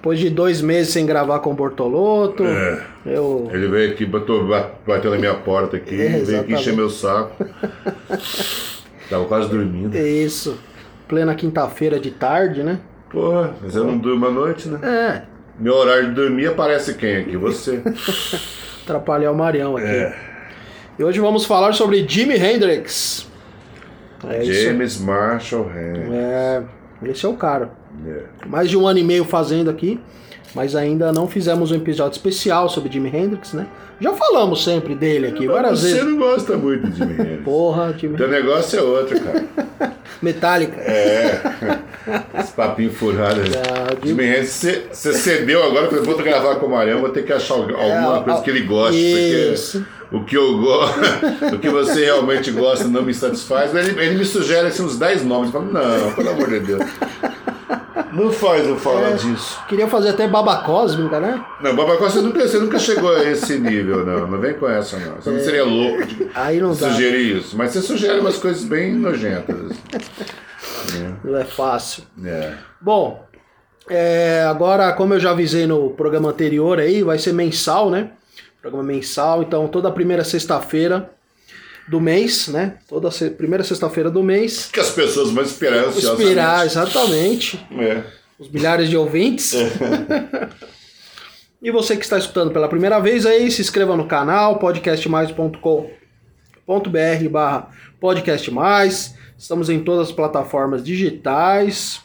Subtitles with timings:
[0.00, 2.82] Depois de dois meses sem gravar com o Bortolotto, É.
[3.04, 3.50] eu.
[3.52, 4.48] Ele veio aqui, bateu,
[4.86, 7.44] bateu na minha porta aqui, É, veio aqui encher meu saco.
[9.10, 9.94] Tava quase dormindo.
[9.94, 10.58] Isso.
[11.06, 12.78] Plena quinta-feira de tarde, né?
[13.10, 14.78] Porra, mas eu não durmo à noite, né?
[14.82, 15.22] É.
[15.58, 17.36] Meu horário de dormir aparece quem aqui?
[17.36, 17.82] Você.
[18.84, 19.86] Atrapalhar o Marião aqui.
[19.86, 20.16] É.
[20.98, 23.28] E hoje vamos falar sobre Jimi Hendrix.
[24.26, 24.62] É isso.
[24.62, 26.10] James Marshall Hand.
[26.10, 26.62] É,
[27.04, 27.78] esse é o cara.
[28.06, 28.22] É.
[28.46, 29.98] Mais de um ano e meio fazendo aqui,
[30.54, 33.66] mas ainda não fizemos um episódio especial sobre Jimi Hendrix, né?
[34.00, 36.04] Já falamos sempre dele aqui, várias Você vezes.
[36.04, 37.44] não gosta muito de Jimi Hendrix.
[37.44, 39.44] Porra, Jimi Teu negócio é outro, cara.
[40.22, 40.80] Metallica.
[40.80, 41.40] É.
[42.38, 43.40] Esse papinho furado.
[43.56, 47.10] Ah, o Jimi Hendrix, você você cedeu agora, eu vou gravar com o Marião, vou
[47.10, 48.96] ter que achar alguma É, coisa que ele goste,
[49.52, 49.84] isso.
[50.10, 51.00] porque o que eu gosto,
[51.54, 53.74] o que você realmente gosta não me satisfaz.
[53.74, 56.82] Ele, ele me sugere assim, uns 10 nomes, eu falo, não, pelo amor de Deus.
[58.12, 59.12] Não faz eu falar É.
[59.14, 59.58] disso.
[59.68, 61.44] Queria fazer até baba cósmica, né?
[61.60, 64.26] Não, Babacó, você nunca, você nunca chegou a esse nível, não.
[64.26, 65.16] Não vem com essa, não.
[65.16, 66.90] Você não seria louco de Aí não dá.
[66.90, 67.56] sugerir isso.
[67.56, 69.76] Mas você sugere umas coisas bem nojentas.
[71.24, 72.04] Não é fácil.
[72.24, 72.52] É.
[72.80, 73.24] Bom,
[73.88, 78.10] é, agora, como eu já avisei no programa anterior aí, vai ser mensal, né?
[78.60, 81.10] Programa mensal, então toda primeira sexta-feira
[81.90, 82.76] do mês, né?
[82.88, 84.70] Toda se- primeira sexta-feira do mês.
[84.72, 86.22] Que as pessoas vão esperar ansiosamente.
[86.22, 87.66] Inspirar, exatamente.
[87.72, 88.04] É.
[88.38, 89.52] Os milhares de ouvintes.
[91.60, 97.68] e você que está escutando pela primeira vez aí, se inscreva no canal podcastmais.com.br barra
[97.98, 99.16] podcastmais.
[99.36, 102.00] Estamos em todas as plataformas digitais.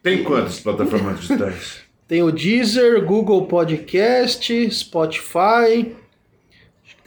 [0.00, 1.78] Tem quantas plataformas digitais?
[2.06, 5.92] Tem o Deezer, Google Podcast, Spotify.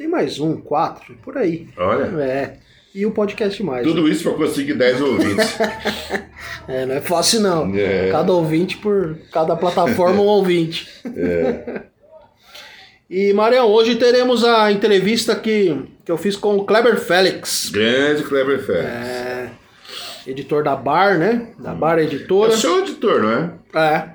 [0.01, 1.67] Tem mais um, quatro, por aí.
[1.77, 2.05] Olha.
[2.23, 2.53] É.
[2.95, 3.85] E o Podcast Mais.
[3.85, 5.57] Tudo isso para conseguir 10 ouvintes.
[6.67, 7.71] É, não é fácil não.
[7.75, 8.09] É.
[8.11, 10.87] Cada ouvinte por cada plataforma um ouvinte.
[11.15, 11.81] É.
[13.09, 18.23] E Marião, hoje teremos a entrevista que, que eu fiz com o Kleber Félix, Grande
[18.23, 18.87] Kleber Félix.
[18.87, 19.49] é,
[20.25, 21.49] editor da Bar, né?
[21.59, 22.53] Da Bar É Editora.
[22.53, 23.51] o seu editor, não é?
[23.75, 24.09] É.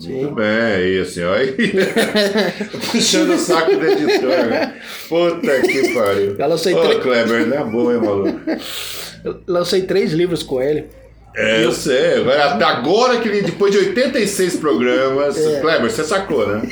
[0.00, 0.34] Muito Sim.
[0.34, 1.34] bem, aí assim, ó.
[2.90, 4.74] Puxando o saco do editor, né?
[5.08, 6.36] Puta que pariu.
[6.36, 8.40] Já lancei Ô, três- Kleber, não é boa, hein, maluco?
[9.24, 10.86] Eu lancei três livros com ele.
[11.36, 12.16] É, eu sei.
[12.16, 15.60] Agora, até agora que ele, depois de 86 programas, É.
[15.60, 16.62] Kleber, você sacou, né?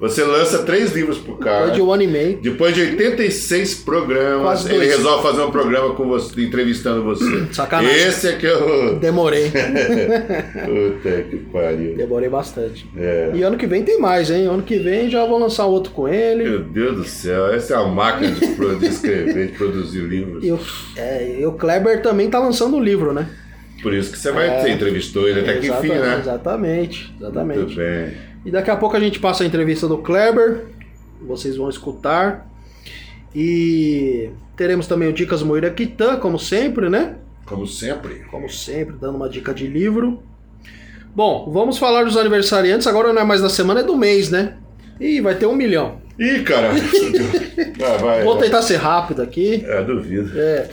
[0.00, 1.60] Você lança três livros pro cara.
[1.66, 2.38] Depois de um ano e meio.
[2.40, 7.24] Depois de 86 programas, ele resolve fazer um programa com você, entrevistando você.
[7.52, 7.96] Sacanagem.
[7.96, 8.96] Esse é que eu.
[8.98, 9.50] Demorei.
[9.50, 11.96] Puta que pariu.
[11.96, 12.86] Demorei bastante.
[12.96, 13.30] É.
[13.34, 14.46] E ano que vem tem mais, hein?
[14.46, 16.44] Ano que vem já vou lançar outro com ele.
[16.44, 20.44] Meu Deus do céu, essa é uma máquina de, de escrever, de produzir livros.
[20.44, 20.58] E o,
[20.96, 23.28] é, e o Kleber também tá lançando um livro, né?
[23.82, 24.60] Por isso que você vai É.
[24.62, 26.18] você entrevistou ele até que enfim, né?
[26.20, 27.58] Exatamente, exatamente.
[27.58, 28.33] Muito bem.
[28.44, 30.66] E daqui a pouco a gente passa a entrevista do Kleber,
[31.22, 32.46] vocês vão escutar.
[33.34, 37.16] E teremos também o Dicas Moira Quitã, como sempre, né?
[37.46, 38.24] Como sempre.
[38.30, 40.22] Como sempre, dando uma dica de livro.
[41.14, 44.56] Bom, vamos falar dos aniversariantes, agora não é mais da semana, é do mês, né?
[45.00, 46.00] Ih, vai ter um milhão.
[46.18, 46.70] Ih, cara.
[47.84, 48.24] ah, vai.
[48.24, 48.44] Vou vai.
[48.44, 49.64] tentar ser rápido aqui.
[49.66, 50.38] É, duvido.
[50.38, 50.68] É,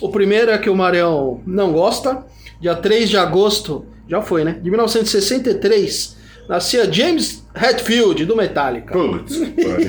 [0.00, 2.24] o primeiro é que o Marião não gosta.
[2.60, 4.58] Dia 3 de agosto, já foi, né?
[4.62, 6.16] De 1963,
[6.50, 8.92] nascia James Hetfield, do Metallica.
[8.92, 9.38] Putz.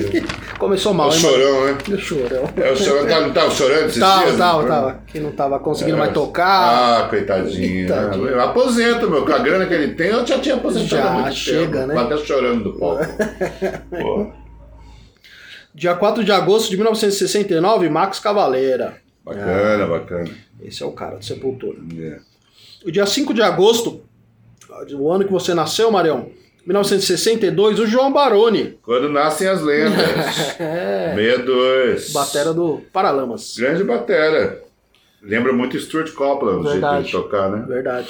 [0.58, 1.76] Começou É mal, o hein, chorão, né?
[1.88, 1.98] mano?
[1.98, 2.48] Chorão.
[2.56, 4.38] É o chorão, tá, não tava chorando esses Tava, dias?
[4.38, 5.00] tava, tava.
[5.08, 6.00] Que não tava conseguindo É.
[6.00, 7.02] mais tocar.
[7.04, 7.88] Ah, coitadinho.
[7.88, 8.28] Coitadinho.
[8.28, 9.24] Eu aposento, meu.
[9.26, 11.92] Com a grana que ele tem, eu já tinha aposentado Já, há muito chega, tempo.
[11.92, 12.00] né?
[12.00, 13.02] Até chorando do palco.
[15.74, 18.96] Dia 4 de agosto de 1969, Max Cavaleira.
[19.24, 20.30] bacana, bacana.
[20.60, 21.78] Esse é o cara do Sepultura.
[21.98, 22.18] É.
[22.86, 24.02] O dia 5 de agosto,
[24.94, 26.28] o ano que você nasceu, Marião,
[26.66, 28.78] 1962, o João Baroni.
[28.82, 30.00] Quando nascem as lendas.
[30.58, 31.14] É.
[31.14, 32.12] 62.
[32.12, 33.54] Batera do Paralamas.
[33.56, 34.62] Grande batera.
[35.22, 37.64] Lembra muito Stuart Copeland, o jeito de tocar, né?
[37.66, 38.08] Verdade.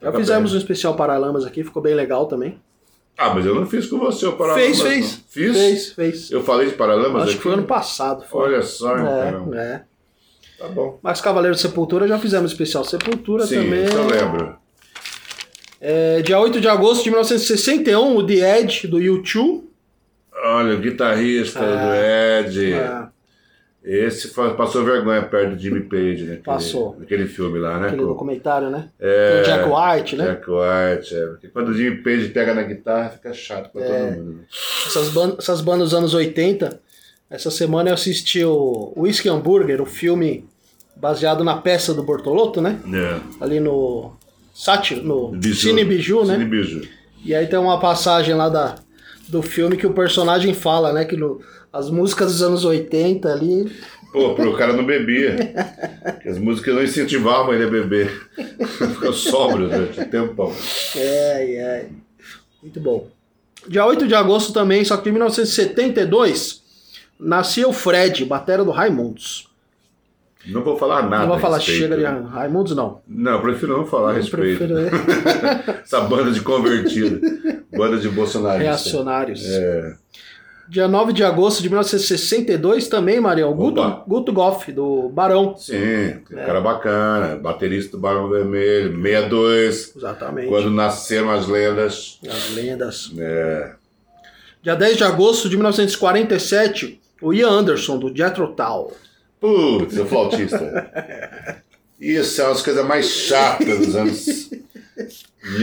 [0.00, 0.58] Já fizemos bem.
[0.58, 2.60] um especial Paralamas aqui, ficou bem legal também.
[3.16, 4.64] Ah, mas eu não fiz com você o Paralamas.
[4.64, 5.12] fez, fez.
[5.12, 5.18] não.
[5.28, 5.56] Fiz?
[5.56, 6.30] Fez, fez.
[6.30, 7.36] Eu falei de Paralamas Acho aqui?
[7.38, 8.24] que foi ano passado.
[8.28, 8.42] Foi.
[8.44, 9.54] Olha só, então.
[9.54, 9.82] É, é.
[10.58, 10.98] Tá bom.
[11.02, 13.84] Mas Cavaleiro de Sepultura já fizemos especial Sepultura Sim, também.
[13.84, 14.56] isso eu lembro.
[15.80, 19.62] É, dia 8 de agosto de 1961, o The Edge, do U2.
[20.44, 22.72] Olha, o guitarrista do Ed.
[22.74, 23.08] É,
[23.84, 26.40] Esse passou vergonha perto do Jimmy Page, né?
[26.44, 26.96] Passou.
[27.00, 27.86] Aquele filme lá, né?
[27.86, 28.08] Aquele pô?
[28.08, 28.88] documentário, né?
[29.00, 30.24] É, O Jack White, né?
[30.26, 31.26] Jack White, é.
[31.26, 33.86] Porque quando o Jimmy Page pega na guitarra, fica chato pra É.
[33.88, 34.32] todo mundo.
[34.38, 34.42] né?
[34.86, 36.80] Essas, ban essas bandas dos anos 80.
[37.30, 40.46] Essa semana eu assisti o Whiskey Hamburger, o filme
[40.96, 42.78] baseado na peça do Bortolotto, né?
[42.92, 43.20] É.
[43.44, 44.12] Ali no
[44.60, 45.54] Sátiro, no Biju.
[45.54, 46.34] Cine Biju, né?
[46.34, 46.88] Cine Biju.
[47.24, 48.74] E aí tem uma passagem lá da,
[49.28, 51.04] do filme que o personagem fala, né?
[51.04, 51.40] Que no-
[51.72, 53.70] as músicas dos anos 80 ali.
[54.12, 55.36] Pô, pro cara não bebia.
[56.26, 58.10] As músicas não incentivavam ele a beber.
[58.94, 60.52] Ficou sóbrio durante um tempão.
[60.96, 61.88] É, é.
[62.62, 63.06] Muito bom.
[63.68, 66.62] Dia 8 de agosto também, só que em 1972,
[67.20, 69.47] nascia o Fred, batera do Raimundos.
[70.46, 71.22] Não vou falar nada.
[71.24, 73.00] não vou falar chega de Raimundos, não.
[73.06, 74.58] Não, eu prefiro não falar a respeito.
[74.58, 74.78] prefiro?
[75.84, 77.20] Essa banda de convertido.
[77.76, 78.62] banda de bolsonaristas.
[78.66, 79.44] Reacionários.
[79.44, 79.94] É.
[80.70, 83.54] Dia 9 de agosto de 1962 também, Marião.
[83.54, 83.82] Guto.
[84.06, 85.56] Guto Goff, do Barão.
[85.56, 86.20] Sim, É.
[86.44, 87.36] cara bacana.
[87.36, 89.96] Baterista do Barão Vermelho, 62.
[89.96, 90.48] Exatamente.
[90.48, 92.20] Quando nasceram as lendas.
[92.28, 93.10] As lendas.
[93.18, 93.72] É.
[94.62, 98.92] Dia 10 de agosto de 1947, o Ian Anderson, do Jethro Tull.
[99.40, 101.62] Putz, o flautista.
[102.00, 104.50] Isso é uma das coisas mais chatas dos anos.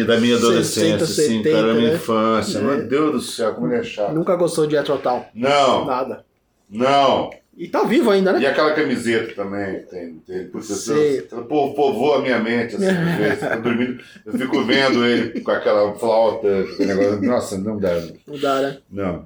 [0.08, 1.96] Da minha adolescência, 60, assim, 70, cara, da minha né?
[1.96, 2.58] infância.
[2.58, 2.62] É.
[2.62, 4.14] Meu Deus do céu, como ele é chato.
[4.14, 5.26] Nunca gostou de Jethro Tull.
[5.36, 6.26] Não, Nada.
[6.70, 7.30] não.
[7.58, 8.42] E tá vivo ainda, né?
[8.42, 11.26] E aquela camiseta também, tem, tem putz, Sei.
[11.32, 15.52] ela po- povoa a minha mente, assim, eu tô dormindo, eu fico vendo ele com
[15.52, 16.48] aquela flauta,
[16.80, 18.78] negócio, nossa, não dá, Não dá, né?
[18.92, 19.26] não.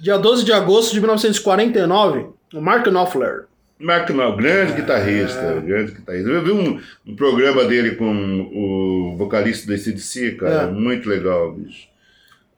[0.00, 3.44] Dia 12 de agosto de 1949, o Mark Knopfler.
[3.80, 5.60] Mark Knopfler, grande guitarrista, É.
[5.60, 6.28] grande guitarrista.
[6.28, 8.12] Eu vi um, um programa dele com
[8.52, 10.66] o vocalista do ACDC, cara, É.
[10.66, 11.86] muito legal, bicho.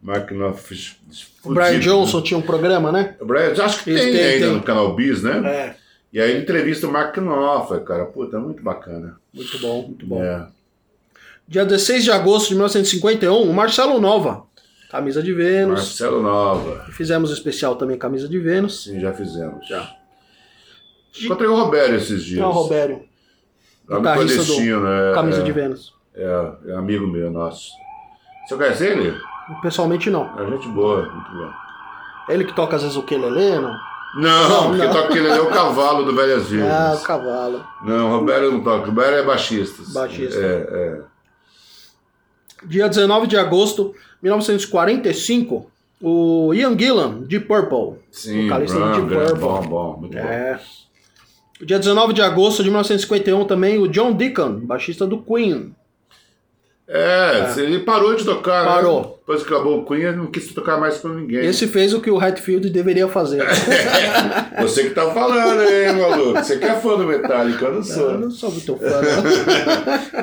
[0.02, 0.80] Mark Knopfler.
[1.44, 1.78] O Brian.
[1.78, 3.16] Johnson tinha um programa, né?
[3.20, 4.54] O Brian, acho que Eles tem, têm, ainda tem.
[4.56, 5.42] no canal Bis, né?
[5.46, 5.76] É.
[6.12, 8.06] E aí ele entrevista o Mark Knopfler, cara.
[8.06, 9.16] Puta, muito bacana.
[9.32, 10.24] Muito bom, muito bom.
[10.24, 10.46] É.
[11.46, 14.44] Dia 16 de agosto de 1951, o Marcelo Nova.
[14.90, 15.78] Camisa de Vênus.
[15.78, 16.84] Marcelo Nova.
[16.90, 18.84] Fizemos um especial também, Camisa de Vênus.
[18.84, 19.66] Sim, já fizemos.
[19.68, 19.88] Já.
[21.22, 22.40] Encontrei o Roberto esses dias.
[22.40, 23.04] É o Robério,
[23.88, 25.14] guitarrista do clandestino, né?
[25.14, 25.94] Camisa é, de Vênus.
[26.14, 27.70] É, é amigo meu, nosso.
[28.46, 29.16] Você conhece ele?
[29.62, 30.38] Pessoalmente não.
[30.38, 31.54] É gente boa, muito boa.
[32.28, 33.76] Ele que toca às vezes o quelele, não?
[34.16, 34.92] Não, Não, porque não.
[34.92, 36.70] toca aquele ali é o cavalo do Velhas Virgens.
[36.74, 37.64] Ah, o cavalo.
[37.84, 38.82] Não, o Roberto não toca.
[38.82, 39.82] O Roberto é baixista.
[39.92, 40.36] Baixista.
[40.36, 41.00] É, é.
[42.66, 45.70] Dia 19 de agosto de 1945,
[46.00, 47.98] o Ian Gillan, de Purple.
[48.10, 49.40] Sim, vocalista bom, grande, Purple.
[49.40, 50.24] bom, bom, muito bom.
[50.24, 50.60] É.
[51.62, 55.74] Dia 19 de agosto de 1951 também, o John Deacon, baixista do Queen.
[56.88, 58.64] É, ele parou de tocar.
[58.64, 59.08] né?
[59.30, 61.46] Depois que acabou o Queen, ele não quis tocar mais com ninguém.
[61.46, 63.40] Esse fez o que o Hatfield deveria fazer.
[64.60, 66.32] Você que tá falando, hein, maluco?
[66.32, 68.18] Você que é fã do Metallica, eu não Eu sou.
[68.18, 69.00] não sou muito fã,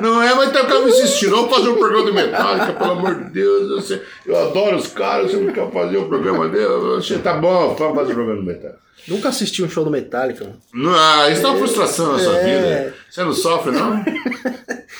[0.12, 1.30] Não é, mas tem que me insistindo.
[1.36, 3.70] Vamos fazer um programa do Metallica, pelo amor de Deus.
[3.70, 6.64] Eu, sei- eu adoro os caras, você não quer fazer o programa dele?
[6.64, 8.78] Eu achei, tá bom, vamos fazer o programa do Metallica.
[9.08, 10.46] Nunca assisti um show do Metallica.
[10.74, 12.44] Não, ah, isso é uma frustração na sua É.
[12.44, 12.94] vida.
[13.08, 14.04] Você não sofre, não?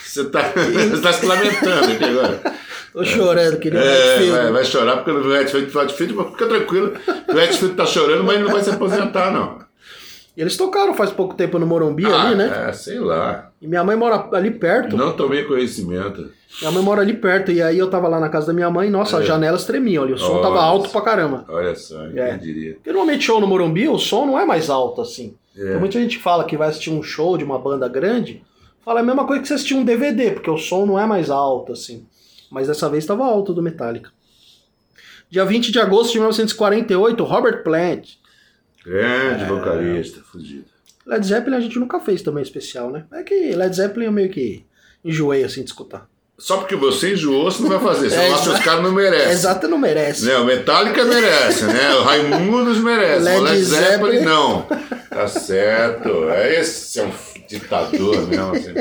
[0.09, 2.41] Você tá, você tá se lamentando aqui agora.
[2.93, 4.31] Tô chorando, querido É, Hatfield.
[4.31, 6.93] vai, vai chorar porque o Redfield o Redfield, mas fica tranquilo.
[7.29, 9.59] O Redfield tá chorando, mas ele não vai se aposentar, não.
[10.37, 12.67] Eles tocaram faz pouco tempo no Morumbi Ah, ali, né?
[12.69, 13.51] É, sei lá.
[13.61, 14.97] E minha mãe mora ali perto.
[14.97, 16.31] Não tomei conhecimento.
[16.61, 17.51] Minha mãe mora ali perto.
[17.51, 19.21] E aí eu tava lá na casa da minha mãe, nossa, É.
[19.21, 20.13] as janelas tremiam ali.
[20.13, 21.45] O som Olha tava alto pra caramba.
[21.49, 22.29] Olha só, É.
[22.31, 22.75] quem diria.
[22.75, 25.35] Porque normalmente show no Morumbi, o som não é mais alto assim.
[25.57, 25.61] É.
[25.71, 28.41] Então, muita gente fala que vai assistir um show de uma banda grande,
[28.85, 31.31] fala a mesma coisa que você assistir um DVD, porque o som não é mais
[31.31, 32.07] alto assim.
[32.51, 34.11] Mas dessa vez estava alto do Metallica.
[35.31, 38.15] Dia 20 de agosto de 1948, Robert Plant.
[38.85, 39.47] Grande É.
[39.47, 40.65] vocalista, fudido.
[41.07, 43.05] Led Zeppelin a gente nunca fez também especial, né?
[43.13, 44.65] É que Led Zeppelin eu meio que
[45.05, 46.07] enjoei assim de escutar.
[46.39, 48.11] Só porque você enjoou, você não vai fazer.
[48.11, 49.31] Você É, acha que os caras não merecem.
[49.33, 50.25] Exato, não merece.
[50.25, 50.37] Né?
[50.37, 51.95] O Metallica merece, né?
[51.97, 53.25] O Raimundos merece.
[53.25, 54.21] Led o Led Zeppelin, Zeppelin.
[54.25, 54.63] não.
[55.11, 56.29] Tá certo.
[56.31, 57.11] É esse é um
[57.49, 58.53] ditador mesmo.
[58.53, 58.75] Assim.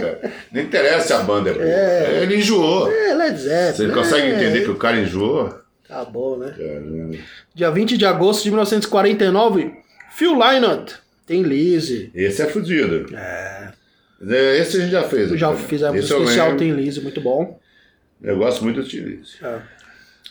[0.51, 1.65] Não interessa se a banda é boa.
[1.65, 2.23] É.
[2.23, 2.91] Ele enjoou.
[2.91, 3.89] É, Led Zeppelin.
[3.89, 5.53] Você consegue é, entender que o cara enjoou?
[5.87, 6.53] Tá bom, né?
[6.55, 7.17] Caramba.
[7.55, 9.73] Dia 20 de agosto de 1949,
[10.11, 10.95] Phil Lynott.
[11.25, 12.11] Tem Lizzy.
[12.13, 13.13] Esse é fudido.
[13.15, 13.71] É.
[14.29, 15.29] É, Esse a gente já fez.
[15.31, 15.57] Já né?
[15.57, 16.55] fizemos Esse eu especial.
[16.55, 17.59] Tem Lizzy, muito bom.
[18.21, 19.37] Eu gosto muito do Chiliz.
[19.41, 19.61] É.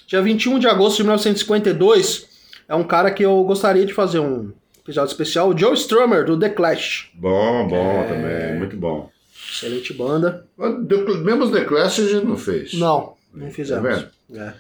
[0.06, 2.26] Dia 21 de agosto de 1952,
[2.68, 4.52] é um cara que eu gostaria de fazer um
[4.86, 7.10] episódio especial, o Joe Strummer, do The Clash.
[7.14, 8.08] Bom, bom É.
[8.08, 8.58] também.
[8.58, 9.10] Muito bom.
[9.52, 10.46] Excelente banda.
[10.58, 12.74] Mesmo The Clash a gente não fez.
[12.74, 14.02] Não, não fizemos.
[14.02, 14.54] Tá É.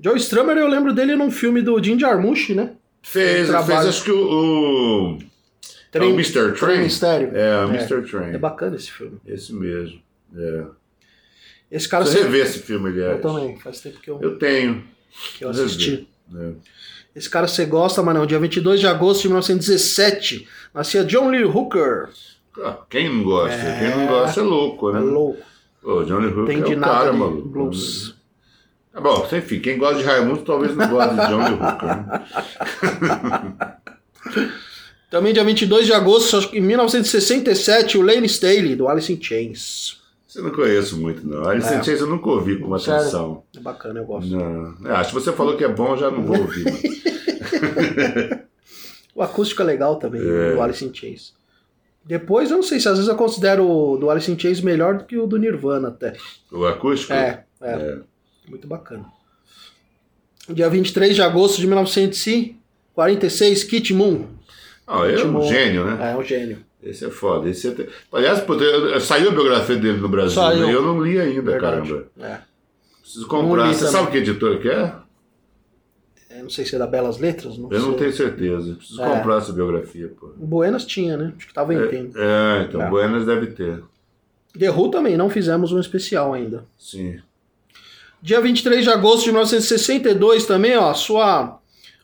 [0.00, 2.72] Joe Strummer, eu lembro dele num filme do Jim Jarmusch, né?
[3.02, 4.18] Fez, fez acho que o,
[5.14, 5.18] o-
[5.92, 6.52] É o Mr.
[6.52, 6.82] Train?
[6.82, 7.34] Mistério.
[7.34, 8.02] É, o Mr.
[8.02, 8.34] Train.
[8.34, 9.18] É bacana esse filme.
[9.26, 10.00] Esse mesmo.
[10.36, 10.64] É.
[11.70, 13.12] Esse cara Você se- rever esse filme, aliás.
[13.16, 14.84] Eu também, faz tempo que eu, Eu tenho.
[15.38, 16.06] que eu assisti.
[16.34, 16.50] É.
[17.16, 18.26] Esse cara você gosta, mas não.
[18.26, 22.10] Dia 22 de agosto de 1917, nascia John Lee Hooker.
[22.62, 23.56] Ah, Quem não gosta?
[23.78, 25.00] Quem não gosta é louco, É né?
[25.00, 25.40] louco.
[25.82, 27.48] Ô, Johnny Hooker Tem é de o nada cara, maluco.
[27.48, 28.14] blues.
[28.92, 31.96] Tá bom, enfim, quem gosta de Raimundo talvez não goste de Johnny Hooker.
[31.96, 32.24] né?
[35.10, 39.95] Também dia 22 de agosto de 1967, o Lane Staley, do Alice in Chains.
[40.36, 41.48] Você não conheço muito, não.
[41.48, 41.78] Alice É.
[41.78, 43.42] in Chains eu nunca ouvi com atenção.
[43.56, 44.28] É bacana, eu gosto.
[44.36, 44.74] Não.
[44.86, 46.64] É, acho que você falou que é bom, eu já não vou ouvir.
[49.14, 50.52] O acústico é legal também, É.
[50.54, 51.32] do Alice in Chains.
[52.04, 54.98] Depois, eu não sei se às vezes eu considero o do Alice in Chains melhor
[54.98, 56.12] do que o do Nirvana até.
[56.52, 57.14] O acústico?
[57.14, 57.70] É, é.
[57.72, 57.98] É.
[58.46, 59.06] Muito bacana.
[60.50, 64.26] Dia 23 de agosto de 1946, Kit Moon.
[64.86, 66.12] Ah, é um gênio, né?
[66.12, 66.58] É, um gênio.
[66.88, 67.48] Esse é foda.
[67.48, 67.88] Esse é...
[68.12, 70.66] Aliás, eu- saiu a biografia dele no Brasil, Saiu.
[70.66, 70.74] né?
[70.74, 71.88] eu não li ainda, Verdade.
[71.90, 72.06] caramba.
[72.20, 72.38] É.
[73.00, 73.66] Preciso comprar.
[73.66, 73.92] Não Você também.
[73.92, 74.92] sabe que editor que é?
[76.30, 77.56] Eu não sei se é da Belas Letras.
[77.56, 77.98] Não Eu não sei.
[77.98, 78.74] tenho certeza.
[78.74, 79.08] Preciso É.
[79.08, 80.26] comprar essa biografia, pô.
[80.38, 81.32] O Buenas tinha, né?
[81.36, 82.12] Acho que tava vendendo.
[82.20, 82.90] É, então, É.
[82.90, 83.82] Buenas deve ter.
[84.58, 86.64] The Who também, não fizemos um especial ainda.
[86.78, 87.18] Sim.
[88.20, 91.58] Dia 23 de agosto de 1962 também, ó, sua...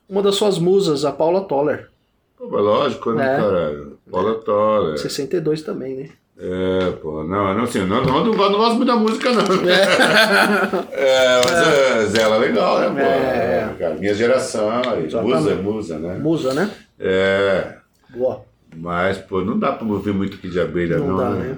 [0.09, 1.89] Uma das suas musas, a Paula Toller.
[2.37, 3.37] Pô, lógico, né, É.
[3.41, 3.99] caralho?
[4.45, 4.99] Toller.
[4.99, 6.09] 62 também, né?
[6.39, 9.43] É, pô, não, não, assim, não, não, não, gosto- não gosto muito da música, não.
[10.93, 12.99] É, mas é, ela é legal, né, pô?
[13.01, 13.75] É.
[13.79, 14.69] Cara, minha geração,
[15.23, 16.19] musa, musa, né?
[16.19, 16.71] Musa, né?
[16.99, 17.75] É,
[18.11, 18.45] Boa.
[18.77, 21.49] mas, pô, não dá pra ouvir muito aqui de abelha, não, Não dá, né?
[21.51, 21.57] né?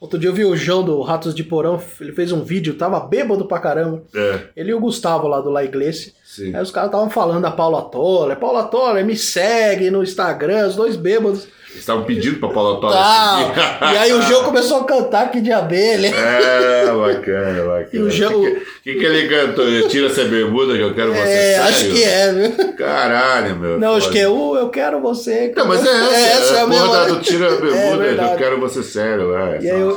[0.00, 3.00] Outro dia eu vi o João do Ratos de Porão, ele fez um vídeo, tava
[3.00, 4.00] bêbado pra caramba.
[4.14, 6.12] É, Ele e o Gustavo lá do La Iglesia.
[6.24, 6.54] sim.
[6.54, 8.36] Aí os caras estavam falando da Paula Toller.
[8.36, 11.48] Paula Toller, me segue no Instagram, os dois bêbados.
[11.70, 13.38] Eles estavam pedindo pra Paula Toller Tal.
[13.38, 13.94] seguir.
[13.94, 16.06] E aí o João começou a cantar que de abelha.
[16.08, 17.88] É, bacana, bacana.
[17.92, 19.66] E o Jean- que, que, que ele cantou?
[19.88, 21.24] Tira essa bermuda que eu quero você É,
[21.58, 21.64] sério?
[21.68, 22.72] acho que é, viu?
[22.72, 23.78] Caralho, meu.
[23.78, 24.12] Não, acho foda.
[24.12, 25.52] que é o Eu Quero Você.
[25.54, 27.06] Não, mas é essa, é, é a porra mesma.
[27.06, 28.32] do tira a É bermuda, verdade.
[28.32, 29.58] eu quero você sério, é.
[29.62, 29.87] E aí, o-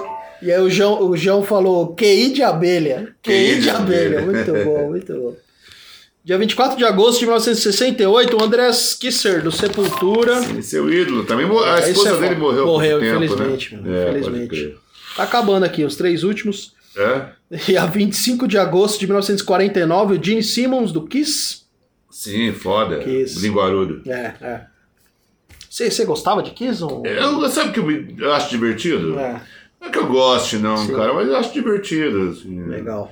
[0.41, 3.13] e aí o, João, o João falou QI de abelha.
[3.23, 4.21] QI de abelha.
[4.21, 5.35] Muito bom, muito bom.
[6.23, 10.39] Dia 24 de agosto de 1968, o Andrés Kisser, do Sepultura.
[10.39, 11.47] Esse seu ídolo também.
[11.65, 13.81] A Esse esposa é dele morreu Morreu, tempo, infelizmente, né?
[13.83, 14.75] meu, É, infelizmente.
[15.15, 16.73] Tá acabando aqui, os três últimos.
[16.95, 17.25] É?
[17.71, 21.61] E a 25 de agosto de 1949, o Gene Simmons, do Kiss.
[22.09, 22.99] Sim, foda.
[22.99, 23.39] Kiss.
[23.39, 24.01] Linguarudo.
[24.07, 24.61] É, é.
[25.69, 26.83] Você você gostava de Kiss?
[26.83, 27.03] Ou...
[27.05, 29.17] Eu, sabe o que eu, me- eu acho divertido?
[29.17, 29.41] É,
[29.81, 30.95] Não é que eu goste, não, Sim.
[30.95, 32.29] cara, mas eu acho divertido.
[32.29, 33.11] Assim, legal.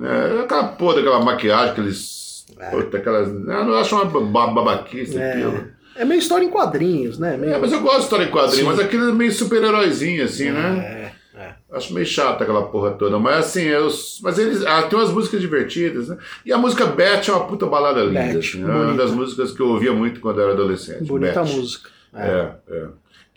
[0.00, 2.44] É, aquela porra daquela maquiagem, aqueles.
[2.70, 3.28] Puta, aquelas.
[3.28, 5.68] Eu não acho uma ba- babaquice aquilo.
[5.96, 7.36] É, é meio história em quadrinhos, né?
[7.36, 7.54] Meio...
[7.54, 8.70] É, mas eu gosto de história em quadrinho, Sim.
[8.70, 11.12] mas aquele é meio super-heróizinho, assim, né?
[11.36, 11.54] É, é.
[11.70, 13.16] Acho meio chato aquela porra toda.
[13.18, 13.88] Mas assim, eu,
[14.22, 14.64] mas eles.
[14.66, 16.16] Ah, tem umas músicas divertidas, né?
[16.44, 18.20] E a música Beth é uma puta balada linda.
[18.20, 21.04] Beth, assim, é uma das músicas que eu ouvia muito quando era adolescente.
[21.04, 21.52] Bonita Beth.
[21.52, 21.90] música.
[22.14, 22.26] É.
[22.28, 22.86] É, é.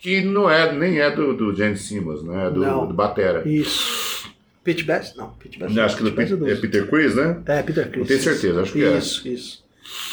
[0.02, 2.48] Que não é, nem é do, do Gene Simmons, né?
[2.48, 2.86] É do, Não.
[2.86, 3.48] do Batera.
[3.48, 4.28] Isso.
[4.64, 5.16] Pete Best?
[5.16, 5.78] Não, Pete Best.
[5.78, 7.40] Acho que do Pete Best Peter, é Peter Chris, né?
[7.46, 7.98] É, Peter Chris.
[8.00, 8.98] Não tenho certeza, acho que é.
[8.98, 9.64] Isso, isso.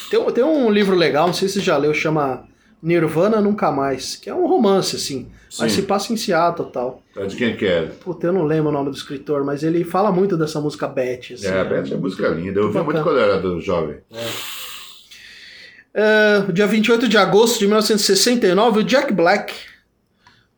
[0.10, 2.44] Tem, um- tem um livro legal, não sei se você já leu, chama
[2.82, 5.28] Nirvana Nunca Mais, que é um romance, assim.
[5.58, 5.82] Mas Sim.
[5.82, 7.02] se passa em Seattle e tal.
[7.16, 7.82] É de quem que é?
[7.88, 11.34] Puta, eu não lembro o nome do escritor, mas ele fala muito dessa música Beth.
[11.34, 12.60] Assim, É, a Beth é música linda.
[12.60, 13.98] Eu ouvia muito quando era do jovem.
[15.94, 19.54] É, dia 28 de agosto de 1969, o Jack Black.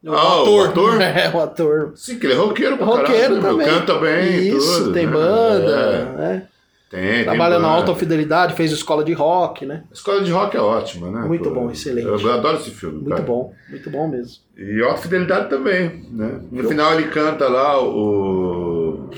[0.04, 1.00] O Ah, o ator?
[1.02, 1.92] É, o ator.
[1.96, 3.68] Sim, que ele é roqueiro pra Roqueiro caralho, né, também.
[3.68, 4.94] Canta bem, Isso, tudo.
[4.94, 5.12] tem né?
[5.12, 6.18] banda, É.
[6.18, 6.48] né?
[6.90, 9.84] Tem, Trabalha tem na alta fidelidade, fez escola de rock, né?
[9.90, 11.26] A escola de rock é ótima, né?
[11.26, 11.56] Muito pô?
[11.56, 12.06] bom, excelente.
[12.06, 12.96] Eu adoro esse filme.
[12.98, 13.22] Muito cara.
[13.22, 14.42] bom, muito bom mesmo.
[14.58, 16.42] E alta fidelidade também, né?
[16.52, 19.10] No final ele canta lá o.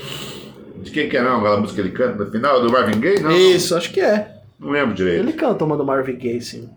[0.82, 1.38] De quem que é não?
[1.40, 2.62] Aquela música que ele canta no final?
[2.62, 3.18] Do Marvin Gaye?
[3.20, 4.36] Não, Isso, acho que é.
[4.60, 5.18] Não, não lembro direito.
[5.20, 6.70] Ele canta uma do Marvin Gaye, sim.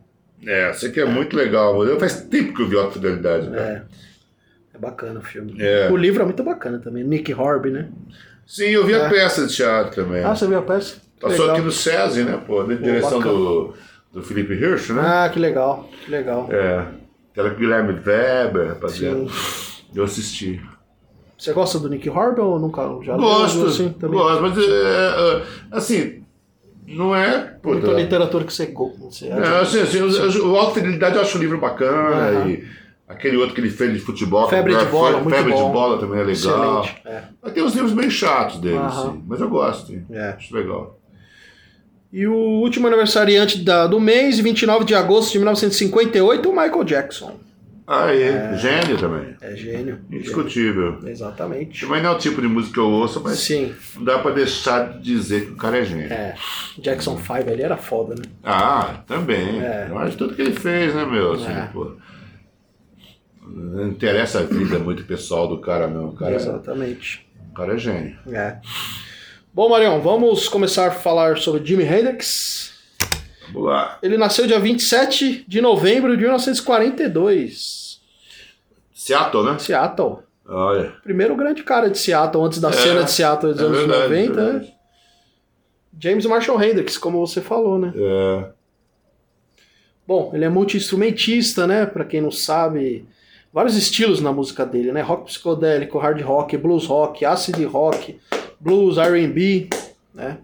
[0.45, 1.83] É, sei que é muito legal.
[1.85, 3.85] Eu faz tempo que eu vi alta fidelidade, cara.
[3.93, 3.97] É.
[4.75, 5.55] É bacana o filme.
[5.59, 5.89] É.
[5.91, 7.03] O livro é muito bacana também.
[7.03, 7.87] Nick Horby, né?
[8.45, 9.09] Sim, eu vi a É.
[9.09, 10.23] peça de teatro também.
[10.23, 10.97] Ah, você viu a peça?
[11.19, 11.55] Passou legal.
[11.55, 12.63] aqui no SESI, né, pô?
[12.63, 13.35] Na direção bacana.
[13.35, 13.73] do,
[14.13, 15.01] do Felipe Hirsch, né?
[15.03, 16.47] Ah, que legal, que legal.
[16.51, 16.85] É.
[17.31, 19.25] Aquela Guilherme Weber, rapaziada.
[19.95, 20.61] Eu assisti.
[21.37, 23.21] Você gosta do Nick Horby ou nunca já leu?
[23.21, 24.19] Gosto, assim, também?
[24.19, 26.16] gosto, mas é, é, assim,
[26.87, 27.39] não é.
[27.61, 28.73] Puta, Muita literatura que você.
[29.01, 32.49] Você é, assim, assim, o, o Alta Fidelidade eu acho um livro bacana Aham.
[32.49, 32.63] e
[33.07, 34.47] aquele outro que ele fez de futebol.
[34.49, 35.65] Febre de é bola, Fe- muito Febre bom.
[35.67, 36.81] de bola também é legal.
[36.83, 37.01] Excelente.
[37.05, 37.21] É.
[37.41, 38.87] Mas tem uns livros meio chatos dele, Aham.
[38.87, 40.05] assim, mas eu gosto, hein?
[40.09, 40.29] É.
[40.37, 40.97] acho legal.
[42.11, 47.33] E o último aniversariante da, do mês, 29 de agosto de 1958, o Michael Jackson.
[47.89, 48.57] Ah, é.
[48.57, 49.35] Gênio também.
[49.39, 50.01] É gênio.
[50.11, 50.95] Indiscutível.
[50.97, 51.09] Gênio.
[51.09, 51.85] Exatamente.
[51.85, 53.73] Mas não é o tipo de música que eu ouço, mas Sim.
[53.95, 56.11] não dá pra deixar de dizer que o cara é gênio.
[56.11, 56.35] É.
[56.77, 58.23] Jackson 5 ali era foda, né?
[58.43, 59.61] Ah, também.
[59.61, 59.89] É.
[59.95, 61.33] Acho tudo que ele fez, né, meu?
[61.33, 61.69] Assim, É.
[61.71, 61.93] pô.
[63.49, 66.09] Não interessa a vida muito pessoal do cara, não.
[66.09, 67.25] O cara, Exatamente.
[67.51, 68.17] o cara é gênio.
[68.29, 68.57] É.
[69.53, 72.76] Bom, Marião, vamos começar a falar sobre Jimi Hendrix.
[73.53, 73.97] Vamos lá.
[74.01, 78.01] Ele nasceu dia 27 de novembro de 1942.
[78.93, 79.57] Seattle, né?
[79.59, 80.17] Seattle.
[80.47, 80.93] Olha.
[81.03, 84.01] Primeiro grande cara de Seattle, antes da É, cena de Seattle dos é anos verdade,
[84.09, 84.33] 90.
[84.33, 84.65] verdade.
[84.65, 84.73] né?
[85.99, 87.91] James Marshall Hendrix, como você falou, né?
[87.95, 88.49] É.
[90.07, 91.85] Bom, ele é multi-instrumentista, né?
[91.85, 93.05] Pra quem não sabe,
[93.51, 95.01] vários estilos na música dele, né?
[95.01, 98.19] Rock psicodélico, hard rock, blues rock, acid rock,
[98.59, 99.69] blues, R&B,
[100.13, 100.37] né?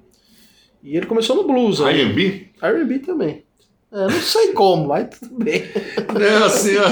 [0.83, 1.91] E ele começou no blues, né?
[1.91, 2.47] R&B?
[2.61, 3.45] R&B também.
[3.91, 5.63] É, não sei como, mas tudo bem.
[6.19, 6.87] Não, assim, ó,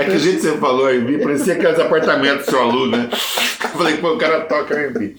[0.00, 3.08] é que o jeito que você falou R&B parecia aqueles apartamentos do seu aluno, né?
[3.12, 5.14] Eu falei, pô, o cara toca R&B.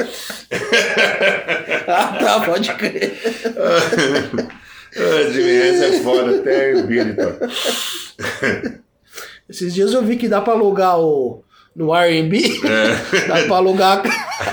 [1.88, 3.18] ah, tá, pode crer.
[4.96, 7.50] Ah, Jimmy é foda, até R&B ele toca.
[9.48, 11.44] Esses dias eu vi que dá pra alugar o...
[11.78, 13.28] No R&B, É.
[13.30, 14.02] dá pra alugar...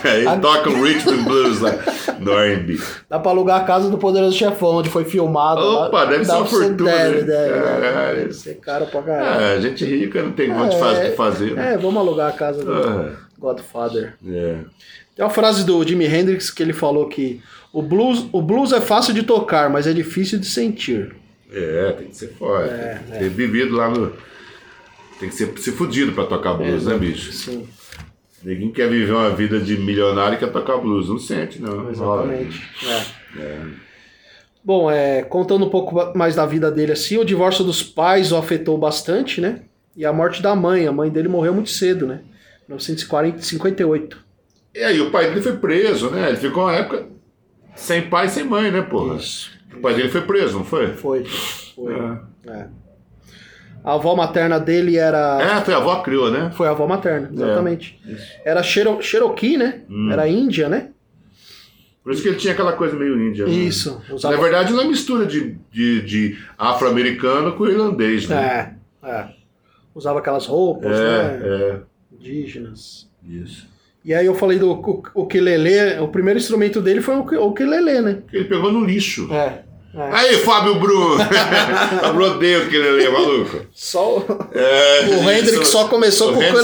[0.05, 1.73] Ele toca o Richmond Blues lá
[2.21, 2.79] no R&B.
[3.09, 5.61] Dá pra alugar a casa do Poderoso Chefão, onde foi filmado.
[5.63, 7.23] Opa, Dá- deve ser uma fortuna, Deve, né?
[7.23, 7.81] deve, deve.
[7.81, 8.17] Caralho.
[8.19, 9.45] Deve ser caro pra caralho.
[9.57, 11.53] Ah, gente rica não tem muito fácil de fazer.
[11.55, 11.73] né?
[11.73, 14.15] É, vamos alugar a casa do Ah, Godfather.
[14.29, 14.57] é.
[15.17, 17.41] Tem uma frase do Jimi Hendrix que ele falou que
[17.73, 21.15] o blues, o blues é fácil de tocar, mas é difícil de sentir.
[21.53, 22.69] É, tem que ser forte.
[22.75, 24.13] É, tem que ter vivido lá no.
[25.19, 27.33] Tem que ser, ser fudido pra tocar blues, né, bicho?
[27.33, 27.69] Sim,
[28.43, 31.09] Ninguém quer viver uma vida de milionário e quer tocar blues.
[31.09, 31.91] Não sente, não.
[31.91, 32.63] exatamente.
[33.39, 33.67] É.
[34.63, 38.37] Bom, é, contando um pouco mais da vida dele assim, o divórcio dos pais o
[38.37, 39.63] afetou bastante, né?
[39.97, 40.87] E a morte da mãe.
[40.87, 42.21] A mãe dele morreu muito cedo, né?
[42.69, 44.25] 1958.
[44.75, 46.29] E aí, o pai dele foi preso, né?
[46.29, 47.07] Ele ficou uma época
[47.77, 49.17] sem pai e sem mãe, né, porra?
[49.17, 49.51] Isso.
[49.75, 50.89] O pai dele foi preso, não foi?
[50.95, 51.25] Foi.
[51.25, 51.95] Foi.
[51.95, 52.84] É, É.
[53.85, 55.39] A avó materna dele era.
[55.43, 56.51] É, foi a avó criou, né?
[56.55, 58.01] Foi a avó materna, exatamente.
[58.07, 58.27] isso.
[58.45, 59.83] Era Chero- Cherokee, né?
[59.91, 60.11] Hum.
[60.11, 60.89] Era Índia, né?
[62.03, 63.47] Por isso que ele tinha aquela coisa meio índia.
[63.47, 63.51] né?
[63.53, 64.01] Isso.
[64.09, 64.37] Na Usava...
[64.37, 68.77] verdade, é uma mistura de, de, de afro-americano com irlandês, né?
[69.03, 69.29] É, é.
[69.95, 71.41] Usava aquelas roupas, né?
[71.43, 71.77] é.
[72.13, 73.09] Indígenas.
[73.27, 73.67] Isso.
[74.05, 74.71] E aí eu falei do
[75.15, 78.19] ukulele, o primeiro instrumento dele foi o ukulele, né?
[78.33, 79.33] Ele pegou no lixo.
[79.33, 79.63] É.
[79.97, 80.09] é.
[80.13, 81.17] Aí, Fábio Bruno!
[82.01, 83.61] Fábio odeia o que ele é maluco.
[83.73, 86.55] Só o- É, O Hendrix só começou com o começou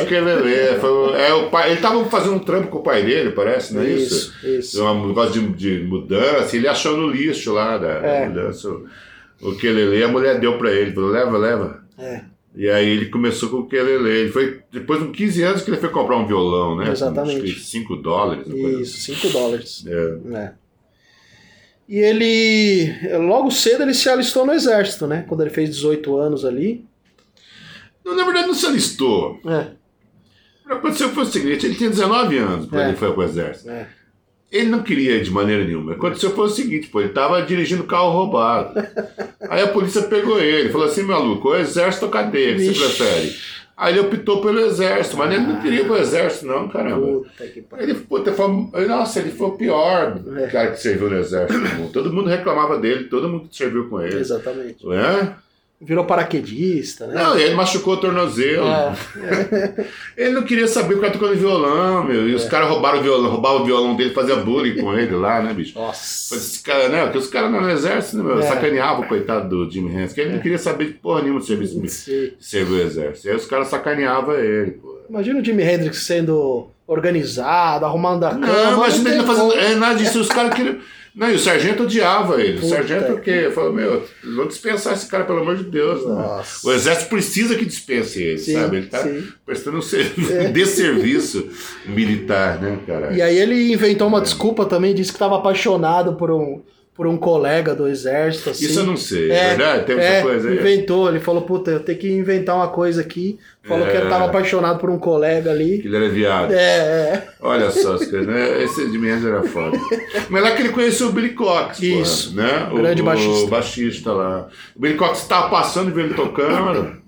[0.00, 0.80] com o.
[0.80, 3.74] Foi o- é, o pai, ele tava fazendo um trampo com o pai dele, parece,
[3.74, 4.32] não é isso?
[4.42, 4.84] Isso, isso.
[4.84, 8.28] Um negócio de, de mudança, ele achou no lixo lá da, É.
[8.28, 8.68] mudança.
[9.40, 11.84] O ukulele, a mulher deu pra ele, falou, leva, leva.
[11.98, 12.20] É,
[12.56, 14.08] E aí ele começou com o ukulele.
[14.08, 16.90] Ele foi, depois de 15 anos que ele foi comprar um violão, né?
[16.90, 17.58] Exatamente.
[17.60, 18.46] 5 dólares.
[18.46, 19.82] isso, 5 dólares.
[19.86, 19.92] assim.
[19.92, 20.38] É.
[20.38, 20.52] É.
[21.88, 22.92] E ele,
[23.28, 25.24] logo cedo, ele se alistou no exército, né?
[25.28, 26.84] Quando ele fez 18 anos ali.
[28.04, 29.38] Não, na verdade, não se alistou.
[29.46, 29.66] É,
[30.64, 32.88] O que aconteceu foi o seguinte: ele tinha 19 anos quando É.
[32.88, 33.70] ele foi pro exército.
[33.70, 33.86] é.
[34.52, 35.90] Ele não queria de maneira nenhuma.
[35.90, 38.72] O que aconteceu foi o seguinte: pô, ele tava dirigindo carro roubado.
[39.50, 42.78] Aí a polícia pegou ele, falou assim: maluco, o exército ou cadeia, o que você
[42.78, 43.36] prefere?
[43.76, 47.04] Aí ele optou pelo exército, mas ele não queria ir pro exército, não, caramba.
[47.06, 47.84] Puta que pariu.
[47.88, 50.46] Ele, puta, foi, nossa, ele foi o pior É.
[50.46, 51.60] cara que serviu no exército.
[51.92, 54.20] Todo mundo reclamava dele, todo mundo serviu com ele.
[54.20, 54.84] Exatamente.
[54.84, 55.34] Não é?
[55.80, 57.14] Virou paraquedista, né?
[57.14, 58.66] Não, ele machucou o tornozelo.
[58.66, 59.86] É.
[60.16, 62.28] Ele não queria saber cara tocando violão, meu.
[62.28, 65.42] E os caras roubaram o violão, roubavam o violão dele, fazia bullying com ele lá,
[65.42, 65.76] né, bicho?
[65.78, 66.36] Nossa.
[66.36, 67.02] Esse cara, né?
[67.02, 68.38] Porque os caras no exército, né, meu?
[68.38, 68.42] É.
[68.42, 71.46] Sacaneavam o coitado do Jimmy Hendrix, que ele não queria saber de porra nenhuma de
[71.46, 73.26] serviço de servir o exército.
[73.26, 75.00] E aí os caras sacaneavam ele, pô.
[75.10, 78.46] Imagina o Jimi Hendrix sendo organizado, arrumando a cama.
[78.46, 79.52] Não, imagina ele não fazendo.
[79.52, 80.78] É nada disso, os caras queriam.
[81.14, 82.54] Não, e o sargento odiava ele.
[82.54, 83.44] Puta o sargento o quê?
[83.44, 86.04] que- Falou, meu, vou dispensar esse cara, pelo amor de Deus.
[86.04, 86.42] Né?
[86.64, 88.76] O exército precisa que dispense ele, Sim, sabe?
[88.78, 89.18] Ele tá sim.
[89.18, 89.22] É.
[89.46, 90.12] prestando um ser...
[90.52, 91.48] desserviço
[91.86, 93.12] militar, né, cara?
[93.12, 96.62] E aí ele inventou uma desculpa também, disse que estava apaixonado por um,
[96.94, 98.50] por um colega do exército.
[98.50, 98.66] Assim.
[98.66, 99.84] Isso eu não sei, é, verdade?
[99.84, 100.56] Teve é, essa coisa aí?
[100.56, 103.36] inventou, ele falou, puta, eu tenho que inventar uma coisa aqui.
[103.64, 104.08] Falou que ele É.
[104.10, 105.82] tava apaixonado por um colega Que ali.
[105.84, 106.52] ele era viado.
[106.52, 107.28] É, é.
[107.40, 108.62] Olha só as coisas, né?
[108.62, 109.76] Esse de Mendes era foda.
[110.28, 112.36] Mas lá que ele conheceu o Billy Cox, porra, Isso.
[112.36, 112.68] né?
[112.74, 113.44] Grande o, baixista.
[113.44, 114.48] O baixista lá.
[114.76, 117.02] O Billy Cox estava passando e viu ele tocando.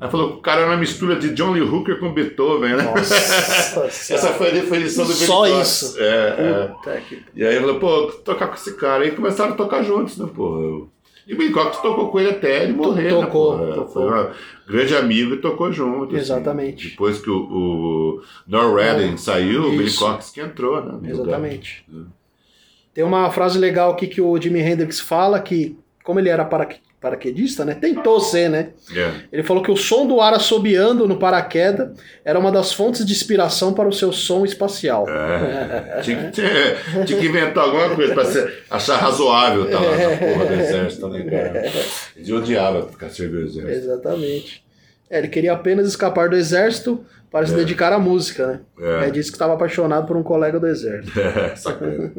[0.00, 2.82] Aí falou que o cara era uma mistura de John Lee Hooker com Beethoven, né?
[2.84, 3.14] Nossa
[4.14, 5.96] Essa foi a definição do Só isso.
[5.98, 7.00] É, é.
[7.00, 9.02] Que- E aí ele falou, pô, tocar com esse cara.
[9.02, 10.86] Aí começaram a tocar juntos, né, pô?
[11.26, 14.08] E o Billy Cox tocou com ele até ele morrer, tocou, né, tocou.
[14.08, 14.30] Foi um
[14.66, 16.14] grande amigo e tocou junto.
[16.14, 16.16] assim.
[16.24, 16.88] Exatamente.
[16.90, 19.98] Depois que o, o Nor Redding saiu, o Billy Isso.
[19.98, 20.92] Cox que entrou, né?
[20.92, 21.10] no lugar.
[21.10, 21.84] Exatamente.
[22.94, 26.80] Tem uma frase legal aqui que o Jimi Hendrix fala que, como ele era paraque-
[27.00, 27.74] paraquedista, né?
[27.74, 28.70] Tentou ser, né?
[28.94, 29.12] É.
[29.32, 33.12] Ele falou que o som do ar assobiando no paraquedas era uma das fontes de
[33.12, 35.06] inspiração para o seu som espacial.
[35.08, 36.00] É.
[36.02, 40.46] Tinha, que, tinha, tinha que inventar alguma coisa ser, achar razoável estar lá na porra
[40.46, 41.72] do exército, né, cara?
[42.16, 43.70] Ele odiava ficar servindo o exército.
[43.70, 44.64] Exatamente.
[45.10, 48.60] É, ele queria apenas escapar do exército para se dedicar à música, né?
[48.80, 49.08] É.
[49.08, 49.10] É.
[49.10, 51.12] disse que estava apaixonado por um colega do exército.
[51.18, 52.12] É, sacana.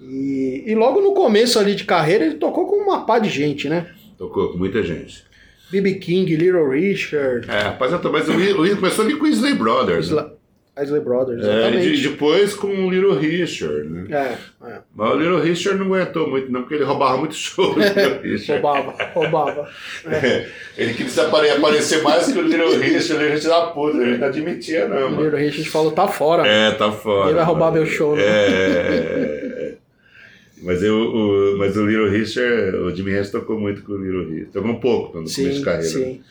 [0.00, 3.68] E, e logo no começo ali de carreira ele tocou com uma pá de gente,
[3.68, 3.86] né?
[4.16, 5.24] Tocou com muita gente.
[5.70, 5.94] B.B.
[5.94, 10.10] King, Little Richard, É, rapaz, mas o Will começou ali com o Isley Brothers.
[10.10, 10.16] Né?
[10.22, 10.38] Isla...
[10.80, 11.96] Isley Brothers, É, e exatamente.
[11.96, 14.06] de- depois com o Little Richard, né?
[14.10, 14.78] É, é.
[14.94, 17.74] Mas o Little Richard não aguentou muito, não, porque ele roubava muito show.
[18.48, 19.68] Roubava, roubava.
[20.06, 20.46] É,
[20.78, 24.18] Ele queria apare- aparecer mais que o Little Richard, o Little Richard da puta, ele
[24.18, 25.22] não admitia, não, O.
[25.24, 26.46] Little Richard falou, tá fora.
[26.46, 27.26] É, tá fora.
[27.26, 28.22] Ele vai roubar meu show, né?
[28.24, 29.44] É.
[30.62, 34.24] Mas, eu, o, mas o Little Richard, o Jimmy Hendrix tocou muito com o Little
[34.28, 34.52] Richard.
[34.52, 35.88] Tocou um pouco no começo sim, de carreira.
[35.88, 36.22] sim.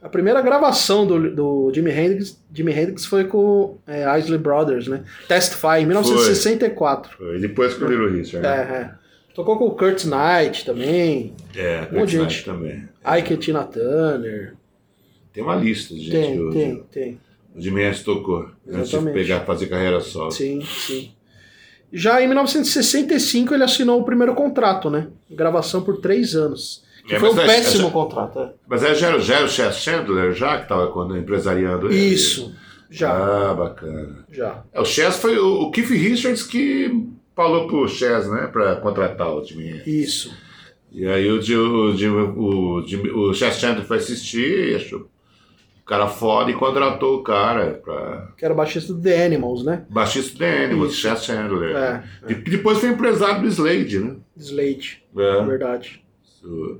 [0.00, 5.02] A primeira gravação do, do Jimi Hendrix, Jimi Hendrix foi com é, Isley Brothers, né?
[5.28, 7.16] Testify, em 1964.
[7.18, 8.46] Foi depois com o Little Richard.
[8.46, 8.96] É, Né?
[8.98, 9.02] é.
[9.34, 12.44] Tocou com o Kurt Knight também, É, Um Kurt gente.
[12.44, 12.88] também.
[13.18, 14.54] Ike e Tina Turner.
[15.32, 17.20] Tem uma lista de gente Tem, o, tem, tem.
[17.54, 19.14] o Jimmy Hendrix tocou antes de Exatamente.
[19.14, 20.30] pegar, fazer carreira solo.
[20.30, 21.12] Sim, sim.
[21.92, 25.08] Já em 1965 ele assinou o primeiro contrato, né?
[25.30, 26.82] Gravação por três anos.
[27.06, 28.38] Que É, foi um é- péssimo é- contrato.
[28.38, 28.52] é.
[28.68, 31.96] Mas é, já era, o Chess Chandler já que estava empresariando ele?
[31.98, 32.54] Isso,
[32.88, 34.24] já, Ah, bacana.
[34.30, 34.62] já.
[34.72, 39.34] É, o Chess foi o, o Keith Richards que falou pro Chess, né, pra contratar
[39.34, 39.82] o Jimmy.
[39.84, 40.32] Isso.
[40.92, 45.08] E aí o, o, o, Jimmy- o Chess Chandler foi assistir, achou o
[45.84, 49.84] cara foda e contratou o cara pra Que era o baixista do The Animals, né?
[49.90, 51.00] baixista do Animals, Isso.
[51.02, 51.76] Chess Chandler.
[51.76, 54.16] É, E depois foi empresário do Slade, né?
[54.36, 55.42] Slade, É.
[55.44, 56.02] verdade.
[56.44, 56.78] O-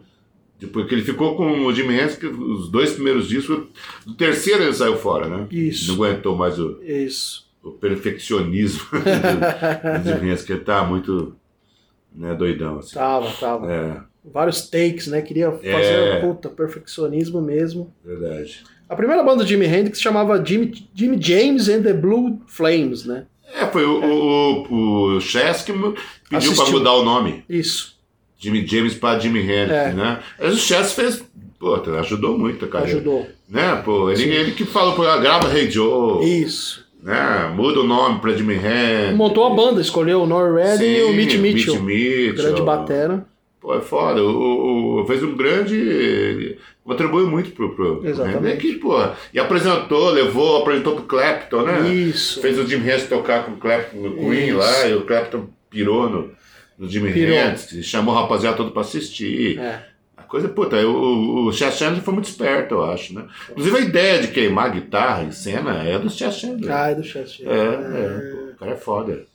[0.58, 3.64] Depois que ele ficou com o Hendrix, que os dois primeiros discos,
[4.06, 5.46] no terceiro ele saiu fora, né?
[5.50, 5.88] Isso.
[5.88, 7.50] Não aguentou mais o, Isso.
[7.64, 11.34] o perfeccionismo do, do Hendrix, que ele tá muito
[12.14, 12.94] né, doidão, assim.
[12.94, 13.72] Tava, tava.
[13.72, 15.20] É, Vários takes, né?
[15.20, 16.20] Queria fazer, É.
[16.20, 17.92] puta, perfeccionismo mesmo.
[18.04, 18.62] verdade.
[18.92, 23.24] A primeira banda do Jimi Hendrix chamava Jimmy, Jimmy James and the Blue Flames, né?
[23.54, 25.94] É, foi o, o, o, o Chess que pediu
[26.28, 26.72] pra Assistiu.
[26.72, 27.42] mudar o nome.
[27.48, 27.94] Isso,
[28.38, 29.92] Jimmy James pra Jimmy Hendrix, É.
[29.94, 30.18] né?
[30.38, 31.24] Mas o Chess fez,
[31.58, 32.96] pô, ajudou muito a carreira.
[33.00, 33.26] ajudou.
[33.48, 34.28] Né, pô, ele, Sim.
[34.30, 36.84] ele que falou, pô, grava Hey Joe, Isso.
[37.02, 37.50] né?
[37.54, 39.14] Muda o nome pra Jimmy Hendrix.
[39.16, 41.82] Montou a banda, escolheu o Nor Redding e o Mitch Mitchell.
[41.82, 42.34] Mitchell.
[42.34, 43.26] Grande batera.
[43.60, 44.22] Pô, é foda.
[44.22, 46.58] O- o- fez um grande.
[46.84, 47.74] Contribuiu muito pro.
[47.74, 48.56] pro Exatamente.
[48.58, 48.96] Que, pô,
[49.32, 51.88] e apresentou, levou, apresentou pro Clapton, né?
[51.88, 52.40] Isso.
[52.40, 54.56] Fez o Jim Hendrix tocar com o Clapton no Queen Isso.
[54.56, 56.30] lá, e o Clapton pirou no,
[56.76, 56.88] no.
[56.88, 59.60] Hendrix, e chamou o rapaziada todo pra assistir.
[59.60, 59.86] É.
[60.16, 63.26] A coisa, puta, o, o, o Chess Chandler foi muito esperto, eu acho, né?
[63.50, 66.72] Inclusive a ideia de queimar guitarra em cena é do Chess Chandler.
[66.72, 67.46] Ah, é do Chester.
[67.48, 69.31] é, é, pô, o cara é foda.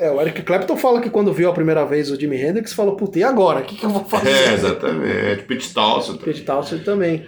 [0.00, 2.96] É, o Eric Clapton fala que quando viu a primeira vez o Jimi Hendrix, falou,
[2.96, 3.60] puta, e agora?
[3.60, 4.30] O que, que eu vou fazer?
[4.30, 5.42] É, exatamente.
[5.44, 6.18] Pete Townsend.
[6.20, 7.26] Pete Townsend também.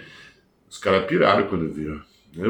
[0.69, 2.01] Os caras piraram quando viram.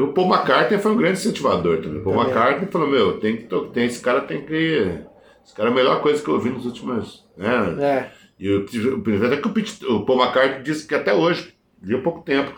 [0.02, 2.00] O Paul McCartney foi um grande incentivador também.
[2.00, 2.32] O Paul Também.
[2.32, 4.98] McCartney falou, meu, tem que tem, esse cara tem que.
[5.44, 7.22] Esse cara é a melhor coisa que eu ouvi nos últimos.
[7.36, 7.76] Né?
[7.80, 8.10] É,
[8.40, 11.52] E o, o, até que o, Pete- o Paul McCartney disse que até hoje,
[11.86, 12.50] há pouco tempo.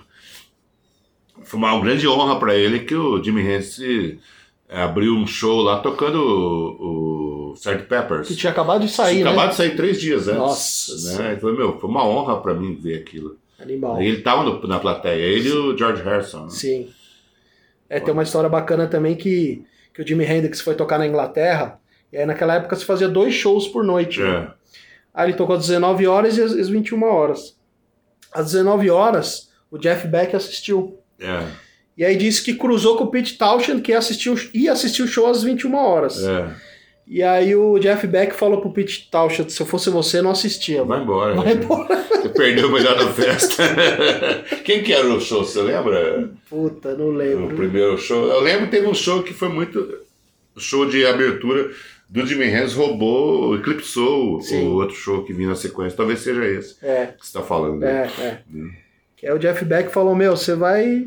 [1.42, 4.16] Foi uma grande honra para ele que o Jimi Hendrix eh,
[4.68, 7.25] abriu um show lá tocando o, o
[7.56, 7.86] Sgt.
[7.88, 8.28] Peppers.
[8.28, 9.30] que tinha acabado de sair, Tinha né?
[9.30, 10.38] acabado de sair três dias antes.
[10.38, 11.36] Nossa né?
[11.36, 13.38] Falou, meu, foi uma honra para mim ver aquilo.
[13.58, 14.00] Animal.
[14.00, 16.44] Ele tava no- na plateia, ele e o George Harrison.
[16.44, 16.50] né?
[16.50, 16.90] Sim.
[17.88, 19.64] É, tem uma história bacana também que,
[19.94, 21.78] que o Jimi Hendrix foi tocar na Inglaterra,
[22.12, 24.20] e aí naquela época se fazia dois shows por noite.
[24.20, 24.48] né?
[24.50, 24.56] É.
[25.14, 27.56] Aí ele tocou às 19 horas e às às 21 horas.
[28.32, 30.98] Às 19 horas, o Jeff Beck assistiu.
[31.18, 31.42] É,
[31.96, 35.26] E aí disse que cruzou com o Pete Townshend, que o, ia assistir o show
[35.30, 36.22] às 21 horas.
[36.22, 36.50] é.
[37.08, 40.82] E aí o Jeff Beck falou pro Pete Townshend, se eu fosse você, não assistia.
[40.82, 41.34] Vai embora.
[41.34, 42.04] Vai embora.
[42.10, 43.62] Você perdeu o melhor da festa.
[44.64, 46.30] Quem que era o show, você lembra?
[46.50, 47.54] Puta, não O lembro.
[47.56, 48.26] primeiro show.
[48.26, 49.78] Eu lembro que teve um show que foi muito.
[50.56, 51.70] O show de abertura
[52.08, 54.66] do Jimmy Hendrix roubou, eclipsou Sim.
[54.68, 55.96] o outro show que vinha na sequência.
[55.96, 57.80] Talvez seja esse É, que você está falando.
[57.80, 58.10] né?
[58.18, 58.38] é, é.
[59.16, 61.06] Que aí o Jeff Beck falou, meu, você vai...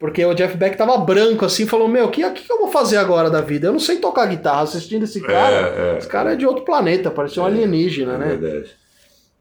[0.00, 2.96] Porque o Jeff Beck tava branco assim, falou, meu, o que, que, eu vou fazer
[2.96, 3.66] agora da vida?
[3.68, 4.62] Eu não sei tocar guitarra.
[4.62, 5.98] Assistindo esse cara, É, é.
[5.98, 8.26] esse cara é de outro planeta, parecia um alienígena, É né?
[8.34, 8.70] verdade.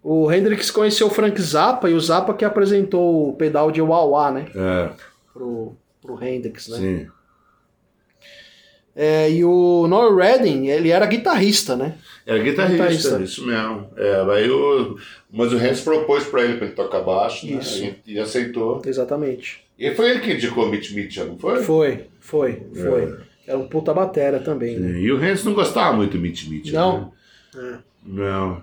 [0.03, 4.31] O Hendrix conheceu o Frank Zappa e o Zappa que apresentou o pedal de wah-wah,
[4.31, 4.45] né?
[4.53, 4.89] É,
[5.33, 6.77] Pro, pro Hendrix, né?
[6.77, 7.07] sim.
[8.95, 11.95] É, e o Noel Redding, ele era guitarrista, né?
[12.25, 13.21] Era guitarrista, Guitarrista.
[13.23, 13.89] isso mesmo.
[13.95, 14.97] É, aí o,
[15.31, 17.53] mas o Hans propôs pra ele pra ele tocar baixo, né?
[17.61, 17.85] Isso.
[18.05, 18.81] E, e aceitou.
[18.85, 19.63] Exatamente.
[19.79, 21.63] E foi ele que indicou o Mitch Mitchell, não foi?
[21.63, 23.03] Foi, foi, foi.
[23.03, 23.17] É.
[23.47, 24.99] Era um puta batera também, né?
[24.99, 26.73] E o Hans não gostava muito do Mitch Mitchell.
[26.73, 27.13] Não?
[27.55, 27.79] né?
[28.05, 28.61] Não.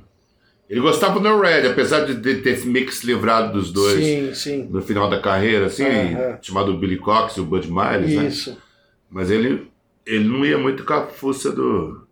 [0.68, 4.68] Ele gostava do Red, apesar de ter meio que se livrado dos dois Sim, sim.
[4.68, 6.38] no final da carreira, assim, É, é.
[6.42, 8.26] chamado Billy Cox e o Bud Miles, né?
[8.26, 8.58] Isso.
[9.08, 9.70] Mas ele,
[10.04, 12.04] ele não ia muito com a fuça do,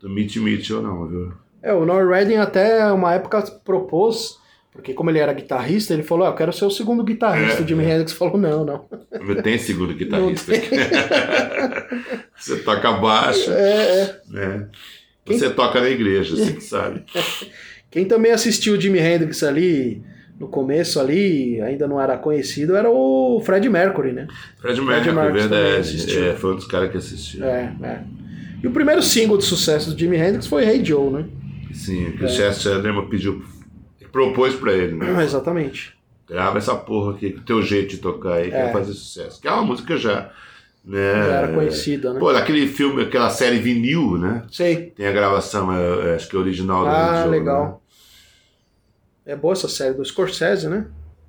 [0.00, 1.32] do Mitch Mitchell, não, viu?
[1.62, 4.38] É, o Noel Redding até uma época propôs,
[4.74, 7.60] porque como ele era guitarrista, ele falou, ah, eu quero ser o segundo guitarrista.
[7.60, 8.84] É, o Jimi Hendrix falou, não, não.
[9.24, 10.52] Não tem segundo guitarrista.
[10.52, 10.68] Tem.
[12.36, 14.20] Você toca baixo, É, é.
[14.28, 14.66] né?
[15.26, 17.02] Você toca na igreja, você que sabe.
[17.90, 20.02] Quem também assistiu o Jimi Hendrix ali,
[20.38, 24.26] no começo ali, ainda não era conhecido, era o Fred Mercury, né?
[24.60, 26.18] Fred Mercury, Mercury também verdade.
[26.28, 27.44] É, foi um dos caras que assistiu.
[27.44, 28.00] É, é.
[28.62, 31.24] E o primeiro single de sucesso do Jimi Hendrix foi Hey Joe, né?
[31.72, 32.26] Sim, que É.
[32.26, 33.42] o Chester Chandler pediu,
[34.14, 35.24] propôs pra ele, né?
[35.24, 35.92] Exatamente.
[36.28, 38.62] Grava essa porra aqui, com o teu jeito de tocar aí, que É.
[38.64, 39.40] vai fazer sucesso.
[39.40, 40.30] Que é uma música já.
[40.84, 41.12] Né?
[41.26, 42.20] Já era conhecida, né?
[42.20, 44.44] Pô, naquele filme, aquela série vinil, né?
[44.52, 44.92] Sei.
[44.96, 47.82] Tem a gravação, é, é, acho que é original do Ah, Joe, legal.
[49.26, 49.32] né?
[49.32, 50.86] É boa essa série do Scorsese, né?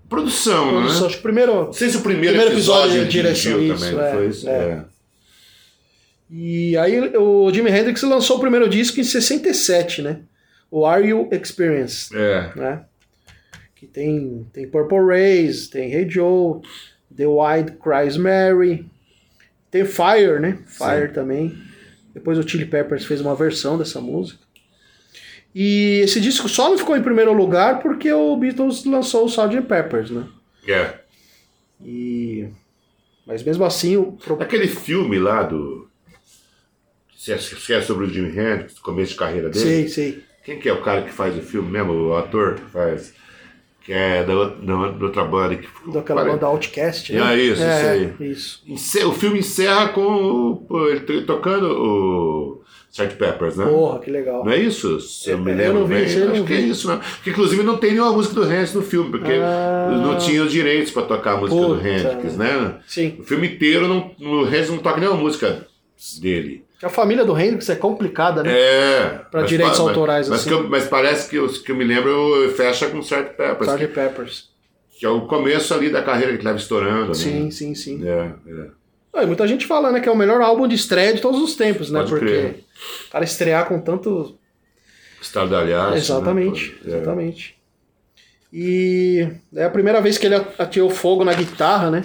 [0.07, 1.05] Produção, Produção, né?
[1.07, 1.53] acho que o primeiro.
[1.65, 4.47] Não sei se o primeiro, Primeiro episódio, de direção, isso, também, é, foi isso?
[4.49, 4.51] é.
[4.53, 4.83] É.
[6.29, 10.19] E aí o Jimi Hendrix lançou o primeiro disco em 67, né?
[10.75, 12.51] O Are You Experience, É.
[12.53, 12.83] né?
[13.77, 16.59] Que tem, tem Purple Rays, tem Hey Joe,
[17.15, 18.85] The Wild Cries Mary,
[19.71, 20.59] tem Fire, né?
[20.67, 21.13] Fire Sim.
[21.13, 21.57] também.
[22.13, 24.43] Depois o Chili Peppers fez uma versão dessa música.
[25.55, 29.61] E esse disco só não ficou em primeiro lugar porque o Beatles lançou o Sgt.
[29.61, 30.27] Peppers, né?
[30.67, 30.93] É.
[31.81, 32.49] E...
[33.25, 34.17] Mas mesmo assim, o...
[34.41, 35.89] Aquele filme lá do.
[37.15, 39.63] Se é, sobre o Jimi Hendrix, começo de carreira dele.
[39.63, 40.34] sei, sei.
[40.45, 41.91] Quem que é o cara que faz o filme mesmo?
[41.93, 43.13] O ator que faz.
[43.83, 47.33] Que é da, outra- da, da outra banda que Daquela Pare- banda Outcast, né?
[47.35, 48.63] É, isso, é, isso Isso.
[48.67, 53.15] Ence- O filme encerra com ele to- tocando o Sgt.
[53.15, 53.65] Peppers, né?
[53.67, 54.43] Porra, que legal.
[54.43, 54.99] Não é isso?
[55.01, 56.05] Se eu me Eu lembro não vi, bem.
[56.05, 56.99] isso eu Acho que é isso, né?
[57.23, 59.99] Que inclusive não tem nenhuma música do Hendrix no filme, porque Ah.
[60.01, 61.87] não tinha os direitos pra tocar a música do Puta.
[61.87, 62.79] Hendrix, né?
[62.87, 63.17] Sim.
[63.19, 65.67] O filme inteiro não, o Hendrix não toca nenhuma música
[66.19, 66.64] dele.
[66.83, 68.51] A família do Hendrix é complicada, né?
[68.53, 69.07] É.
[69.31, 70.49] Pra mas direitos mas- autorais, Mas, assim.
[70.49, 73.33] que eu- mas parece que, os que eu me lembro fecha com Sgt.
[73.35, 73.87] Peppers, Sgt.
[73.93, 74.49] Peppers.
[74.97, 77.13] que é o começo ali da carreira que ele estava estourando.
[77.15, 77.51] Sim, Né?
[77.51, 78.07] sim, sim.
[78.07, 78.67] É, é.
[79.13, 81.55] Ah, muita gente fala, né, que é o melhor álbum de estreia de todos os
[81.55, 81.99] tempos, né?
[81.99, 82.63] Pode Porque crer.
[83.07, 84.37] o cara estrear com tanto.
[85.21, 85.95] Estardalhaço.
[85.97, 86.93] exatamente, né?
[86.93, 86.97] É.
[86.97, 87.55] exatamente.
[88.53, 92.03] E é a primeira vez que ele atirou fogo na guitarra, né?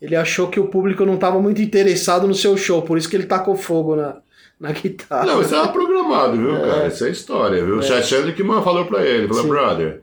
[0.00, 3.16] Ele achou que o público não estava muito interessado no seu show, por isso que
[3.16, 4.16] ele tacou fogo na,
[4.58, 5.26] na guitarra.
[5.26, 6.60] Não, isso era programado, viu, É.
[6.60, 6.86] cara?
[6.88, 7.78] Isso é história, viu?
[7.78, 9.48] O Chad Chandler que falou pra ele, falou, Sim.
[9.48, 10.00] brother,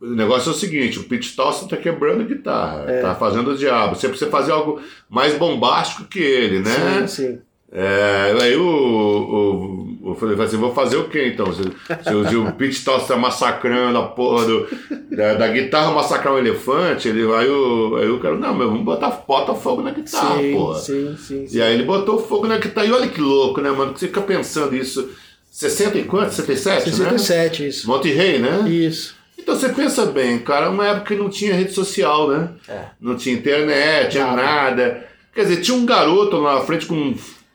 [0.00, 3.00] o negócio é o seguinte, o Pete Townsend tá quebrando guitarra, É.
[3.02, 3.96] tá fazendo o diabo.
[3.96, 7.06] Você precisa fazer algo mais bombástico que ele, né?
[7.06, 7.38] Sim, sim.
[7.72, 11.52] É, aí o, o, eu falei assim, vou fazer o quê então?
[11.52, 14.66] Se, se o- se o Pete Townsend tá massacrando a porra do,
[15.10, 18.84] da, da guitarra massacrar um elefante, ele, aí, o, aí o cara, não, meu, vamos
[18.84, 20.78] botar bota fogo na guitarra, sim, porra.
[20.78, 21.56] sim, sim, sim.
[21.58, 22.86] E aí ele botou fogo na guitarra.
[22.86, 23.92] E olha que louco, né, mano?
[23.92, 25.08] Que você fica pensando isso.
[25.50, 26.32] 60 e quanto?
[26.32, 26.92] 67, né?
[26.96, 27.88] 67, isso.
[27.88, 28.68] Monte Rei, né?
[28.68, 29.16] Isso.
[29.36, 32.50] Então você pensa bem, cara, uma época que não tinha rede social, né?
[32.68, 32.80] É.
[33.00, 34.42] Não tinha internet, tinha Nada.
[34.42, 35.08] nada.
[35.34, 37.14] Quer dizer, tinha um garoto lá na frente com um,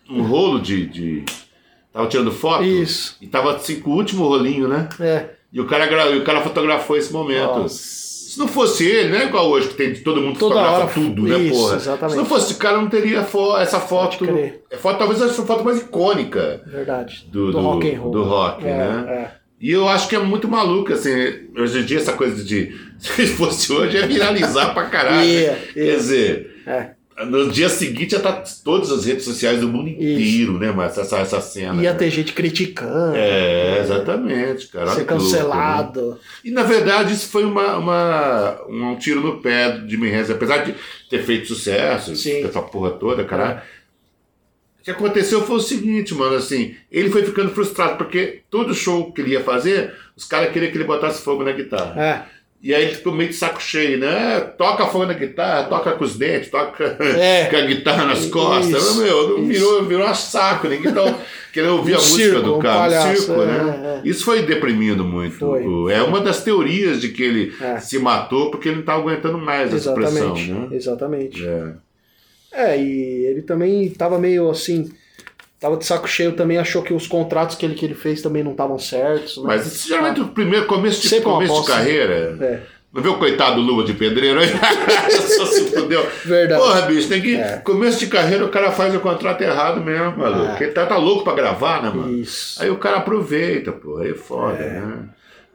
[0.09, 1.23] um rolo de, de.
[1.93, 2.63] Tava tirando foto.
[2.63, 3.15] Isso.
[3.21, 4.89] E tava assim com o último rolinho, né?
[4.99, 5.25] É.
[5.53, 7.59] E o cara, e o cara fotografou esse momento.
[7.59, 8.03] Nossa.
[8.03, 10.93] Se não fosse ele, não é igual hoje que tem todo mundo Toda fotografa hora,
[10.95, 11.75] tudo, né, isso, porra?
[11.75, 12.11] exatamente.
[12.13, 14.25] Se não fosse esse cara, não teria fo- essa foto.
[14.71, 17.27] É foto, talvez essa foto mais icônica Verdade.
[17.31, 18.11] do, do, rock and roll.
[18.11, 19.05] do rock, É, né?
[19.07, 19.43] é.
[19.61, 21.11] E eu acho que é muito maluco, assim,
[21.55, 22.75] hoje em dia essa coisa de.
[22.97, 25.23] Se fosse hoje, ia viralizar pra caralho.
[25.29, 25.95] Ia, Quer ia.
[25.97, 26.89] dizer, É.
[27.25, 31.19] no dia seguinte já tá todas as redes sociais do mundo inteiro, né, mas essa,
[31.19, 31.81] essa cena.
[31.81, 31.97] Ia né?
[31.97, 33.15] ter gente criticando.
[33.15, 34.87] É, exatamente, cara.
[34.91, 35.05] Ser né?
[35.05, 36.19] cancelado.
[36.43, 40.75] E na verdade isso foi uma, uma, um tiro no pé de Jimmy apesar de
[41.09, 42.43] ter feito sucesso, Sim.
[42.43, 43.63] essa porra toda, cara.
[44.79, 49.13] O que aconteceu foi o seguinte, mano, assim, ele foi ficando frustrado, porque todo show
[49.13, 52.01] que ele ia fazer, os caras queriam que ele botasse fogo na guitarra.
[52.01, 52.32] É.
[52.63, 54.39] E aí ele ficou meio de saco cheio, né?
[54.57, 57.47] Toca fogo na guitarra, toca com os dentes, toca É.
[57.51, 58.81] com a guitarra nas costas.
[58.81, 59.47] Isso, Meu, isso.
[59.47, 61.13] virou, virou um saco, ninguém tava
[61.51, 64.01] querendo ouvir Um a música circo, do cara, um palhaço, circo, é, né?
[64.05, 64.07] é.
[64.07, 65.39] Isso foi deprimindo muito.
[65.39, 67.79] Foi, É uma das teorias de que ele É.
[67.81, 70.51] se matou porque ele não estava aguentando mais essa pressão, Exatamente.
[70.51, 70.67] né?
[70.71, 71.45] Exatamente.
[71.45, 71.73] É.
[72.55, 74.89] É, e ele também tava meio assim.
[75.63, 78.43] Tava de saco cheio também, achou que os contratos que ele, que ele fez também
[78.43, 79.37] não estavam certos.
[79.37, 79.43] né?
[79.47, 81.71] Mas geralmente o primeiro começo de, Sempre começo de aposta.
[81.73, 82.37] carreira.
[82.41, 82.59] É,
[82.93, 84.47] Não viu o coitado do Luva de Pedreiro aí?
[85.21, 86.05] Só se fudeu.
[86.25, 86.61] verdade.
[86.61, 87.37] Porra, bicho, tem que.
[87.37, 87.59] É.
[87.63, 90.43] Começo de carreira o cara faz o contrato errado mesmo, maluco.
[90.43, 90.47] É.
[90.49, 92.11] Porque ele tá, tá louco pra gravar, né, mano?
[92.11, 92.61] Isso.
[92.61, 93.99] Aí o cara aproveita, pô.
[93.99, 94.81] Aí é foda, É.
[94.81, 94.97] né?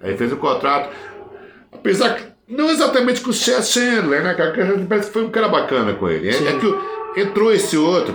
[0.01, 0.89] Aí fez o contrato.
[1.71, 2.23] Apesar que.
[2.49, 4.53] Não exatamente com o Chandler, né, cara?
[4.53, 6.29] Porque Parece que foi um cara bacana com ele.
[6.31, 6.81] É, é que o-
[7.17, 8.15] entrou esse outro,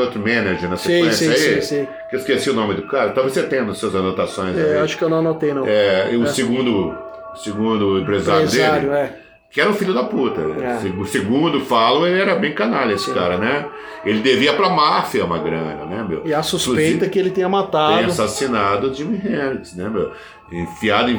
[0.00, 1.62] outro manager na Sim, sequência sim, aí.
[1.62, 1.88] sim, sim.
[2.08, 3.10] Que eu esqueci o nome do cara.
[3.10, 4.72] Talvez você tenha nas suas anotações aí.
[4.76, 5.64] É, acho que eu não anotei, não.
[5.66, 6.26] É, e o É.
[6.26, 6.96] segundo,
[7.36, 9.16] segundo empresário, Empresário, dele, é.
[9.50, 10.40] que era um filho da puta.
[10.62, 10.78] É.
[10.78, 13.66] Segu- Segundo falam, ele era bem canalha, esse cara, né?
[14.04, 16.22] Ele devia pra máfia uma grana, né, meu?
[16.24, 18.06] E a suspeita Inclusive, é que ele tenha tem matado.
[18.06, 20.10] assassinado o Jimi Hendrix, né, meu?
[20.52, 21.10] Enfiado,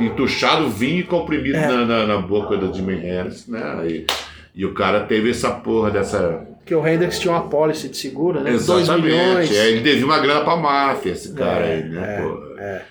[0.00, 1.66] entuchado vinho e comprimido É.
[1.68, 3.86] na, na, na boca do Jimi Hendrix, né?
[3.86, 4.06] E,
[4.54, 6.46] e o cara teve essa porra dessa.
[6.66, 8.50] Que o Hendrix tinha uma policy de seguro, né?
[8.52, 9.56] 2 Exatamente.
[9.56, 12.24] É, ele devia uma grana pra máfia, esse cara É, aí, né,
[12.58, 12.82] é, é.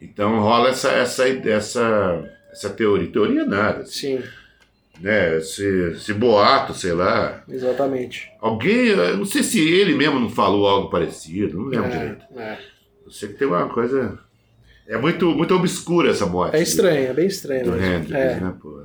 [0.00, 3.08] Então rola essa, essa, essa, essa teoria.
[3.08, 3.84] Teoria nada.
[3.86, 4.20] Sim,
[5.00, 7.42] né, esse, esse boato, sei lá.
[7.48, 8.30] exatamente.
[8.40, 12.24] Alguém, eu não sei se ele mesmo não falou algo parecido, não lembro É, direito.
[12.36, 12.58] é.
[13.04, 14.18] Eu sei que tem uma coisa.
[14.90, 16.56] É muito, muito obscura essa morte.
[16.56, 17.64] É estranho, é bem estranho.
[17.64, 17.86] Do mesmo.
[17.94, 18.40] Hendrix, É.
[18.40, 18.80] né, pô?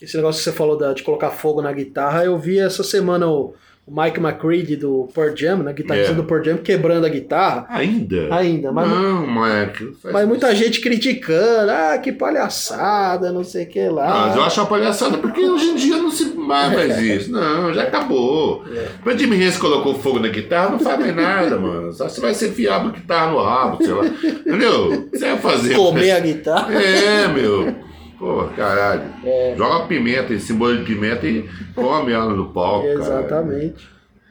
[0.00, 3.26] Esse negócio que você falou da- de colocar fogo na guitarra, eu vi essa semana
[3.28, 3.54] o,
[3.90, 6.14] o Mike McCready do Pearl Jam, né, guitarrista É.
[6.14, 7.66] do Pearl Jam, quebrando a guitarra.
[7.68, 8.28] Ainda?
[8.34, 9.92] Ainda, mas, Não, Mike.
[10.12, 10.62] mas muita isso.
[10.62, 14.26] gente criticando, ah, que palhaçada, não sei o que lá.
[14.28, 17.32] Mas eu acho uma palhaçada porque hoje em dia não se mais faz isso.
[17.32, 18.64] Não, já acabou.
[18.72, 18.88] É.
[19.02, 21.92] Quando Jimmy Hendrix colocou fogo na guitarra, não faz mais nada, mano.
[21.92, 24.04] Só você vai ser fiado a guitarra no rabo, sei lá.
[24.06, 24.92] Entendeu?
[24.92, 25.74] O que Você vai fazer.
[25.74, 26.72] Comer a guitarra.
[26.74, 27.89] É, meu.
[28.20, 29.02] Pô, caralho.
[29.24, 29.54] É.
[29.56, 32.86] Joga pimenta, esse molho de pimenta e come ela no palco.
[32.86, 33.88] Exatamente.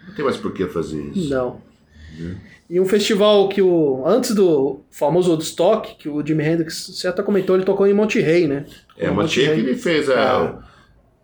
[0.07, 1.29] Não tem mais por que fazer isso.
[1.29, 1.59] Não.
[2.69, 4.03] E um festival que o.
[4.05, 8.19] Antes do famoso Woodstock, que o Jimi Hendrix, você até comentou, ele tocou em Monte
[8.19, 8.65] Rey, né?
[8.95, 10.59] É, Tocou em mas tinha que ele fez a.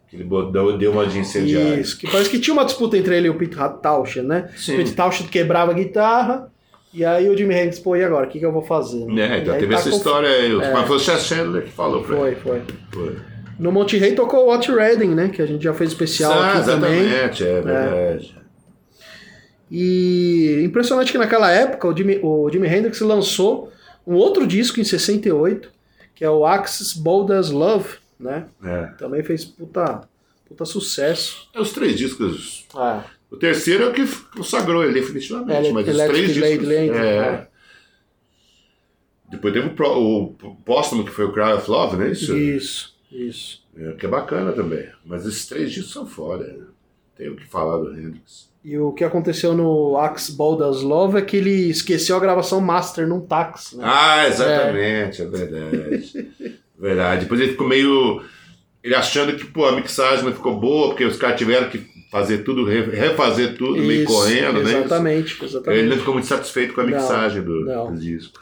[0.10, 1.80] Que ele botou- deu uma de incendiário.
[1.82, 4.50] Isso, que parece que tinha uma disputa entre ele e o Pete Townshend, né?
[4.58, 4.74] Sim.
[4.74, 6.52] O Pete Townshend quebrava a guitarra,
[6.96, 8.26] e aí o Jimi Hendrix, pô, e agora?
[8.26, 9.02] O que, que eu vou fazer?
[9.02, 10.52] É, então E aí teve tá essa com- história aí.
[10.60, 10.74] É.
[10.74, 12.40] Mas foi o Chad Chandler que falou pra Foi, ele.
[12.42, 12.62] foi.
[12.92, 13.16] Foi.
[13.60, 15.30] No Monte Rey tocou o Watch Redding, né?
[15.30, 17.00] Que a gente já fez especial Ah, aqui também.
[17.02, 18.36] exatamente, é verdade.
[19.72, 23.72] E impressionante que naquela época o Jimi, o Jimi Hendrix lançou
[24.06, 25.70] um outro disco em 68,
[26.14, 28.46] que é o Axis Bold as Love, né?
[28.64, 28.84] É.
[28.98, 30.02] Também fez puta,
[30.48, 31.48] puta sucesso.
[31.54, 32.66] É os três discos.
[32.76, 36.70] Ah, O terceiro é o que consagrou ele definitivamente, É, mas os três discos.
[36.70, 36.88] É.
[36.88, 37.48] é.
[39.30, 42.38] Depois teve o, o póstumo que foi o Cry of Love, não é isso?
[42.38, 43.64] isso, isso.
[43.78, 44.88] É, que é bacana também.
[45.04, 46.46] Mas esses três discos são foda.
[46.46, 46.66] né?
[47.18, 48.50] Tem o que falar do Hendrix.
[48.64, 52.60] E o que aconteceu no Axis Bold as Love é que ele esqueceu a gravação
[52.60, 53.84] master num táxi, né?
[53.86, 56.32] Ah, exatamente, é, verdade.
[56.78, 57.22] verdade.
[57.22, 58.24] Depois ele ficou meio.
[58.84, 61.78] Ele achando que pô, a mixagem não ficou boa, porque os caras tiveram que
[62.16, 64.80] fazer tudo, re- refazer tudo, meio Isso, correndo, né?
[64.80, 65.86] Exatamente, Ele exatamente.
[65.90, 67.94] não ficou muito satisfeito com a Não, mixagem do, não.
[67.94, 68.40] do disco.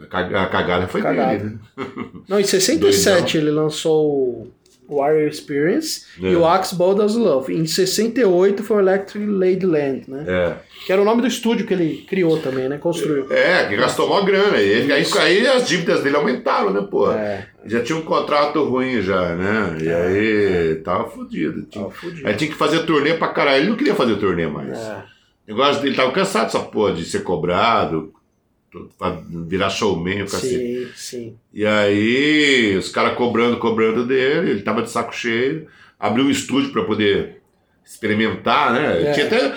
[0.00, 1.38] A ca- a cagada foi Cagada.
[1.38, 1.84] dele, né?
[2.28, 4.52] Não, em 67 ele lançou o
[4.96, 6.28] Warrior Experience É.
[6.30, 7.54] e o Axe Bold as Love.
[7.54, 10.24] Em 68 foi o Electric Ladyland, né?
[10.28, 10.54] É.
[10.84, 12.76] Que era o nome do estúdio que ele criou também, né?
[12.78, 13.32] Construiu.
[13.32, 14.58] É, que gastou mó grana.
[14.58, 17.10] E ele- aí, aí as dívidas dele aumentaram, né, pô?
[17.12, 19.78] É, Já tinha um contrato ruim já, né?
[19.80, 21.62] E aí tava fudido.
[21.70, 22.26] Tinha, tava fudido.
[22.26, 23.62] aí tinha que fazer turnê pra caralho.
[23.62, 24.76] Ele não queria fazer turnê mais.
[24.76, 25.02] É,
[25.46, 28.12] negócio dele tava cansado dessa porra de ser cobrado,
[28.98, 30.48] pra virar showman, o cacete.
[30.48, 31.36] sim, sim.
[31.52, 35.66] E aí, os caras cobrando, cobrando dele, ele tava de saco cheio,
[35.98, 37.42] abriu um estúdio pra poder
[37.84, 39.10] experimentar, né?
[39.10, 39.12] É.
[39.12, 39.56] Tinha até.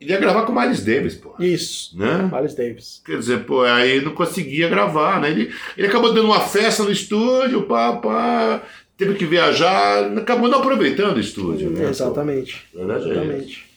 [0.00, 1.34] Ele ia gravar com o Miles Davis, pô.
[1.40, 1.98] Isso.
[1.98, 2.30] Né?
[2.32, 3.02] Miles Davis.
[3.04, 5.30] Quer dizer, pô, aí não conseguia gravar, né?
[5.30, 8.62] Ele, ele acabou dando uma festa no estúdio, pá, pá,
[8.96, 11.88] teve que viajar, acabou não aproveitando o estúdio, né?
[11.88, 12.64] Exatamente.
[12.72, 12.80] pô?
[12.80, 13.67] Exatamente.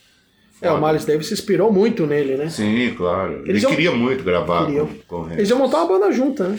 [0.61, 2.49] É, o Miles Davis se inspirou muito nele, né?
[2.49, 3.39] Sim, claro.
[3.41, 4.87] Ele Eles iam- queria muito gravar Queriam.
[5.07, 5.29] com.
[5.31, 6.57] Eles iam montar uma banda junta, né?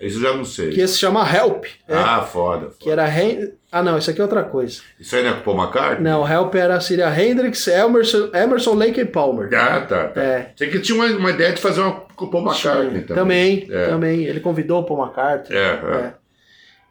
[0.00, 0.70] Isso eu já não sei.
[0.70, 1.64] Que ia se chamar Help.
[1.88, 1.96] né?
[1.96, 2.70] Ah, foda.
[2.78, 3.08] Que era.
[3.08, 4.80] Hen- Ah, não, isso aqui é outra coisa.
[4.98, 6.02] Isso aí não é com o Paul McCartney?
[6.02, 9.48] Não, Help era, seria Hendrix, Emerson, Emerson Lake e Palmer.
[9.54, 10.20] Ah, tá, tá.
[10.22, 10.50] É.
[10.56, 13.16] Sei que tinha uma, uma ideia de fazer uma com o Paul McCartney também.
[13.16, 13.86] Também, É.
[13.88, 14.24] também.
[14.24, 15.56] Ele convidou o Paul McCartney.
[15.58, 16.12] É, é.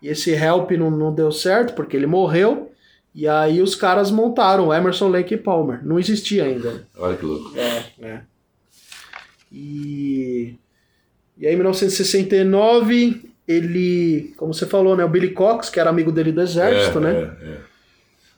[0.02, 2.72] E esse Help não, não deu certo porque ele morreu.
[3.16, 5.80] E aí os caras montaram o Emerson Lake e Palmer.
[5.86, 6.86] Não existia ainda.
[6.98, 7.58] Olha que louco.
[7.58, 8.20] É, é.
[9.50, 10.56] E,
[11.38, 15.06] e aí, em 1969, ele, como você falou, né?
[15.06, 17.38] O Billy Cox, que era amigo dele do exército, é, né?
[17.42, 17.58] É, é.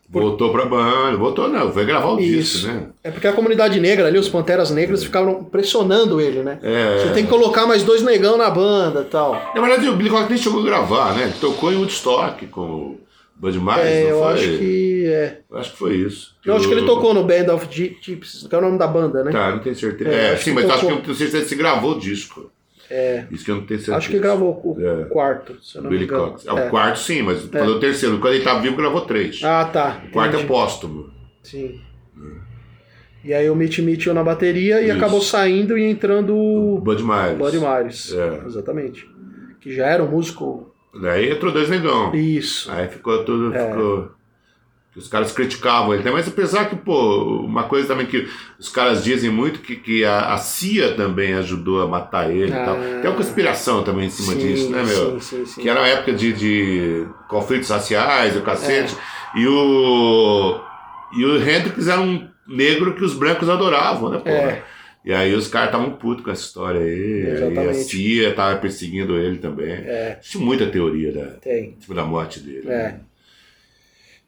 [0.10, 2.60] Voltou pra banda, voltou não, foi gravar o Isso.
[2.60, 2.88] disco, né?
[3.04, 6.60] É porque a comunidade negra ali, os Panteras Negras, ficavam pressionando ele, né?
[6.62, 7.00] É.
[7.00, 9.34] Você tem que colocar mais dois negão na banda e tal.
[9.54, 11.24] Na verdade, o Billy Cox nem chegou a gravar, né?
[11.24, 13.00] Ele tocou em Woodstock com o
[13.40, 14.34] Bud Miles, É, eu foi?
[14.34, 15.06] acho que.
[15.08, 15.40] É.
[15.50, 16.36] Eu acho que foi isso.
[16.44, 18.88] Eu acho que ele tocou no Band of Gy- Gypsies, que é o nome da
[18.88, 19.32] banda, né?
[19.32, 20.10] Tá, não tenho certeza.
[20.10, 20.90] É, É, sim, mas acho que tocou.
[20.92, 22.52] eu não tenho certeza se gravou o disco.
[22.90, 23.26] É.
[23.30, 23.98] Isso que eu não tenho certeza.
[23.98, 25.04] Acho que gravou o É.
[25.06, 26.32] quarto, se eu não me Billy engano.
[26.32, 26.48] Cox.
[26.48, 26.70] É, o É.
[26.70, 29.42] quarto sim, mas quando o terceiro, quando ele tava vivo, gravou três.
[29.44, 30.02] Ah, tá.
[30.08, 30.48] o quarto é entendi.
[30.48, 31.10] póstumo.
[31.44, 31.82] Sim.
[33.24, 34.98] E aí o Mitch Mitchell na bateria e Isso.
[34.98, 38.14] acabou saindo e entrando O o Bud Miles.
[38.14, 38.46] É.
[38.46, 39.08] Exatamente.
[39.60, 40.74] Que já era um músico.
[40.94, 42.14] Daí entrou dois negão.
[42.16, 42.72] Isso.
[42.72, 43.54] Aí ficou tudo.
[43.56, 43.70] É.
[43.70, 44.12] Ficou...
[44.96, 48.28] Os caras criticavam ele mas apesar que, pô, uma coisa também que
[48.58, 52.56] os caras dizem muito que, que a, a CIA também ajudou a matar ele e
[52.56, 52.66] Ah.
[52.66, 52.76] tal.
[52.78, 55.20] Tem uma conspiração também em cima Sim, disso, né, meu?
[55.20, 55.62] sim, sim, sim.
[55.62, 58.96] Que era uma época de, de conflitos raciais, o cacete.
[59.36, 59.40] É.
[59.40, 60.60] E o.
[61.16, 64.30] E o Hendrix era um negro que os brancos adoravam, né, pô?
[64.30, 64.64] É.
[65.08, 67.22] E aí os caras estavam putos com essa história aí.
[67.24, 67.84] E a Exatamente.
[67.86, 69.72] CIA tava perseguindo ele também.
[69.72, 71.76] É, Existe muita teoria da, tem.
[71.78, 72.70] em cima da morte dele.
[72.70, 72.96] É.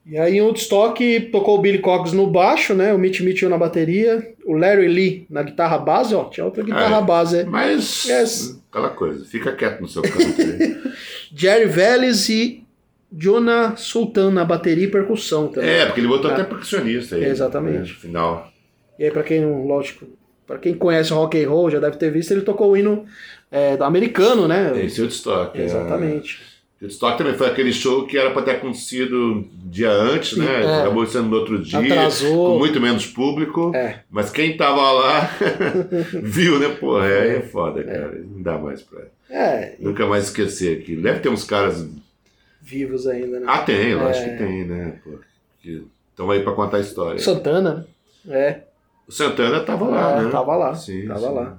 [0.05, 2.93] E aí em Woodstock tocou o Billy Cox no baixo, né?
[2.93, 6.97] O Mitch Mitchell na bateria, o Larry Lee na guitarra base, ó, tinha outra guitarra
[6.97, 7.01] É.
[7.03, 7.37] base.
[7.39, 7.43] é.
[7.43, 8.59] Mas, Yes.
[8.71, 10.77] aquela coisa, fica quieto no seu canto aí.
[11.35, 12.63] Jerry Vélez e
[13.11, 15.69] Jonah Sultan na bateria e percussão também.
[15.69, 16.35] é, porque ele botou É.
[16.35, 17.25] até percussionista aí.
[17.25, 17.73] Exatamente.
[17.73, 18.51] né, No final.
[18.97, 20.05] E aí, pra quem não, lógico,
[20.49, 23.05] para quem conhece o rock and roll, já deve ter visto, ele tocou o hino
[23.51, 24.71] é, americano, né?
[24.83, 25.61] Esse é o Woodstock.
[25.61, 26.41] Exatamente.
[26.81, 26.85] É.
[26.85, 30.63] Woodstock também foi aquele show que era para ter acontecido dia antes, Sim, né?
[30.63, 30.81] é.
[30.81, 31.77] Acabou sendo no outro dia.
[31.77, 32.53] Atrasou.
[32.53, 33.71] Com muito menos público.
[33.75, 33.99] É.
[34.09, 35.29] Mas quem tava lá
[36.23, 36.69] viu, né?
[36.69, 38.19] Porra, aí é foda, cara.
[38.25, 39.01] Não dá mais pra.
[39.29, 41.03] É, Nunca mais esquecer aquilo.
[41.03, 41.87] Deve ter uns caras.
[42.59, 43.45] vivos ainda, né?
[43.47, 44.29] Ah, tem, eu acho É.
[44.29, 44.93] que tem, né?
[45.03, 45.11] Pô,
[45.61, 47.19] que estão aí pra contar a história.
[47.19, 47.85] Santana?
[48.27, 48.61] É,
[49.09, 50.29] O Santana tava lá, É, né?
[50.29, 51.33] tava lá, Sim, tava sim.
[51.33, 51.57] lá.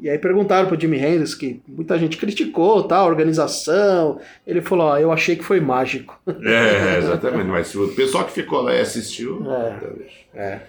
[0.00, 4.20] E aí perguntaram pro Jimi Hendrix, que muita gente criticou, tá, a organização.
[4.46, 6.20] Ele falou, ó, eu achei que foi mágico.
[6.44, 7.46] É, exatamente.
[7.46, 9.42] Mas o pessoal que ficou lá e assistiu.
[9.50, 9.78] É.
[9.80, 10.12] talvez.
[10.34, 10.60] É.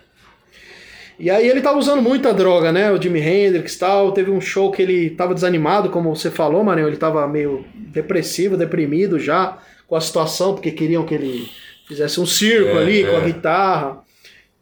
[1.20, 2.92] E aí ele tava usando muita droga, né?
[2.92, 4.12] O Jimi Hendrix e tal.
[4.14, 6.88] Teve um show que ele tava desanimado, como você falou, Marinho.
[6.88, 9.58] Ele tava meio depressivo, deprimido já
[9.88, 11.50] com a situação, porque queriam que ele
[11.88, 13.26] fizesse um circo É, ali com a é.
[13.26, 14.04] guitarra.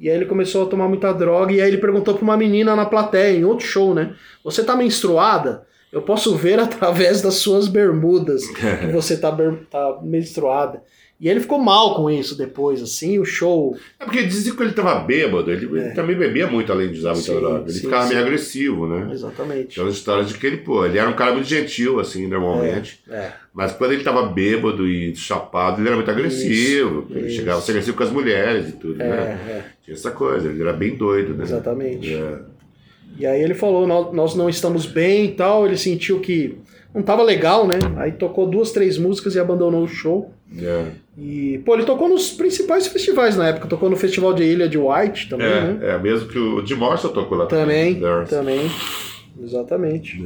[0.02, 1.54] E aí ele começou a tomar muita droga.
[1.54, 4.16] E aí ele perguntou pra uma menina na plateia, em outro show, né?
[4.44, 5.64] Você tá menstruada?
[5.94, 9.32] Eu posso ver através das suas bermudas que você tá,
[9.70, 10.82] tá menstruada.
[11.22, 13.78] E ele ficou mal com isso depois, assim, o show.
[14.00, 17.14] É porque dizem que ele tava bêbado, ele, ele também bebia muito além de usar
[17.14, 17.62] muita droga.
[17.66, 18.14] Ele sim, ficava sim.
[18.16, 19.08] meio agressivo, né?
[19.14, 19.68] Exatamente.
[19.80, 23.00] Aquelas histórias de que ele, pô, ele era um cara muito gentil, assim, normalmente.
[23.08, 23.34] É.
[23.54, 27.06] Mas quando ele tava bêbado e chapado, ele era muito agressivo.
[27.08, 27.36] Isso, ele isso.
[27.36, 29.40] chegava a ser agressivo com as mulheres e tudo, É, né?
[29.48, 31.44] é, Tinha essa coisa, ele era bem doido, né?
[31.44, 32.16] exatamente.
[32.16, 32.40] É.
[33.20, 36.58] E aí ele falou, "Nó- nós não estamos bem e tal, ele sentiu que
[36.96, 37.78] não tava legal, né?
[37.98, 40.34] Aí tocou duas, três músicas e abandonou o show.
[40.58, 40.86] É,
[41.18, 44.78] E, pô, ele tocou nos principais festivais na época, tocou no Festival de Ilha de
[44.78, 45.80] White também, né?
[45.82, 48.30] é, é, mesmo que o Jim Morrison tocou lá Também, Dance.
[48.30, 48.70] também.
[49.42, 50.22] Exatamente.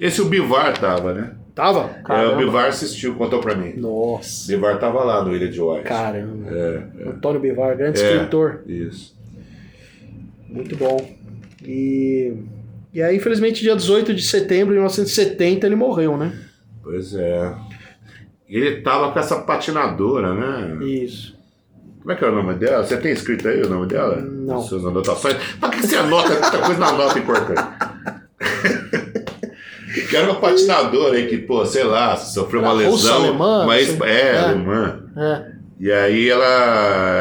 [0.00, 1.32] Esse o Bivar tava, né?
[1.54, 1.90] Tava?
[2.08, 2.36] É, o.
[2.36, 3.74] Bivar assistiu, contou pra mim.
[3.76, 5.84] Nossa, Bivar tava lá no Ilha de White.
[5.84, 6.50] caramba.
[6.50, 8.12] É, Antônio Bivar, grande É.
[8.14, 8.62] escritor.
[8.66, 9.14] isso.
[10.48, 10.96] Muito bom.
[11.64, 12.32] E,
[12.92, 16.32] e aí, infelizmente, dia 18 de setembro de 1970, ele morreu, né?
[16.82, 17.54] Pois é.
[18.48, 20.84] E ele tava com essa patinadora, né?
[20.84, 21.34] Isso.
[22.00, 22.84] Como é que é o nome dela?
[22.84, 24.16] Você tem escrito aí o nome dela?
[24.20, 24.58] Não.
[24.58, 25.36] As suas anotações?
[25.58, 27.62] Pra que você anota tanta coisa na nota importante?
[30.10, 33.16] que era uma patinadora aí que, pô, sei lá, sofreu uma lesão.
[33.16, 33.98] alemã, mas sei.
[34.02, 34.38] é, É.
[34.38, 35.00] alemã.
[35.16, 35.53] É.
[35.84, 36.46] E aí ela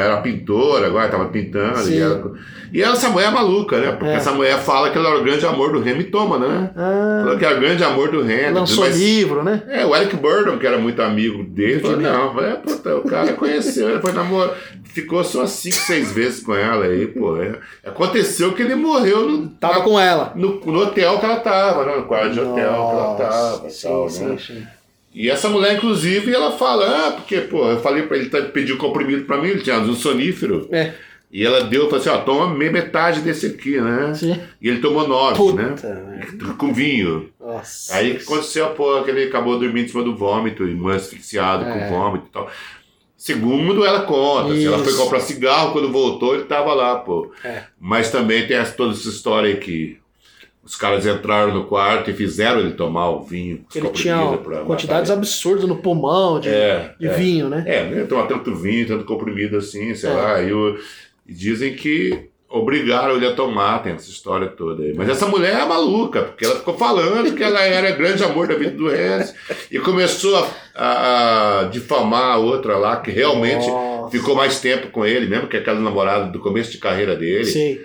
[0.05, 1.89] era pintora, agora tava pintando.
[1.91, 2.31] E, ela,
[2.71, 3.91] e essa mulher é maluca, né?
[3.91, 4.15] Porque É.
[4.15, 6.71] essa mulher fala que ela era o grande amor do Remy Thomas, né?
[6.73, 8.53] Ah, Falou que era o grande amor do Remy.
[8.53, 9.61] lançou mas- livro, né?
[9.67, 13.33] é, o Eric Burdon, que era muito amigo dele, falou, não, é, puta, o cara
[13.33, 14.55] conheceu, ele foi namorar,
[14.85, 17.35] ficou só cinco, seis vezes com ela aí, pô.
[17.41, 17.55] é.
[17.85, 20.31] Aconteceu que ele morreu no, Tava na- com ela.
[20.37, 23.87] no, no hotel que ela tava, né, no quarto de hotel que ela tava sim,
[23.89, 24.37] tal, sim, né?
[24.39, 24.63] sim.
[25.13, 28.77] E essa mulher, inclusive, ela fala, ah, porque, pô, eu falei pra ele, tá, pediu
[28.77, 30.93] comprimido pra mim, ele tinha um sonífero, É,
[31.31, 34.13] e ela deu, falou assim, ó, toma meia metade desse aqui, né?
[34.15, 34.39] sim.
[34.61, 35.75] E ele tomou nove, Puta, né?
[36.17, 36.53] merda.
[36.55, 37.29] Com vinho.
[37.39, 37.95] Nossa.
[37.95, 41.71] Aí que aconteceu, pô, que ele acabou dormindo em cima do vômito, e asfixiado É.
[41.89, 42.49] com vômito e tal.
[43.15, 47.31] Segundo ela conta, se ela foi comprar cigarro, quando voltou, ele tava lá, pô.
[47.43, 47.63] É.
[47.79, 49.97] Mas também tem essa, toda essa história aí que
[50.63, 53.65] os caras entraram no quarto e fizeram ele tomar o vinho.
[53.75, 54.15] Ele tinha
[54.65, 56.49] quantidades matar absurdas no pulmão de.
[56.49, 57.13] É, de é.
[57.13, 57.63] vinho, né?
[57.67, 58.03] É, né?
[58.05, 60.13] Tomar tanto vinho, tanto comprimido assim, sei É.
[60.13, 60.41] lá.
[60.41, 60.77] E, o-
[61.27, 64.93] e dizem que obrigaram ele a tomar, tem essa história toda aí.
[64.95, 68.53] Mas essa mulher é maluca, porque ela ficou falando que ela era grande amor da
[68.55, 69.33] vida do Regis
[69.71, 74.11] e começou a, a- a difamar a outra lá, que realmente Nossa.
[74.11, 77.79] ficou mais tempo com ele, mesmo que aquela namorada do começo de carreira dele, Sim,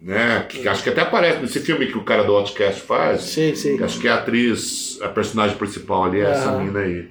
[0.00, 0.44] né?
[0.48, 3.22] Que acho que até aparece nesse filme que o cara do Outcast faz.
[3.22, 3.82] sim, sim.
[3.82, 6.62] Acho que é a atriz, a personagem principal ali é essa Aham.
[6.64, 7.08] mina aí.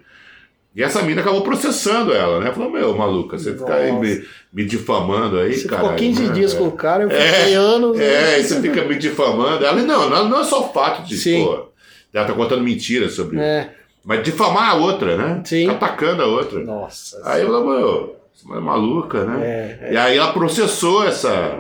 [0.76, 2.52] E essa mina acabou processando ela, né?
[2.52, 4.24] Falou, meu, maluca, você fica aí me,
[4.54, 5.82] me difamando aí, cara.
[5.84, 6.34] ficou 15 né?
[6.34, 7.98] dias com o cara, eu É, fiquei anos.
[7.98, 8.06] né?
[8.36, 9.66] É, e você fica me difamando.
[9.66, 11.44] Ela, não, não, não é só o fato de, Sim.
[11.44, 11.70] pô,
[12.14, 13.72] ela tá contando mentiras sobre É.
[14.06, 15.42] Mas difamar a outra, né?
[15.44, 15.62] Sim.
[15.62, 16.60] Fica atacando a outra.
[16.60, 17.20] Nossa.
[17.26, 19.78] Aí ela, meu, você é maluca, né?
[19.82, 21.58] É, E aí ela processou essa,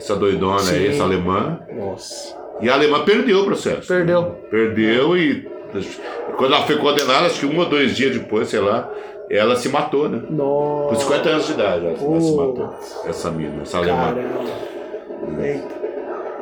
[0.00, 0.88] essa doidona aí, Sim.
[0.88, 1.60] essa alemã.
[1.72, 2.36] Nossa.
[2.60, 3.86] E a alemã perdeu o processo.
[3.86, 4.38] Perdeu.
[4.50, 5.48] Perdeu e
[6.36, 8.90] quando ela foi condenada, acho que um ou dois dias depois, sei lá,
[9.30, 10.22] ela se matou, né?
[10.26, 11.02] Com Nossa.
[11.02, 12.74] 50 anos de idade, ela, se matou.
[13.06, 14.14] Essa mina, essa alemã.
[14.14, 15.46] Caramba.
[15.46, 15.80] Eita.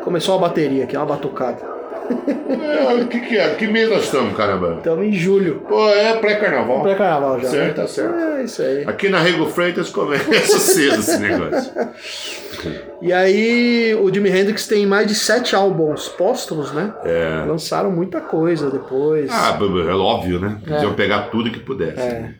[0.03, 1.78] Começou a bateria aqui, uma batucada.
[2.11, 3.55] É, o que, que é?
[3.55, 4.77] Que mês nós estamos, caramba?
[4.79, 5.63] Estamos em julho.
[5.69, 6.83] Pô, é pré-carnaval.
[6.83, 7.49] Pré-carnaval já.
[7.49, 7.83] Certo, né?
[7.83, 8.15] tá certo.
[8.15, 8.85] É isso aí.
[8.87, 11.73] Aqui na Rego Freitas começa cedo esse negócio.
[13.01, 16.93] E aí, o Jimi Hendrix tem mais de sete álbuns póstumos, né?
[17.05, 17.45] É.
[17.47, 19.31] Lançaram muita coisa depois.
[19.33, 20.59] Ah, é óbvio, né?
[20.67, 20.95] Podiam É.
[20.95, 22.01] pegar tudo que pudesse.
[22.01, 22.31] É.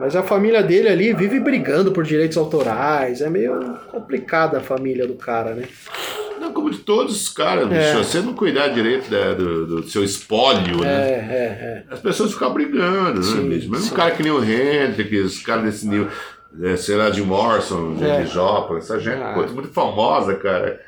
[0.00, 3.20] Mas a família dele ali vive brigando por direitos autorais.
[3.20, 5.64] É meio complicada a família do cara, né?
[6.58, 7.70] Como de todos os caras.
[7.70, 7.92] É.
[7.92, 10.98] Se você não cuidar direito da- do, do seu espólio, É, né?
[11.30, 13.70] é, As pessoas ficam brigando, Sim, né, bicho?
[13.70, 13.92] Mesmo sim.
[13.92, 16.08] um cara que nem o Hendrix, os caras desse nível,
[16.62, 18.22] é, sei lá, de Morrison, É.
[18.22, 19.34] de Joplin, essa gente, Ah.
[19.34, 20.80] pô, é muito famosa, cara.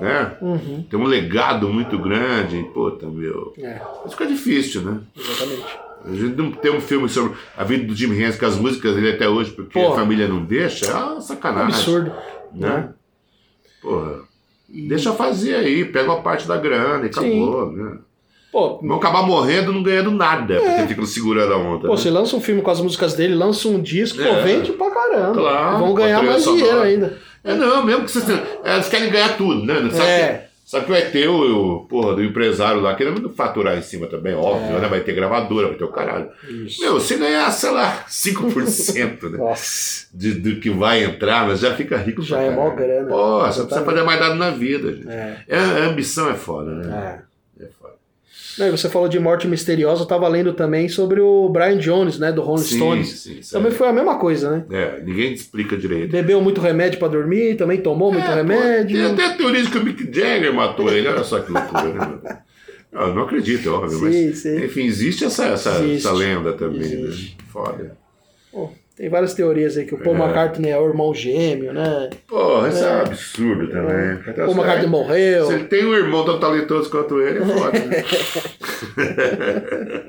[0.00, 0.34] Né?
[0.40, 0.42] é.
[0.44, 0.82] Uhum.
[0.88, 3.52] Tem um legado muito grande, puta, meu.
[3.58, 4.98] É, Mas fica difícil, né?
[5.14, 5.78] exatamente.
[6.06, 8.94] A gente não tem um filme sobre a vida do Jimi Hendrix, com as músicas
[8.94, 9.92] dele até hoje, porque Pô.
[9.92, 11.68] a família não deixa, é uma Um sacanagem.
[11.68, 12.12] absurdo.
[12.54, 12.88] Né?
[13.82, 14.31] Porra.
[14.72, 17.20] Deixa fazer aí, pega uma parte da grana e Sim.
[17.42, 17.98] acabou, né?
[18.50, 21.86] Pô, Vão acabar morrendo não ganhando nada, porque ficam segurando a onda.
[21.86, 21.96] pô, né?
[21.96, 24.42] você lança um filme com as músicas dele, lança um disco, pô, É.
[24.42, 25.32] vende pra caramba.
[25.34, 27.18] Claro, Vão ganhar mais dinheiro ainda.
[27.44, 28.28] É não, mesmo que vocês.
[28.62, 29.74] é, Eles querem ganhar tudo, né?
[29.90, 30.28] Sabe, É.
[30.28, 34.06] que, sabe que vai ter o, o porra do empresário lá querendo faturar em cima
[34.06, 34.80] também, óbvio, É.
[34.80, 34.88] né?
[34.88, 36.30] Vai ter gravadora, vai ter o caralho.
[36.48, 36.80] Isso.
[36.80, 39.38] Meu, se ganhar, sei lá, 5% né?
[39.38, 40.06] Nossa.
[40.14, 43.08] de, do que vai entrar, mas já fica rico Já é mó grana.
[43.08, 45.08] Pô, você não precisa fazer mais nada na vida, gente.
[45.08, 45.44] É.
[45.46, 47.18] É, a ambição é foda, né?
[47.28, 47.31] É.
[48.58, 52.30] Não, você falou de morte misteriosa, eu tava lendo também sobre o Brian Jones, né,
[52.30, 53.08] do Rolling Sim, Stones.
[53.20, 54.64] sim, Também foi a mesma coisa, né?
[54.70, 56.10] É, ninguém explica direito.
[56.12, 58.96] Bebeu muito remédio pra dormir, também tomou muito É, pô, remédio.
[58.96, 61.92] Tem até a teoria de que o Mick Jagger matou ele, olha só que loucura,
[61.94, 62.38] né?
[62.92, 64.64] Eu não acredito, é óbvio, Sim, mas sim.
[64.66, 66.06] enfim, existe essa, essa, Existe.
[66.06, 67.36] essa lenda também, Existe.
[67.38, 67.44] né?
[67.50, 67.96] Foda.
[68.52, 68.70] Pô,
[69.02, 70.20] tem várias teorias aí que o Paul É.
[70.20, 72.08] McCartney é o irmão gêmeo, né?
[72.28, 72.92] Porra, isso é, É.
[72.92, 74.14] um absurdo também.
[74.14, 75.46] O Paul McCartney morreu.
[75.48, 77.80] Se ele tem um irmão tão talentoso quanto ele, é foda.
[77.80, 78.04] né?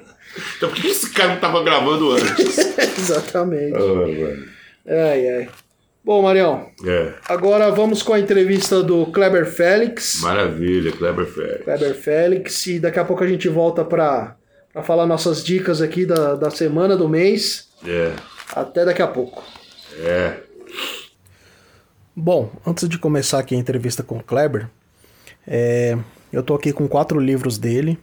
[0.57, 2.55] então por que esse cara não tava gravando antes?
[2.99, 3.71] Exatamente.
[3.71, 4.43] Mano.
[4.87, 5.49] Ai, ai.
[6.05, 10.21] Bom, Marião, É, agora vamos com a entrevista do Kleber Félix.
[10.21, 11.63] maravilha, Kleber Ferry.
[11.63, 14.35] Kleber Félix, e daqui a pouco a gente volta para
[14.83, 17.69] falar nossas dicas aqui da, da semana, do mês.
[17.87, 18.11] É,
[18.56, 19.43] Até daqui a pouco.
[19.99, 20.41] é.
[22.16, 24.70] Bom, antes de começar aqui a entrevista com o Kleber,
[25.47, 25.97] é,
[26.32, 27.97] eu tô aqui com quatro livros dele.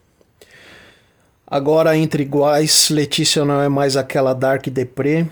[1.46, 5.26] Agora, Entre Iguais, Letícia não é mais aquela Dark Deprê.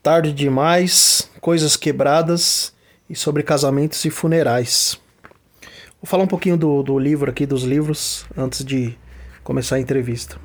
[0.00, 2.72] Tarde Demais, Coisas Quebradas
[3.10, 5.00] e sobre casamentos e funerais.
[6.00, 8.96] Vou falar um pouquinho do, do livro aqui, dos livros, antes de
[9.42, 10.38] começar a entrevista.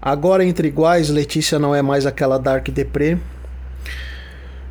[0.00, 3.18] Agora, Entre Iguais, Letícia não é mais aquela Dark Deprê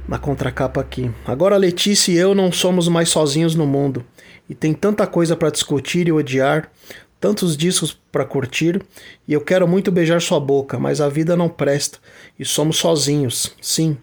[0.08, 1.12] na contracapa aqui.
[1.26, 4.06] Agora Letícia e eu não somos mais sozinhos no mundo.
[4.50, 6.72] E tem tanta coisa para discutir e odiar,
[7.20, 8.84] tantos discos para curtir,
[9.28, 11.98] e eu quero muito beijar sua boca, mas a vida não presta
[12.38, 13.56] e somos sozinhos.
[13.60, 13.98] Sim,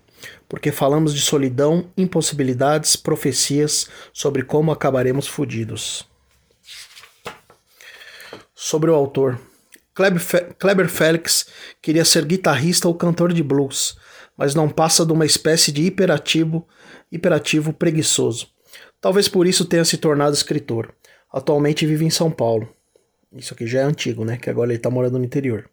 [0.48, 6.04] porque falamos de solidão, impossibilidades, profecias sobre como acabaremos fodidos.
[8.54, 9.38] Sobre o autor.
[9.94, 11.46] Kleber, Fe- Kleber Félix
[11.80, 13.96] queria ser guitarrista ou cantor de blues,
[14.36, 16.66] mas não passa de uma espécie de hiperativo,
[17.10, 18.48] hiperativo preguiçoso.
[19.00, 20.94] Talvez por isso tenha se tornado escritor.
[21.32, 22.68] Atualmente vive em São Paulo.
[23.34, 24.36] Isso aqui já é antigo, né?
[24.36, 25.68] Que agora ele está morando no interior.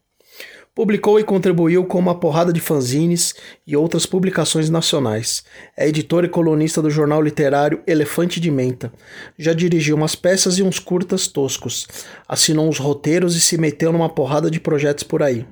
[0.80, 3.36] Publicou e contribuiu com uma porrada de fanzines
[3.68, 5.44] e outras publicações nacionais.
[5.76, 8.90] É editor e colunista do jornal literário Elefante de Menta.
[9.38, 11.86] Já dirigiu umas peças e uns curtas toscos.
[12.26, 15.46] Assinou uns roteiros e se meteu numa porrada de projetos por aí.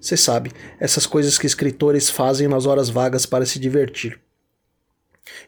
[0.00, 4.18] Você sabe, essas coisas que escritores fazem nas horas vagas para se divertir.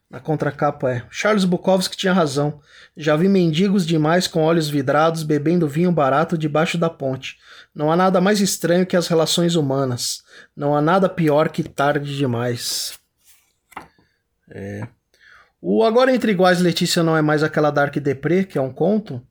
[0.08, 2.62] Na contracapa é: Charles Bukowski tinha razão.
[2.96, 7.36] Já vi mendigos demais com olhos vidrados bebendo vinho barato debaixo da ponte.
[7.74, 10.22] Não há nada mais estranho que as relações humanas.
[10.56, 12.98] Não há nada pior que tarde demais.
[14.48, 14.88] É.
[15.60, 19.22] O Agora Entre Iguais Letícia não é mais aquela Dark Deprê, que é um conto,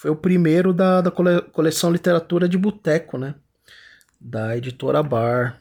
[0.00, 3.34] foi o primeiro da, da cole, coleção Literatura de Boteco, né?
[4.18, 5.60] Da editora Bar.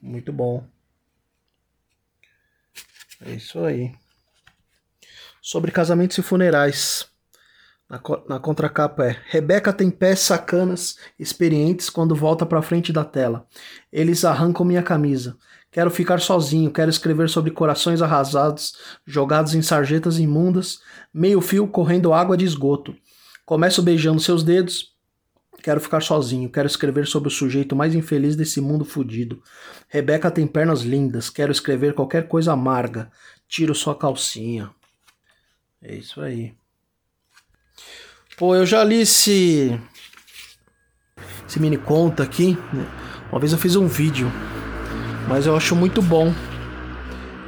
[0.00, 0.64] Muito bom.
[3.20, 3.92] É isso aí.
[5.42, 7.08] Sobre casamentos e funerais.
[7.88, 13.44] Na, na contracapa é: Rebeca tem pés sacanas, experientes quando volta para frente da tela.
[13.92, 15.36] Eles arrancam minha camisa.
[15.72, 18.74] Quero ficar sozinho, quero escrever sobre corações arrasados,
[19.06, 20.80] jogados em sarjetas imundas,
[21.14, 22.96] meio fio correndo água de esgoto.
[23.46, 24.90] Começo beijando seus dedos.
[25.62, 29.42] Quero ficar sozinho, quero escrever sobre o sujeito mais infeliz desse mundo fudido.
[29.88, 33.10] Rebeca tem pernas lindas, quero escrever qualquer coisa amarga.
[33.46, 34.70] Tiro sua calcinha.
[35.82, 36.54] É isso aí.
[38.36, 39.78] Pô, eu já li esse.
[41.46, 42.54] Esse mini conta aqui.
[42.72, 42.86] Né?
[43.30, 44.30] Uma vez eu fiz um vídeo
[45.30, 46.34] mas eu acho muito bom.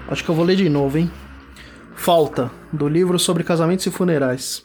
[0.06, 1.10] Acho que eu vou ler de novo, hein?
[1.96, 4.64] Falta, do livro sobre casamentos e funerais.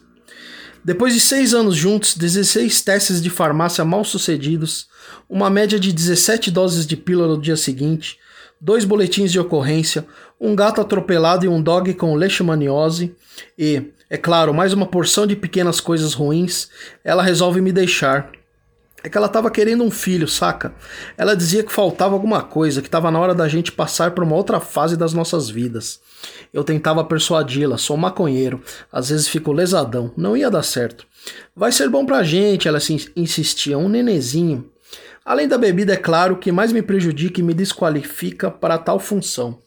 [0.86, 4.88] Depois de seis anos juntos, 16 testes de farmácia mal sucedidos,
[5.28, 8.20] uma média de 17 doses de pílula no dia seguinte,
[8.61, 10.05] dois boletins de ocorrência,
[10.39, 13.15] um gato atropelado e um dog com leishmaniose
[13.57, 16.70] e, é claro, mais uma porção de pequenas coisas ruins,
[17.03, 18.36] ela resolve me deixar.
[19.08, 20.76] É que ela tava querendo um filho, saca?
[21.18, 24.36] Ela dizia que faltava alguma coisa, que tava na hora da gente passar por uma
[24.36, 26.01] outra fase das nossas vidas.
[26.53, 31.08] Eu tentava persuadi-la, sou maconheiro, às vezes fico lesadão, não ia dar certo.
[31.55, 32.80] Vai ser bom pra gente, ela
[33.16, 34.70] insistia, um nenezinho.
[35.24, 38.99] Além da bebida, é claro, o que mais me prejudica e me desqualifica para tal
[38.99, 39.58] função.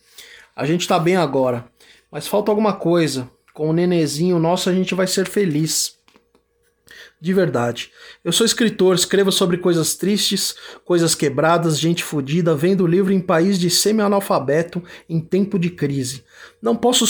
[0.55, 1.64] A gente tá bem agora,
[2.12, 3.26] mas falta alguma coisa.
[3.55, 5.99] Com o nenezinho nosso a gente vai ser feliz
[7.20, 7.90] de verdade.
[8.24, 10.54] Eu sou escritor, escrevo sobre coisas tristes,
[10.84, 16.24] coisas quebradas, gente fodida, vendo livro em país de semi-analfabeto em tempo de crise.
[16.62, 17.06] Não posso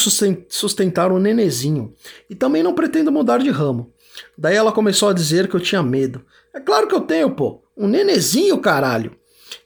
[0.48, 1.94] sustentar um nenezinho
[2.28, 3.92] e também não pretendo mudar de ramo.
[4.36, 6.24] Daí ela começou a dizer que eu tinha medo.
[6.52, 7.62] É claro que eu tenho, pô.
[7.76, 9.12] Um nenezinho, caralho.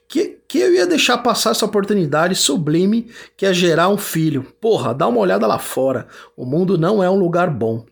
[0.07, 4.45] Que, que eu ia deixar passar essa oportunidade sublime que é gerar um filho.
[4.61, 6.07] Porra, dá uma olhada lá fora.
[6.37, 7.83] O mundo não é um lugar bom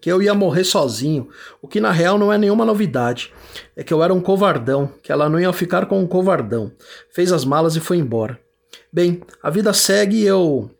[0.00, 1.28] que eu ia morrer sozinho,
[1.60, 3.32] o que na real não é nenhuma novidade.
[3.76, 6.72] É que eu era um covardão, que ela não ia ficar com um covardão.
[7.10, 8.38] Fez as malas e foi embora.
[8.92, 10.70] Bem, a vida segue e eu,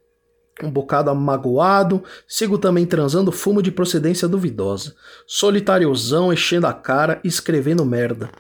[0.63, 4.95] um bocado magoado, sigo também transando fumo de procedência duvidosa.
[5.27, 8.31] Solitáriozão, enchendo a cara e escrevendo merda.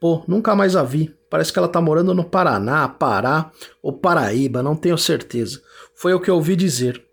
[0.00, 1.14] Pô, nunca mais a vi.
[1.28, 3.50] Parece que ela tá morando no Paraná, Pará
[3.82, 5.60] ou Paraíba, não tenho certeza.
[5.94, 7.04] Foi o que eu ouvi dizer.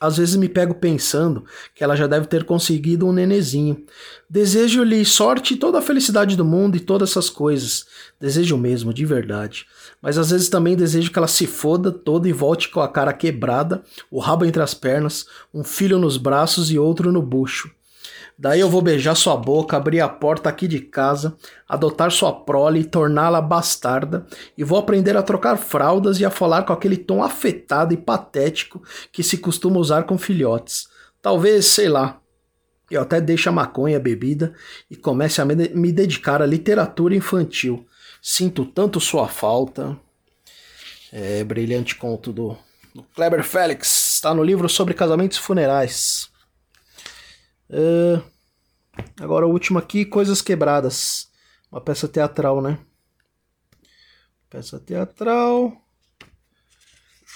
[0.00, 1.44] Às vezes me pego pensando
[1.74, 3.84] que ela já deve ter conseguido um nenezinho.
[4.28, 7.86] Desejo-lhe sorte e toda a felicidade do mundo e todas essas coisas.
[8.20, 9.66] Desejo mesmo, de verdade.
[10.00, 13.12] Mas às vezes também desejo que ela se foda toda e volte com a cara
[13.12, 17.70] quebrada, o rabo entre as pernas, um filho nos braços e outro no bucho.
[18.38, 21.36] Daí eu vou beijar sua boca, abrir a porta aqui de casa,
[21.68, 24.24] adotar sua prole e torná-la bastarda,
[24.56, 28.80] e vou aprender a trocar fraldas e a falar com aquele tom afetado e patético
[29.10, 30.86] que se costuma usar com filhotes.
[31.20, 32.20] Talvez, sei lá,
[32.88, 34.54] eu até deixe a maconha bebida
[34.88, 37.84] e comece a me dedicar à literatura infantil.
[38.22, 39.98] Sinto tanto sua falta.
[41.12, 42.56] É, brilhante conto do,
[42.94, 44.14] do Kleber Félix.
[44.14, 46.30] Está no livro sobre casamentos funerais.
[47.70, 48.22] Uh,
[49.20, 51.28] agora o último aqui, Coisas Quebradas.
[51.70, 52.78] Uma peça teatral, né?
[54.48, 55.76] Peça teatral.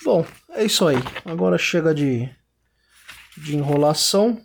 [0.04, 0.96] Bom, é isso aí.
[1.24, 2.28] Agora chega de,
[3.36, 4.40] de enrolação.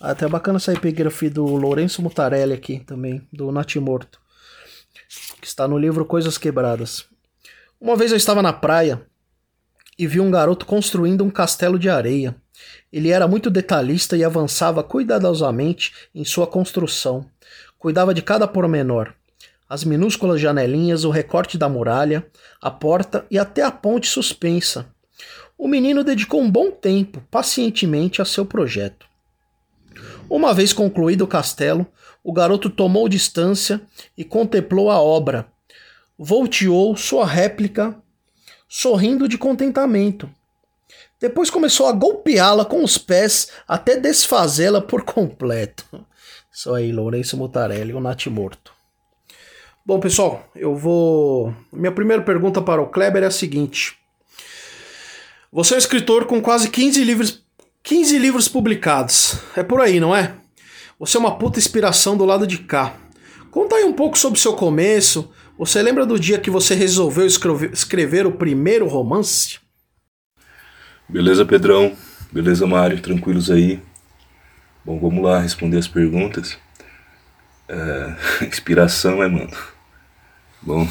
[0.00, 4.20] Até bacana essa epígrafe do Lourenço Mutarelli aqui também, do Natimorto.
[5.40, 7.06] Que está no livro Coisas Quebradas.
[7.80, 9.06] Uma vez eu estava na praia
[9.98, 12.40] e vi um garoto construindo um castelo de areia.
[12.92, 17.26] Ele era muito detalhista e avançava cuidadosamente em sua construção.
[17.78, 19.14] Cuidava de cada pormenor.
[19.68, 22.26] As minúsculas janelinhas, o recorte da muralha,
[22.60, 24.86] a porta e até a ponte suspensa.
[25.56, 29.06] O menino dedicou um bom tempo, pacientemente, a seu projeto.
[30.28, 31.86] Uma vez concluído o castelo,
[32.22, 33.80] o garoto tomou distância
[34.16, 35.46] e contemplou a obra.
[36.18, 37.96] Volteou sua réplica,
[38.68, 40.28] sorrindo de contentamento.
[41.22, 45.84] Depois começou a golpeá-la com os pés até desfazê-la por completo.
[46.52, 48.72] Isso aí, Lourenço Mutarelli, o Nath morto.
[49.86, 51.54] Bom, pessoal, eu vou.
[51.72, 53.96] Minha primeira pergunta para o Kleber é a seguinte:
[55.52, 57.44] Você é um escritor com quase 15 livros,
[57.84, 59.36] 15 livros publicados.
[59.56, 60.34] É por aí, não é?
[60.98, 62.96] Você é uma puta inspiração do lado de cá.
[63.48, 65.30] Conta aí um pouco sobre o seu começo.
[65.56, 69.62] Você lembra do dia que você resolveu escrever o primeiro romance?
[71.12, 71.94] Beleza, Pedrão?
[72.32, 72.98] Beleza, Mário?
[72.98, 73.82] Tranquilos aí?
[74.82, 76.56] Bom, vamos lá responder as perguntas.
[77.68, 78.16] É...
[78.48, 79.50] Inspiração, é, mano?
[80.62, 80.88] Bom,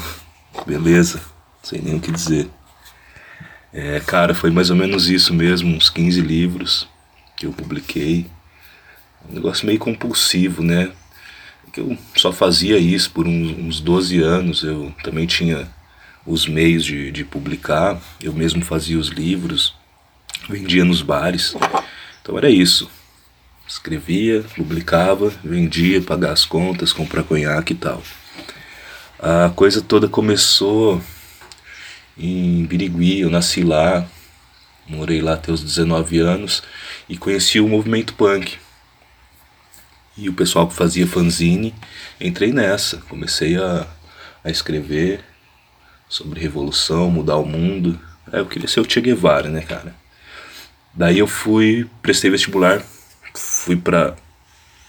[0.64, 1.20] beleza.
[1.60, 2.48] Sei nem o que dizer.
[3.72, 6.88] É, cara, foi mais ou menos isso mesmo, uns 15 livros
[7.36, 8.30] que eu publiquei.
[9.28, 10.92] Um negócio meio compulsivo, né?
[11.72, 14.62] Que eu só fazia isso por uns, uns 12 anos.
[14.62, 15.68] Eu também tinha
[16.24, 19.81] os meios de, de publicar, eu mesmo fazia os livros
[20.48, 21.54] vendia nos bares.
[22.20, 22.90] Então era isso.
[23.66, 28.02] Escrevia, publicava, vendia, pagar as contas, comprar conhaque e tal.
[29.18, 31.00] A coisa toda começou
[32.18, 34.06] em Birigui, eu nasci lá,
[34.86, 36.62] morei lá até os 19 anos
[37.08, 38.58] e conheci o movimento punk.
[40.16, 41.74] E o pessoal que fazia fanzine,
[42.20, 43.86] entrei nessa, comecei a,
[44.44, 45.24] a escrever
[46.08, 47.98] sobre revolução, mudar o mundo.
[48.30, 50.01] É, eu queria ser o Che Guevara, né, cara?
[50.94, 52.82] Daí eu fui, prestei vestibular,
[53.34, 54.16] fui para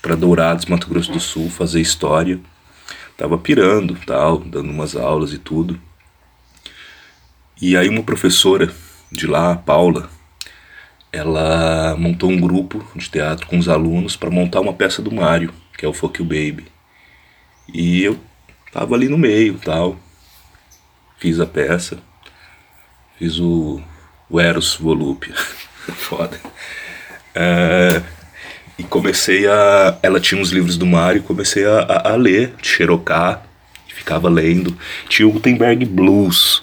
[0.04, 2.38] para Dourados, Mato Grosso do Sul, fazer história.
[3.18, 5.80] Tava pirando, tal, dando umas aulas e tudo.
[7.62, 8.70] E aí uma professora
[9.10, 10.10] de lá, Paula,
[11.10, 15.54] ela montou um grupo de teatro com os alunos para montar uma peça do Mario,
[15.78, 16.68] que é o Fuck You Baby.
[17.74, 18.20] E eu
[18.74, 19.98] tava ali no meio, tal.
[21.18, 21.98] Fiz a peça.
[23.18, 23.82] Fiz o,
[24.30, 25.34] o Eros Volúpia.
[25.96, 26.40] Foda.
[27.36, 28.02] É,
[28.78, 29.98] e comecei a.
[30.02, 33.46] Ela tinha uns livros do Mário, comecei a, a, a ler, xerocar,
[33.88, 34.78] ficava lendo.
[35.08, 36.62] Tinha o Gutenberg Blues.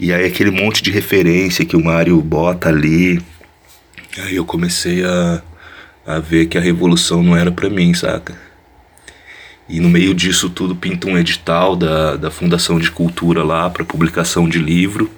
[0.00, 3.20] E aí aquele monte de referência que o Mário bota ali.
[4.18, 5.42] Aí eu comecei a,
[6.06, 8.36] a ver que a revolução não era para mim, saca?
[9.68, 13.84] E no meio disso tudo pinta um edital da, da Fundação de Cultura lá para
[13.84, 15.10] publicação de livro.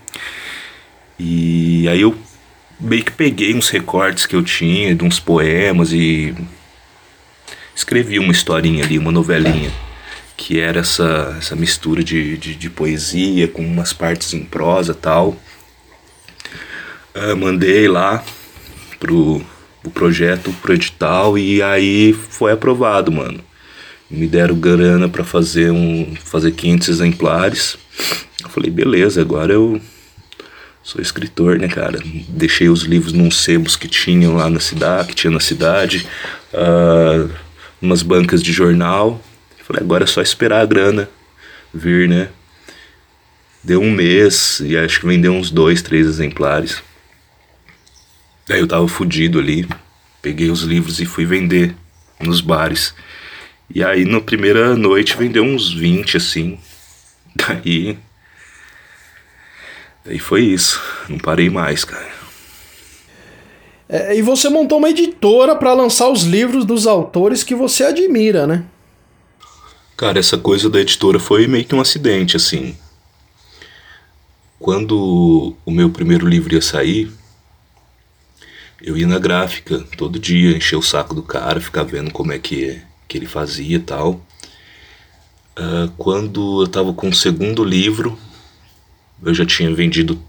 [1.19, 2.17] E aí eu
[2.81, 6.35] meio que peguei uns recortes que eu tinha de uns poemas e
[7.75, 9.71] escrevi uma historinha ali, uma novelinha,
[10.37, 15.37] que era essa, essa mistura de, de, de poesia com umas partes em prosa tal.
[17.15, 18.25] Uh, mandei lá
[18.99, 19.45] pro,
[19.83, 23.41] pro projeto, pro edital, e aí foi aprovado, mano.
[24.11, 27.77] Me deram grana para fazer um fazer 500 exemplares.
[28.43, 29.81] Eu falei, beleza, agora eu
[30.85, 31.99] Sou escritor, né, cara?
[32.29, 36.07] Deixei os livros num sebos que tinham lá na cidade, que tinha na cidade,
[36.53, 37.35] uh,
[37.81, 39.19] umas bancas de jornal.
[39.63, 41.09] Falei, agora é só esperar a grana
[41.73, 42.29] vir, né?
[43.63, 46.83] Deu um mês e acho que vendeu uns dois, três exemplares.
[48.47, 49.67] Daí eu tava fudido ali,
[50.21, 51.75] peguei os livros e fui vender
[52.21, 52.95] nos bares.
[53.75, 56.59] E aí na primeira noite vendeu uns 20 assim.
[57.35, 57.99] Daí
[60.05, 60.81] Daí foi isso.
[61.09, 62.13] Não parei mais, cara.
[63.89, 68.47] É, e você montou uma editora para lançar os livros dos autores que você admira,
[68.47, 68.65] né?
[69.97, 72.77] Cara, essa coisa da editora foi meio que um acidente, assim.
[74.59, 77.11] Quando o meu primeiro livro ia sair,
[78.83, 82.39] eu ia na gráfica todo dia, encher o saco do cara, ficar vendo como é
[82.39, 84.21] que, que ele fazia e tal.
[85.57, 88.19] Uh, quando eu estava com o segundo livro,
[89.23, 90.21] eu já tinha vendido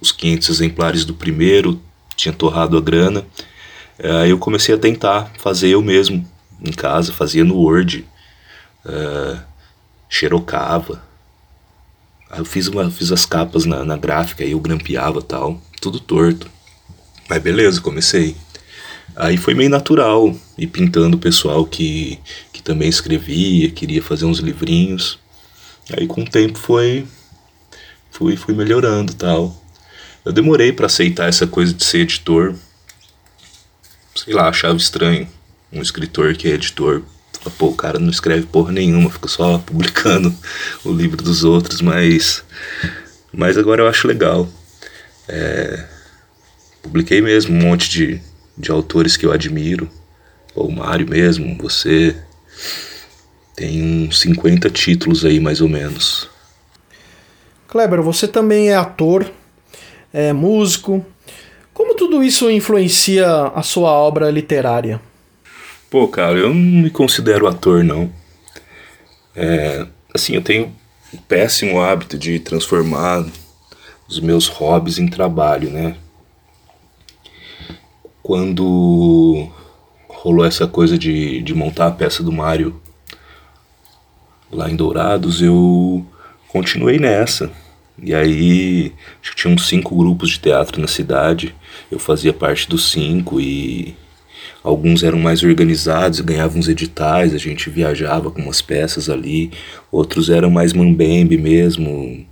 [0.00, 1.80] os 500 exemplares do primeiro,
[2.16, 3.26] tinha torrado a grana.
[3.98, 6.26] Aí uh, eu comecei a tentar fazer eu mesmo
[6.60, 8.06] em casa, fazia no Word,
[8.84, 9.40] uh,
[10.08, 11.02] xerocava.
[12.30, 16.00] Aí eu fiz, uma, fiz as capas na, na gráfica, aí eu grampeava tal, tudo
[16.00, 16.50] torto.
[17.28, 18.36] Mas beleza, comecei.
[19.16, 22.18] Aí foi meio natural ir pintando o pessoal que,
[22.52, 25.18] que também escrevia, queria fazer uns livrinhos.
[25.96, 27.06] Aí com o tempo foi
[28.14, 29.54] fui fui melhorando, tal.
[30.24, 32.54] Eu demorei para aceitar essa coisa de ser editor.
[34.16, 35.28] Sei lá, achava estranho
[35.72, 37.02] um escritor que é editor.
[37.58, 40.34] Pô, o cara não escreve porra nenhuma, fica só publicando
[40.84, 42.42] o livro dos outros, mas
[43.32, 44.48] mas agora eu acho legal.
[45.28, 45.84] É,
[46.82, 48.22] publiquei mesmo um monte de
[48.56, 49.90] de autores que eu admiro,
[50.54, 52.16] o Mário mesmo, você.
[53.56, 56.28] Tem uns 50 títulos aí, mais ou menos.
[57.74, 59.28] Kleber, você também é ator,
[60.12, 61.04] é músico.
[61.72, 65.00] Como tudo isso influencia a sua obra literária?
[65.90, 68.08] Pô, cara, eu não me considero ator, não.
[69.34, 70.72] É, assim, eu tenho
[71.12, 73.26] o péssimo hábito de transformar
[74.08, 75.96] os meus hobbies em trabalho, né?
[78.22, 79.50] quando
[80.08, 82.80] rolou essa coisa de, de montar a peça do Mario
[84.48, 86.06] lá em Dourados, eu
[86.46, 87.63] continuei nessa.
[88.02, 88.92] E aí,
[89.22, 91.54] acho que tinha uns cinco grupos de teatro na cidade,
[91.90, 93.94] eu fazia parte dos cinco e
[94.62, 99.52] alguns eram mais organizados, ganhavam uns editais, a gente viajava com umas peças ali,
[99.92, 102.26] outros eram mais mambembe mesmo,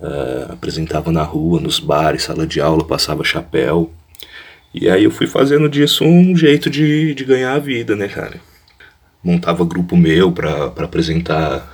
[0.00, 3.92] uh, apresentava na rua, nos bares, sala de aula, passava chapéu.
[4.74, 8.40] E aí eu fui fazendo disso um jeito de, de ganhar a vida, né, cara?
[9.22, 11.70] Montava grupo meu para apresentar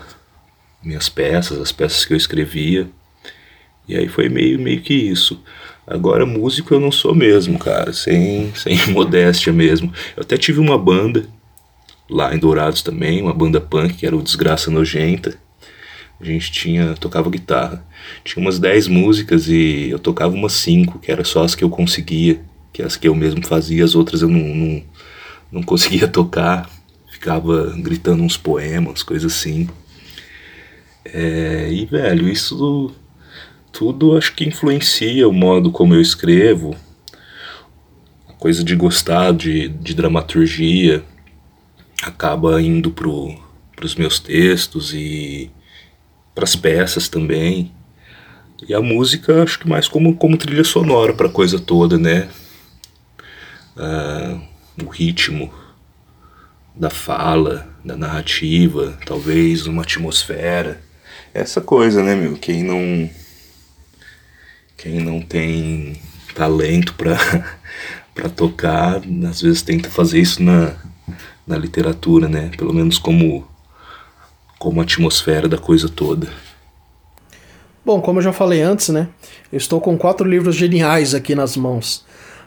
[0.82, 2.88] minhas peças, as peças que eu escrevia.
[3.88, 5.42] E aí foi meio, meio que isso.
[5.86, 9.92] Agora, músico eu não sou mesmo, cara, sem, sem modéstia mesmo.
[10.16, 11.26] Eu até tive uma banda
[12.08, 15.36] lá em Dourados também, uma banda punk que era o Desgraça Nojenta.
[16.20, 17.84] A gente tinha, tocava guitarra.
[18.24, 21.70] Tinha umas 10 músicas e eu tocava umas 5, que era só as que eu
[21.70, 22.40] conseguia
[22.78, 24.82] que as que eu mesmo fazia, as outras eu não, não,
[25.50, 26.70] não conseguia tocar,
[27.10, 29.68] ficava gritando uns poemas, coisas assim.
[31.04, 32.92] É, e, velho, isso
[33.78, 36.74] tudo acho que influencia o modo como eu escrevo,
[38.28, 41.04] a coisa de gostar de, de dramaturgia
[42.02, 43.34] acaba indo pro,
[43.76, 45.50] pros meus textos e
[46.34, 47.70] pras peças também.
[48.68, 52.28] E a música acho que mais como, como trilha sonora pra coisa toda, né?
[53.78, 54.40] uh,
[54.84, 55.52] o ritmo
[56.74, 60.80] da fala, da narrativa, talvez uma atmosfera.
[61.32, 62.36] Essa coisa, né, meu?
[62.36, 63.08] Quem não.
[64.78, 66.00] Quem não tem
[66.36, 67.18] talento para
[68.30, 70.72] tocar, às vezes tenta fazer isso na,
[71.44, 72.52] na literatura, né?
[72.56, 73.44] Pelo menos como
[74.56, 76.28] como atmosfera da coisa toda.
[77.84, 79.08] Bom, como eu já falei antes, né?
[79.52, 82.04] Eu estou com quatro livros geniais aqui nas mãos.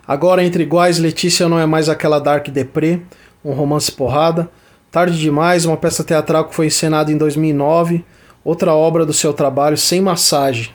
[0.08, 3.02] Agora, entre iguais, Letícia não é mais aquela Dark Deprê,
[3.44, 4.50] um romance porrada.
[4.90, 8.06] Tarde Demais, uma peça teatral que foi encenada em 2009,
[8.44, 10.70] outra obra do seu trabalho, Sem Massagem.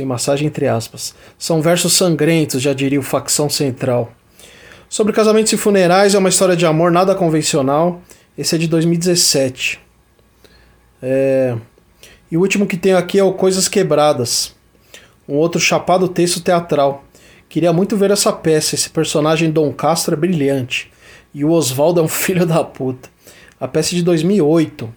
[0.00, 1.14] Sem massagem, entre aspas.
[1.38, 4.10] São versos sangrentos, já diria o Facção Central.
[4.88, 8.00] Sobre casamentos e funerais, é uma história de amor nada convencional.
[8.36, 9.78] Esse é de 2017.
[11.02, 11.54] É...
[12.30, 14.54] E o último que tenho aqui é o Coisas Quebradas,
[15.28, 17.04] um outro chapado texto teatral.
[17.46, 18.74] Queria muito ver essa peça.
[18.74, 20.90] Esse personagem Dom Castro é brilhante.
[21.34, 23.10] E o Oswaldo é um filho da puta.
[23.60, 24.90] A peça é de 2008.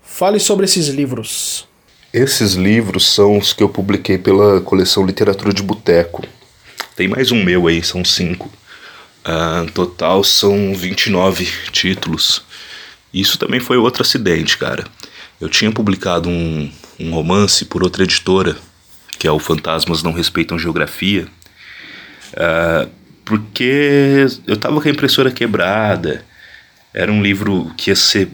[0.00, 1.66] Fale sobre esses livros.
[2.16, 6.26] Esses livros são os que eu publiquei pela coleção Literatura de Boteco.
[6.96, 8.50] Tem mais um meu aí, são cinco.
[9.22, 12.42] Uh, total são 29 títulos.
[13.12, 14.86] Isso também foi outro acidente, cara.
[15.38, 18.56] Eu tinha publicado um, um romance por outra editora,
[19.18, 21.28] que é o Fantasmas Não Respeitam Geografia,
[22.32, 22.90] Uh,
[23.24, 26.24] porque eu tava com a impressora quebrada,
[26.92, 28.28] era um livro que ia ser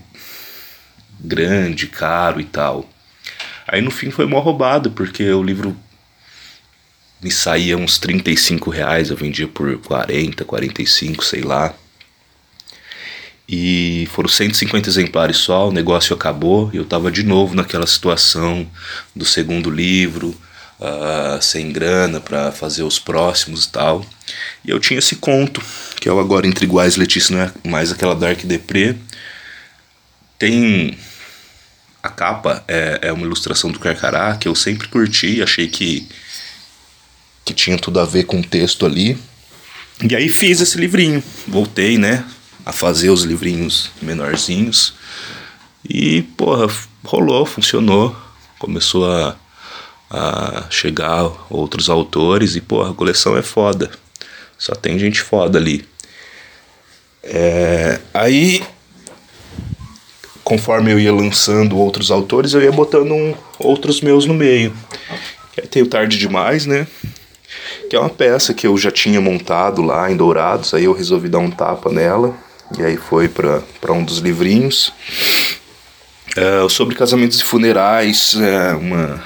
[1.20, 2.91] grande, caro e tal.
[3.73, 5.75] Aí no fim foi mal roubado, porque o livro
[7.23, 11.75] me saía uns 35 reais, eu vendia por 40, 45, sei lá.
[13.49, 18.68] E foram 150 exemplares só, o negócio acabou e eu estava de novo naquela situação
[19.16, 20.37] do segundo livro,
[20.79, 24.05] uh, sem grana para fazer os próximos e tal.
[24.62, 25.62] E eu tinha esse conto,
[25.99, 28.97] que é o Agora Entre Iguais, Letícia não é mais aquela Dark Deprê.
[30.39, 30.99] Tem.
[32.03, 36.09] A capa é, é uma ilustração do Carcará, que eu sempre curti, achei que
[37.44, 39.18] que tinha tudo a ver com o texto ali.
[40.09, 41.22] E aí fiz esse livrinho.
[41.46, 42.24] Voltei, né,
[42.64, 44.94] a fazer os livrinhos menorzinhos.
[45.88, 46.72] E, porra,
[47.05, 48.16] rolou, funcionou.
[48.59, 49.36] Começou a,
[50.11, 53.90] a chegar outros autores e, porra, a coleção é foda.
[54.57, 55.84] Só tem gente foda ali.
[57.24, 58.64] É, aí,
[60.53, 64.70] conforme eu ia lançando outros autores, eu ia botando um, outros meus no meio.
[65.57, 66.86] Aí tem o Tarde Demais, né?
[67.88, 71.30] que é uma peça que eu já tinha montado lá em Dourados, aí eu resolvi
[71.30, 72.34] dar um tapa nela,
[72.78, 74.92] e aí foi para um dos livrinhos.
[76.36, 79.24] É, sobre casamentos e funerais, é uma,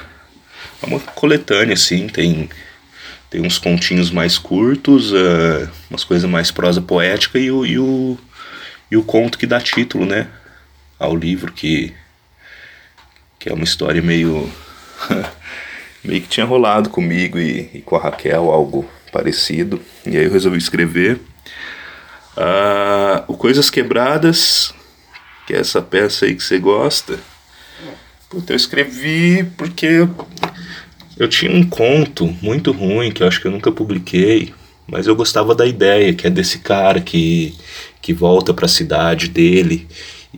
[0.81, 2.49] é uma coletânea, assim, tem,
[3.29, 8.16] tem uns continhos mais curtos, é, umas coisas mais prosa poética e o, e, o,
[8.93, 10.29] e o conto que dá título, né,
[10.99, 11.93] ao livro, que,
[13.39, 14.51] que é uma história meio...
[16.07, 19.81] meio que tinha rolado comigo e, e, com a Raquel algo parecido.
[20.07, 21.21] E aí eu resolvi escrever.
[22.37, 24.73] Uh, o Coisas Quebradas,
[25.47, 27.19] que é essa peça aí que você gosta.
[28.29, 30.07] Puta, eu escrevi porque
[31.17, 34.53] eu tinha um conto muito ruim que eu acho que eu nunca publiquei,
[34.87, 37.57] mas eu gostava da ideia, que é desse cara que,
[38.03, 39.89] que volta para a cidade dele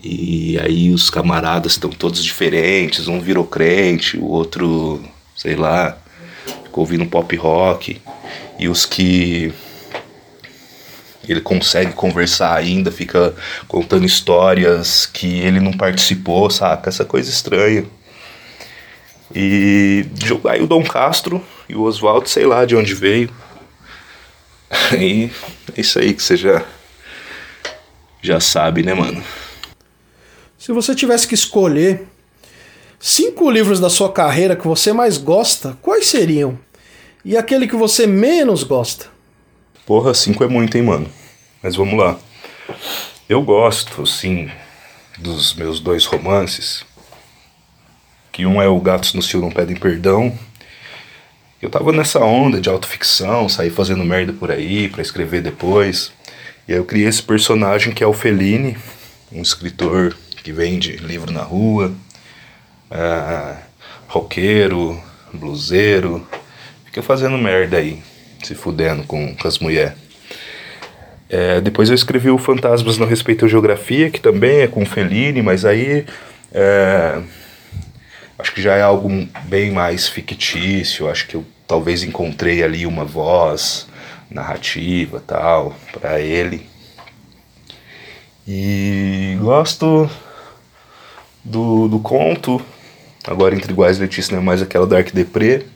[0.02, 5.02] e aí os camaradas estão todos diferentes, um virou crente, o outro
[5.38, 5.96] sei lá,
[6.64, 8.00] ficou ouvindo pop rock,
[8.58, 9.54] e os que
[11.28, 13.34] ele consegue conversar ainda, fica
[13.68, 16.88] contando histórias que ele não participou, saca?
[16.88, 17.84] Essa coisa estranha.
[19.34, 20.06] E
[20.48, 23.30] aí o Dom Castro e o Oswaldo, sei lá de onde veio.
[24.98, 25.30] E
[25.76, 26.62] é isso aí que você já,
[28.20, 29.22] já sabe, né, mano?
[30.58, 32.06] Se você tivesse que escolher
[33.00, 36.58] Cinco livros da sua carreira que você mais gosta, quais seriam?
[37.24, 39.06] E aquele que você menos gosta?
[39.86, 41.08] Porra, cinco é muito, hein, mano?
[41.62, 42.18] Mas vamos lá.
[43.28, 44.50] Eu gosto, sim,
[45.16, 46.84] dos meus dois romances.
[48.32, 50.36] Que um é o Gatos no Cio Não Pedem Perdão.
[51.62, 56.10] Eu tava nessa onda de autoficção, sair fazendo merda por aí para escrever depois.
[56.66, 58.76] E aí eu criei esse personagem que é o Fellini,
[59.30, 60.16] um escritor
[60.48, 61.92] que vende livro na rua,
[62.90, 63.56] é,
[64.06, 64.98] roqueiro,
[65.30, 66.26] bluseiro,
[66.86, 68.02] fica fazendo merda aí,
[68.42, 69.92] se fudendo com, com as mulheres.
[71.28, 75.66] É, depois eu escrevi o Fantasmas Não Respeitam Geografia, que também é com Fellini, mas
[75.66, 76.06] aí
[76.50, 77.20] é,
[78.38, 79.10] acho que já é algo
[79.44, 83.86] bem mais fictício, acho que eu talvez encontrei ali uma voz
[84.30, 86.66] narrativa tal para ele.
[88.46, 90.08] E gosto
[91.44, 92.62] do, do conto
[93.28, 95.66] Agora, Entre Iguais, Letícia não é mais aquela Dark Deprê.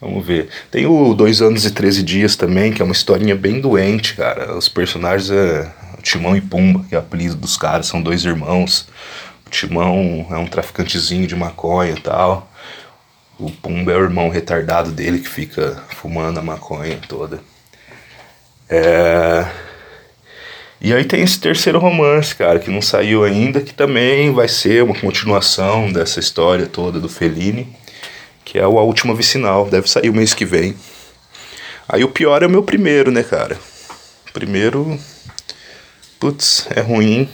[0.00, 0.48] Vamos ver.
[0.68, 4.56] Tem o Dois Anos e Treze Dias também, que é uma historinha bem doente, cara.
[4.56, 5.70] Os personagens é
[6.02, 8.88] Timão e Pumba, que é o apelido dos caras, são dois irmãos.
[9.46, 12.50] O Timão é um traficantezinho de maconha e tal.
[13.38, 17.40] O Pumba é o irmão retardado dele que fica fumando a maconha toda.
[18.68, 19.46] É...
[20.82, 24.82] E aí tem esse terceiro romance, cara, que não saiu ainda, que também vai ser
[24.82, 27.68] uma continuação dessa história toda do Fellini,
[28.46, 30.74] que é o A Última Vicinal, deve sair o mês que vem.
[31.86, 33.58] Aí o pior é o meu primeiro, né, cara?
[34.32, 34.98] Primeiro,
[36.18, 37.28] putz, é ruim.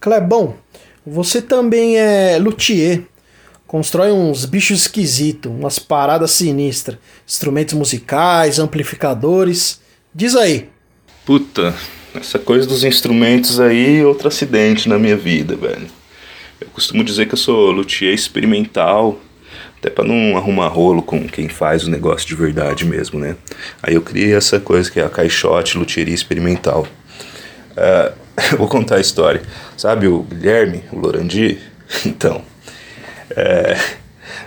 [0.00, 0.56] Clebão,
[1.06, 3.02] você também é luthier.
[3.68, 9.80] Constrói uns bichos esquisitos, umas paradas sinistras, instrumentos musicais, amplificadores.
[10.12, 10.70] Diz aí,
[11.26, 11.74] Puta,
[12.14, 15.88] essa coisa dos instrumentos aí, outro acidente na minha vida, velho.
[16.60, 19.18] Eu costumo dizer que eu sou luthier experimental,
[19.76, 23.34] até para não arrumar rolo com quem faz o negócio de verdade mesmo, né?
[23.82, 26.86] Aí eu criei essa coisa que é a caixote luthieria experimental.
[27.76, 29.42] Uh, vou contar a história.
[29.76, 31.58] Sabe o Guilherme, o Lorandi?
[32.06, 32.40] Então,
[33.30, 33.76] é,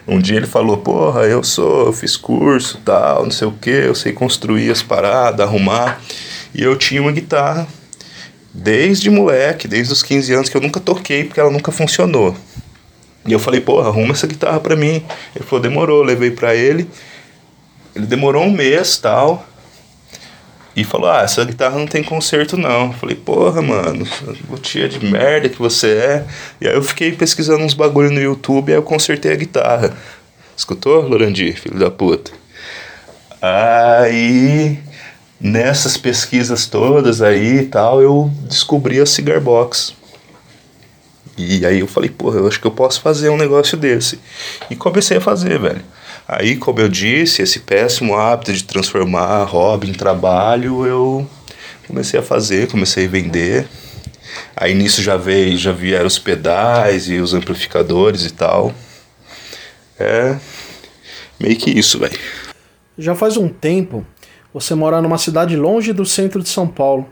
[0.07, 3.69] um dia ele falou, porra, eu sou, eu fiz curso, tal, não sei o que,
[3.69, 6.01] eu sei construir as paradas, arrumar.
[6.53, 7.67] E eu tinha uma guitarra
[8.53, 12.35] desde moleque, desde os 15 anos, que eu nunca toquei porque ela nunca funcionou.
[13.25, 15.03] E eu falei, porra, arruma essa guitarra pra mim.
[15.35, 16.89] Ele falou, demorou, levei pra ele.
[17.95, 19.45] Ele demorou um mês tal.
[20.75, 22.87] E falou, ah, essa guitarra não tem conserto não.
[22.87, 24.07] Eu falei, porra, mano,
[24.61, 26.25] tia de merda que você é.
[26.61, 29.95] E aí eu fiquei pesquisando uns bagulho no YouTube e aí eu consertei a guitarra.
[30.55, 32.31] Escutou, Lorandi, filho da puta?
[33.41, 34.79] Aí,
[35.39, 39.93] nessas pesquisas todas aí e tal, eu descobri a Cigar Box.
[41.37, 44.19] E aí eu falei, porra, eu acho que eu posso fazer um negócio desse.
[44.69, 45.81] E comecei a fazer, velho.
[46.27, 51.27] Aí, como eu disse, esse péssimo hábito de transformar hobby em trabalho, eu
[51.87, 53.67] comecei a fazer, comecei a vender.
[54.55, 58.73] Aí nisso já veio, já vieram os pedais e os amplificadores e tal.
[59.97, 60.35] É
[61.39, 62.19] meio que isso, velho.
[62.97, 64.05] Já faz um tempo
[64.53, 67.07] você mora numa cidade longe do centro de São Paulo.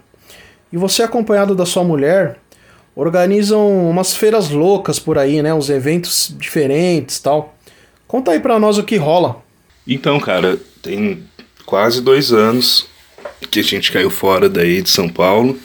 [0.71, 2.39] E você, acompanhado da sua mulher,
[2.95, 5.53] organizam umas feiras loucas por aí, né?
[5.53, 7.55] Uns eventos diferentes tal.
[8.07, 9.41] Conta aí pra nós o que rola.
[9.85, 11.23] Então, cara, tem
[11.65, 12.87] quase dois anos
[13.51, 15.57] que a gente caiu fora daí de São Paulo.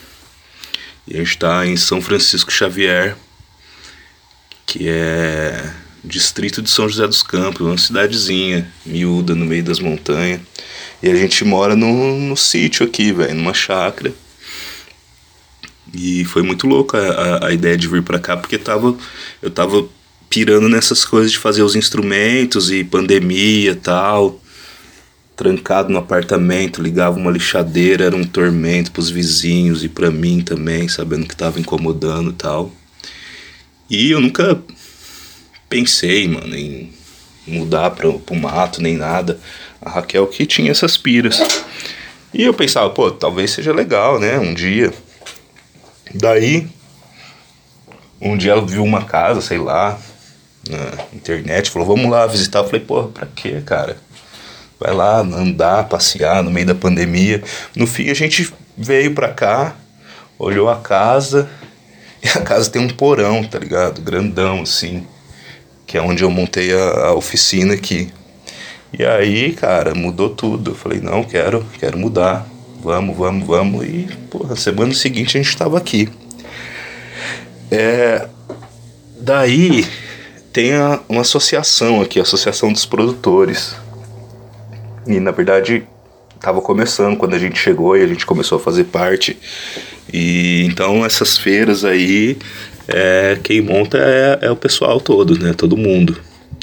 [1.07, 3.17] E a gente tá em São Francisco Xavier,
[4.67, 5.73] que é
[6.05, 10.41] distrito de São José dos Campos, uma cidadezinha miúda no meio das montanhas.
[11.03, 14.13] E a gente mora no, no sítio aqui, velho, numa chácara.
[15.95, 18.97] E foi muito louco a, a, a, ideia de vir para cá, porque tava,
[19.43, 19.87] eu tava
[20.31, 24.41] pirando nessas coisas de fazer os instrumentos e pandemia tal.
[25.37, 30.89] Trancado no apartamento, ligava uma lixadeira, era um tormento pros vizinhos e para mim também,
[30.89, 32.73] sabendo que tava incomodando e tal.
[33.91, 34.63] E eu nunca
[35.77, 36.93] pensei, mano, em
[37.47, 39.39] mudar pro, pro mato nem nada.
[39.81, 41.41] A Raquel que tinha essas piras.
[42.33, 44.39] E eu pensava, pô, talvez seja legal, né?
[44.39, 44.93] Um dia
[46.15, 46.69] Daí,
[48.21, 49.99] um dia ela viu uma casa, sei lá,
[50.69, 52.59] na internet, falou, vamos lá visitar.
[52.59, 53.97] Eu falei, porra, pra quê, cara?
[54.79, 57.43] Vai lá andar, passear no meio da pandemia.
[57.75, 59.75] No fim, a gente veio pra cá,
[60.39, 61.49] olhou a casa,
[62.23, 64.03] e a casa tem um porão, tá ligado?
[64.03, 65.07] Grandão, assim,
[65.93, 68.09] que é onde eu montei a, a oficina aqui.
[68.99, 70.71] E aí, cara, mudou tudo.
[70.71, 72.51] Eu falei, não, quero, quero mudar
[72.83, 73.85] vamos, vamos, vamos.
[73.85, 76.09] E, porra, semana seguinte a gente estava aqui.
[77.71, 78.27] É,
[79.19, 79.87] daí
[80.53, 83.75] tem a, uma associação aqui, a Associação dos Produtores.
[85.07, 85.87] E na verdade
[86.35, 89.39] estava começando quando a gente chegou e a gente começou a fazer parte.
[90.13, 92.37] E então essas feiras aí,
[92.89, 95.53] é, quem monta é, é o pessoal todo, né?
[95.53, 96.21] Todo mundo.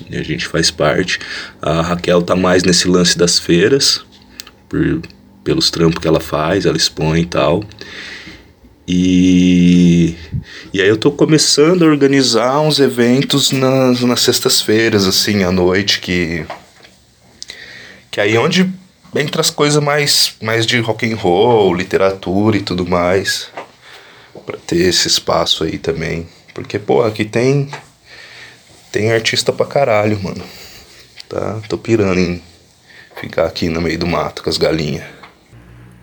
[0.09, 1.19] E a gente faz parte.
[1.61, 4.03] A Raquel tá mais nesse lance das feiras,
[4.67, 5.01] por
[5.43, 7.63] pelos trampos que ela faz, ela expõe e tal.
[8.87, 10.15] E,
[10.73, 15.99] e aí eu tô começando a organizar uns eventos nas, nas sextas-feiras, assim, à noite,
[15.99, 16.45] que.
[18.11, 18.67] Que aí é onde
[19.15, 23.49] entra as coisas mais, mais de rock and roll, literatura e tudo mais.
[24.45, 26.27] Para ter esse espaço aí também.
[26.53, 27.69] Porque, pô, aqui tem.
[28.91, 30.43] Tem artista pra caralho, mano.
[31.27, 31.61] Tá?
[31.69, 32.41] Tô pirando em
[33.15, 35.05] ficar aqui no meio do mato com as galinhas.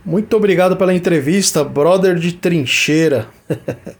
[0.05, 3.29] Muito obrigado pela entrevista, brother de trincheira.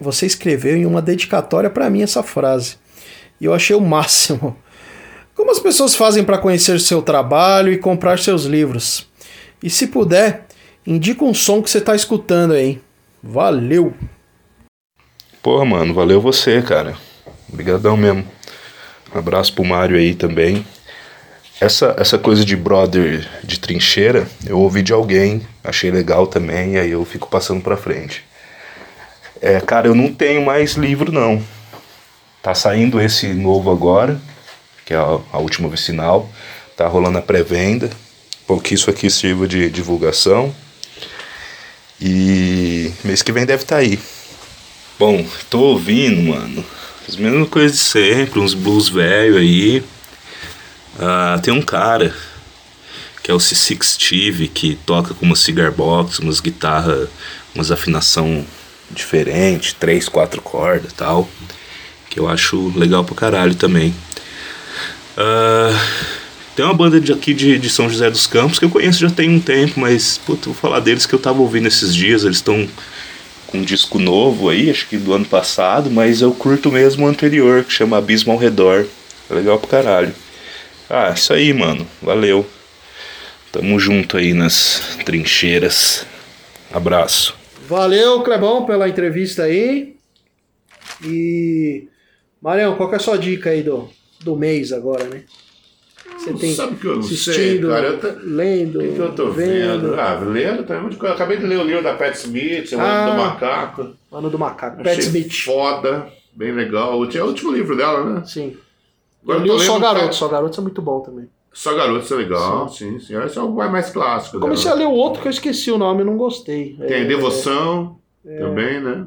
[0.00, 2.76] Você escreveu em uma dedicatória para mim essa frase.
[3.40, 4.56] E eu achei o máximo.
[5.34, 9.06] Como as pessoas fazem para conhecer seu trabalho e comprar seus livros?
[9.62, 10.46] E se puder,
[10.86, 12.80] indica um som que você está escutando aí.
[13.22, 13.94] Valeu!
[15.42, 16.96] Porra, mano, valeu você, cara.
[17.48, 18.26] Obrigadão mesmo.
[19.14, 20.66] Um abraço pro Mário aí também.
[21.60, 26.90] Essa, essa coisa de brother de trincheira, eu ouvi de alguém, achei legal também, aí
[26.90, 28.24] eu fico passando pra frente.
[29.40, 31.42] É, cara, eu não tenho mais livro não.
[32.42, 34.20] Tá saindo esse novo agora,
[34.84, 36.28] que é a, a última vicinal.
[36.76, 37.90] Tá rolando a pré-venda.
[38.46, 40.54] Porque isso aqui sirva de divulgação.
[42.00, 43.98] E mês que vem deve estar tá aí.
[44.98, 46.64] Bom, tô ouvindo, mano.
[47.08, 49.82] As mesmas coisas de sempre, uns blues velho aí.
[50.98, 52.14] Uh, tem um cara
[53.22, 57.08] que é o C6 Steve que toca com uma cigar box, umas guitarras,
[57.54, 58.46] umas afinação
[58.90, 61.28] diferente, três, quatro cordas tal,
[62.08, 63.94] que eu acho legal pra caralho também.
[65.16, 65.76] Uh,
[66.56, 69.10] tem uma banda de aqui de, de São José dos Campos que eu conheço já
[69.10, 72.66] tem um tempo, mas vou falar deles que eu tava ouvindo esses dias, eles estão
[73.46, 77.08] com um disco novo aí, acho que do ano passado, mas eu curto mesmo o
[77.08, 78.86] anterior, que chama Abismo ao Redor.
[79.30, 80.14] É legal pra caralho.
[80.88, 81.86] Ah, isso aí, mano.
[82.00, 82.46] Valeu.
[83.52, 86.06] Tamo junto aí nas trincheiras.
[86.72, 87.36] Abraço.
[87.68, 89.96] Valeu, Clebão, pela entrevista aí.
[91.04, 91.88] E
[92.40, 95.22] Marião, qual que é a sua dica aí do, do mês agora, né?
[96.32, 97.86] Você tem Sabe que eu não sei, assistindo, cara.
[97.86, 99.94] Eu tô- lendo, O que, que eu tô vendo?
[100.00, 100.98] Ah, lendo também.
[101.00, 103.10] Eu acabei de ler o livro da Pat Smith, O Ano Ah.
[103.10, 103.96] do Macaco.
[104.12, 105.44] Ano do Macaco, Achei Pat Smith.
[105.44, 106.92] Foda, bem legal.
[107.04, 108.22] É o último livro dela, né?
[108.26, 108.56] Sim.
[109.22, 111.28] Agora eu li o Só Garoto, Só Garoto é muito bom também.
[111.52, 113.16] Só Garotos é legal, sim, sim.
[113.22, 114.88] Esse é o mais clássico Comecei a dela.
[114.88, 116.76] ler o outro que eu esqueci o nome, não gostei.
[116.86, 119.06] Tem É, Devoção também, né?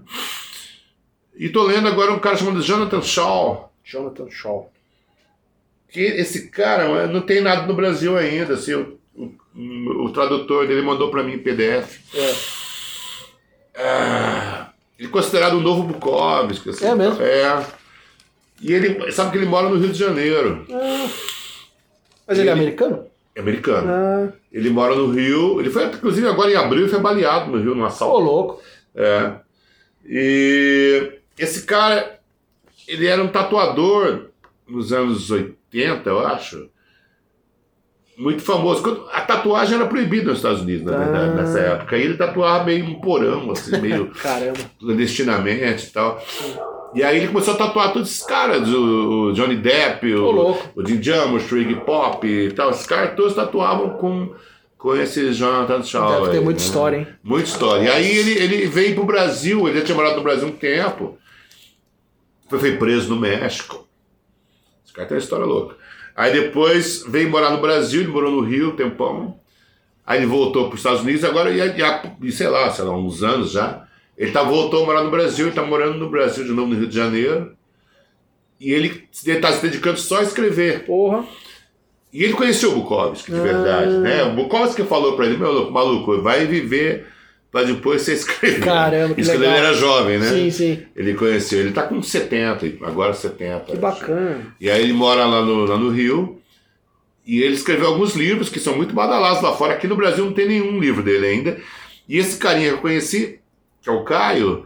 [1.38, 3.72] E tô lendo agora um cara chamado Jonathan Shaw.
[3.84, 4.70] Jonathan Shaw.
[5.92, 8.54] Que esse cara não tem nada no Brasil ainda.
[8.54, 12.00] Assim, o, o- o tradutor dele mandou pra mim em PDF.
[12.16, 12.36] É.
[13.76, 16.70] Ah, ele é considerado o novo Bukowski.
[16.70, 16.86] assim.
[16.86, 17.22] É mesmo?
[17.22, 17.66] É.
[18.62, 20.66] E ele sabe que ele mora no Rio de Janeiro.
[22.28, 23.06] Mas ele é Ele- americano?
[23.36, 23.88] É americano.
[23.90, 25.60] Ah, Ele mora no Rio.
[25.62, 28.18] Ele foi, inclusive, agora em abril, foi baleado no Rio, num ô, assalto.
[28.20, 28.62] louco.
[28.94, 29.34] É.
[30.06, 32.20] E esse cara,
[32.88, 34.29] ele era um tatuador
[34.70, 36.70] nos anos 80, eu acho.
[38.18, 38.82] Muito famoso.
[38.84, 41.34] Quando- A tatuagem era proibida nos Estados Unidos, na verdade, Ah.
[41.42, 41.98] nessa época.
[41.98, 44.60] E ele tatuava meio um porão, assim, meio Caramba.
[44.80, 46.22] clandestinamente e tal.
[46.94, 50.70] E aí ele começou a tatuar todos esses caras, o, Johnny Depp, o, louco.
[50.76, 52.72] o Jim Jarmusch, o Iggy Pop e tal.
[52.72, 54.34] Esses caras todos tatuavam com,
[54.78, 56.20] com esse Jonathan Shaw.
[56.22, 56.66] Deve ter aí, muita né?
[56.66, 57.08] história, hein?
[57.24, 57.84] Muita história.
[57.84, 61.18] E aí ele, ele veio pro Brasil, ele já tinha morado no Brasil um tempo.
[62.50, 63.88] Foi, foi preso no México.
[65.00, 65.76] Cara tem uma história louca.
[66.16, 69.40] Aí depois veio morar no Brasil, ele morou no Rio um tempão.
[70.06, 71.50] Aí ele voltou para os Estados Unidos, agora,
[72.22, 73.86] e, sei lá, sei lá, uns anos já.
[74.18, 76.78] Ele tá, voltou a morar no Brasil, ele está morando no Brasil de novo, no
[76.80, 77.54] Rio de Janeiro.
[78.60, 80.86] E ele está se dedicando só a escrever.
[80.86, 81.24] Porra.
[82.12, 84.00] E ele conheceu o Bukowski, de verdade, Ah.
[84.00, 84.24] né?
[84.24, 87.08] O Bukowski falou pra ele, meu louco, maluco, vai viver
[87.52, 88.64] pra depois você escrever.
[88.64, 89.50] Caramba, que Isso legal.
[89.50, 90.30] ele era jovem, né?
[90.30, 90.84] Sim, sim.
[90.96, 93.66] Ele conheceu, ele tá com 70, agora 70.
[93.66, 93.82] Que acho.
[93.82, 94.56] bacana.
[94.60, 96.40] E aí ele mora lá no, lá no Rio,
[97.26, 99.74] e ele escreveu alguns livros que são muito badalados lá fora.
[99.74, 101.62] Aqui no Brasil não tem nenhum livro dele ainda.
[102.08, 103.40] E esse carinha que eu conheci,
[103.82, 104.66] que é o Caio,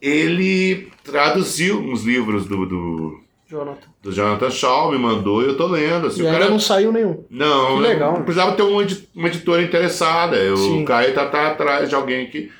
[0.00, 3.88] ele traduziu uns livros do, do, Jonathan.
[4.02, 6.08] do Jonathan Shaw, me mandou e eu tô lendo.
[6.08, 7.24] Assim, E o cara não saiu nenhum.
[7.30, 8.24] não, Que legal, eu né?
[8.24, 10.36] precisava ter uma, uma editora interessada.
[10.36, 10.82] Eu- Sim.
[10.82, 12.50] O Caio tá, tá atrás de alguém que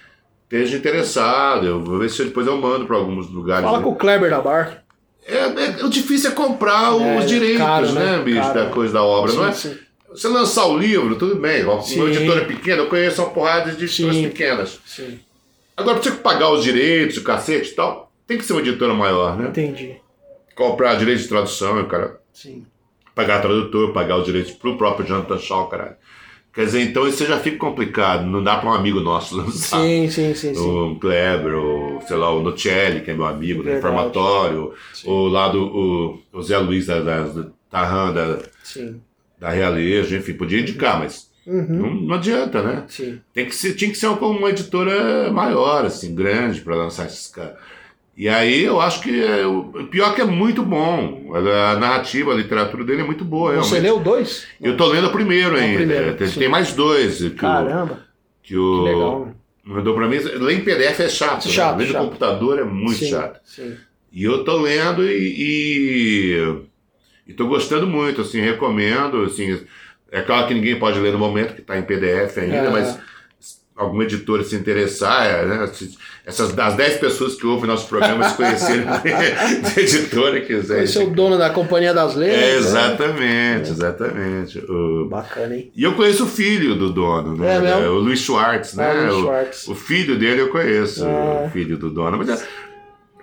[0.45, 1.67] esteja interessado.
[1.67, 3.65] Eu vou ver se depois eu mando para alguns lugares.
[3.65, 3.85] Fala né?
[3.85, 4.83] com o Kleber da Bar.
[5.27, 5.37] é,
[5.81, 8.23] é- o difícil é comprar É, os direitos, caro, né, né?
[8.23, 9.33] bicho, Caro, da coisa da obra.
[9.35, 9.53] não é?
[9.53, 9.79] Sim, sim.
[10.11, 11.63] Você lançar o livro, tudo bem.
[11.65, 12.01] Uma Sim.
[12.01, 14.23] uma editora pequena, eu conheço uma porrada de editoras Sim.
[14.29, 14.81] pequenas.
[14.87, 15.21] Sim.
[15.77, 18.95] Agora, pra você pagar os direitos, o cacete e tal, tem que ser uma editora
[18.95, 19.49] maior, né?
[19.51, 19.97] Entendi.
[20.59, 22.67] Comprar direitos de tradução, o cara Sim.
[23.15, 25.95] pagar tradutor, pagar os direitos pro próprio Jonathan Shaw, caralho.
[26.53, 28.27] Quer dizer, então isso já fica complicado.
[28.27, 29.79] Não dá pra um amigo nosso lançar.
[29.81, 30.61] Sim, sim, sim, sim.
[30.61, 33.69] O Kleber, ou sei lá, o Nocelli, que é meu amigo, do.
[33.69, 35.09] Reformatório, Sim.
[35.09, 39.01] ou lá do o, o Zé Luiz da, da, do Tarran, da, Sim.
[39.39, 41.65] da Realejo, enfim, podia indicar, mas Uhum.
[41.69, 42.85] não, não adianta, né?
[42.89, 43.21] Sim.
[43.33, 47.29] Tem que ser, tinha que ser uma, uma editora maior, assim, grande, para lançar esses
[47.29, 47.55] caras.
[48.21, 51.31] E aí eu acho que é, o pior que é muito bom.
[51.35, 53.83] A, narrativa, a literatura dele é muito boa, Você realmente.
[53.83, 54.45] leu dois?
[54.61, 55.77] Eu tô lendo o primeiro o ainda.
[55.79, 57.19] primeiro, tem, mais dois.
[57.19, 58.01] Que o, Caramba.
[58.43, 59.27] que o Que legal.
[59.27, 59.33] né?
[59.65, 60.17] mandou pra mim.
[60.19, 61.47] Ler em PDF é chato.
[61.47, 61.53] né?
[61.53, 63.39] Chato, Ler no computador é muito sim, chato.
[63.45, 63.77] Sim.
[64.13, 66.57] E eu tô lendo e, e,
[67.29, 69.61] e tô gostando muito, assim, recomendo, assim,
[70.11, 72.71] é claro que ninguém pode ler no momento que tá em PDF ainda, É.
[72.71, 72.99] mas
[73.79, 75.71] alguma editora se interessar, é, né,
[76.27, 78.85] essas das 10 pessoas que ouvem nosso programa se conhecerem
[79.75, 80.83] de editora quiser.
[80.83, 82.39] Esse é o dono da Companhia das Letras.
[82.39, 82.57] É, né?
[82.57, 84.59] exatamente, exatamente.
[84.71, 85.71] O- Bacana, hein?
[85.75, 87.55] E eu conheço o filho do dono, né?
[87.57, 87.93] É mesmo?
[87.93, 88.91] o Luiz Schwartz, né?
[88.91, 89.69] Ah, Luiz O- Schwartz.
[89.69, 91.45] o filho dele eu conheço, Ah.
[91.47, 92.19] o filho do dono.
[92.19, 92.39] Mas é,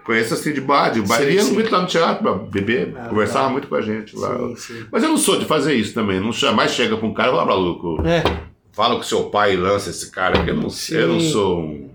[0.05, 1.17] conheço assim de bar, de bar.
[1.17, 1.53] Sim, Ele ia sim.
[1.53, 3.51] muito lá no teatro pra beber, Ah, conversava legal.
[3.51, 4.37] muito com a gente lá.
[4.55, 4.85] Sim.
[4.91, 6.19] Mas eu não sou de fazer isso também.
[6.19, 8.23] Não jamais chega pra um cara e fala, maluco, É,
[8.75, 11.89] fala com seu pai e lança esse cara, que eu não, eu não sou um,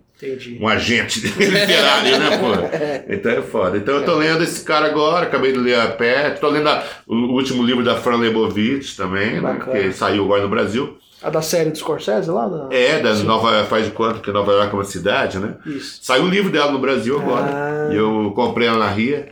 [0.60, 3.12] um agente literário, né, pô?
[3.12, 3.76] Então é foda.
[3.76, 6.84] Então eu tô lendo esse cara agora, acabei de ler a Pet, tô lendo a-
[7.06, 9.58] o último livro da Fran Lebovitch também, né?
[9.70, 10.96] Que saiu agora no Brasil.
[11.22, 12.48] A da série do Scorsese lá?
[12.48, 12.74] Da...
[12.74, 13.24] É, da Sim.
[13.24, 15.54] Nova faz de quanto que Nova York é uma cidade, né?
[15.66, 15.98] Isso.
[16.00, 17.44] Saiu o livro dela no Brasil agora.
[17.90, 17.92] Ah.
[17.92, 19.28] E eu comprei ela na Ria.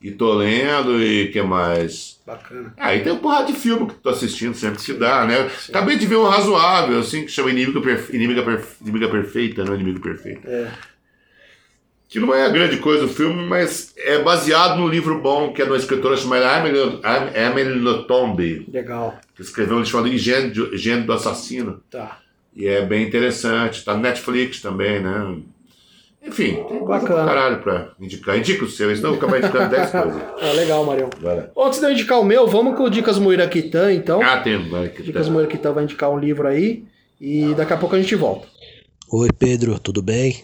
[0.00, 2.20] E tô lendo e que mais?
[2.26, 2.74] Bacana.
[2.76, 5.50] Ah, e tem um porrada de filme que tô assistindo sempre que dá, né?
[5.68, 8.14] Acabei de ver um razoável, assim, que chama Inimiga, Perfe...
[8.14, 8.76] Inimiga, Perfe...
[8.82, 10.46] Inimiga Perfeita, não Inimigo Perfeito.
[10.46, 10.70] É.
[12.08, 15.60] Que não é a grande coisa o filme, mas é baseado num livro bom que
[15.60, 19.18] é de uma escritora chamada Amélie Nothomb, Legal.
[19.34, 20.08] que escreveu um livro chamado
[20.52, 21.82] do- Higiene do Assassino.
[21.90, 22.20] Tá.
[22.54, 23.84] E é bem interessante.
[23.84, 25.36] Tá no Netflix também, né?
[26.26, 27.24] Enfim, tem coisa Bacana.
[27.24, 28.36] pra caralho pra indicar.
[28.36, 30.22] Indica o seu, senão eu vou acabar indicando 10 coisas.
[30.40, 31.08] Ah, legal, Marião.
[31.20, 31.50] Vai.
[31.56, 34.20] Antes de eu indicar o meu, vamos com o Dicas Muiraquitã, então.
[34.22, 34.58] Ah, tem.
[34.90, 35.32] Que Dicas tá.
[35.32, 36.84] Muiraquitã vai indicar um livro aí.
[37.20, 38.46] E daqui a pouco a gente volta.
[39.10, 40.42] Oi Pedro, tudo bem?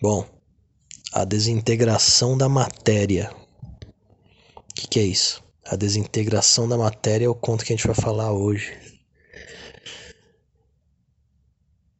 [0.00, 0.26] Bom,
[1.12, 3.30] a desintegração da matéria.
[4.56, 5.42] O que, que é isso?
[5.66, 8.72] A desintegração da matéria é o conto que a gente vai falar hoje.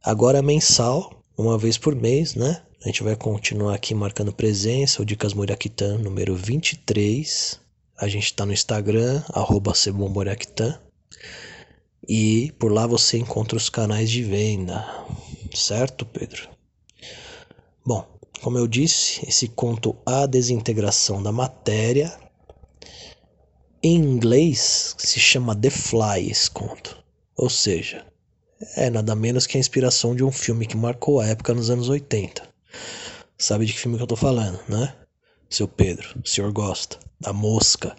[0.03, 2.63] Agora é mensal, uma vez por mês, né?
[2.85, 7.61] A gente vai continuar aqui marcando presença, o Dicas Muriaquitã número 23.
[7.97, 10.81] A gente tá no Instagram, arroba Cebomoriaquitã.
[12.09, 14.85] E por lá você encontra os canais de venda.
[15.55, 16.49] Certo, Pedro?
[17.87, 18.05] Bom,
[18.41, 22.13] como eu disse, esse conto A Desintegração da Matéria,
[23.83, 27.03] em inglês se chama The Fly esse conto.
[27.37, 28.05] Ou seja,
[28.77, 31.89] é nada menos que a inspiração de um filme que marcou a época nos anos
[31.89, 32.43] 80.
[33.39, 34.95] Sabe de que filme que eu tô falando, né?
[35.51, 36.99] Seu Pedro, o senhor gosta.
[37.21, 37.95] Da Mosca.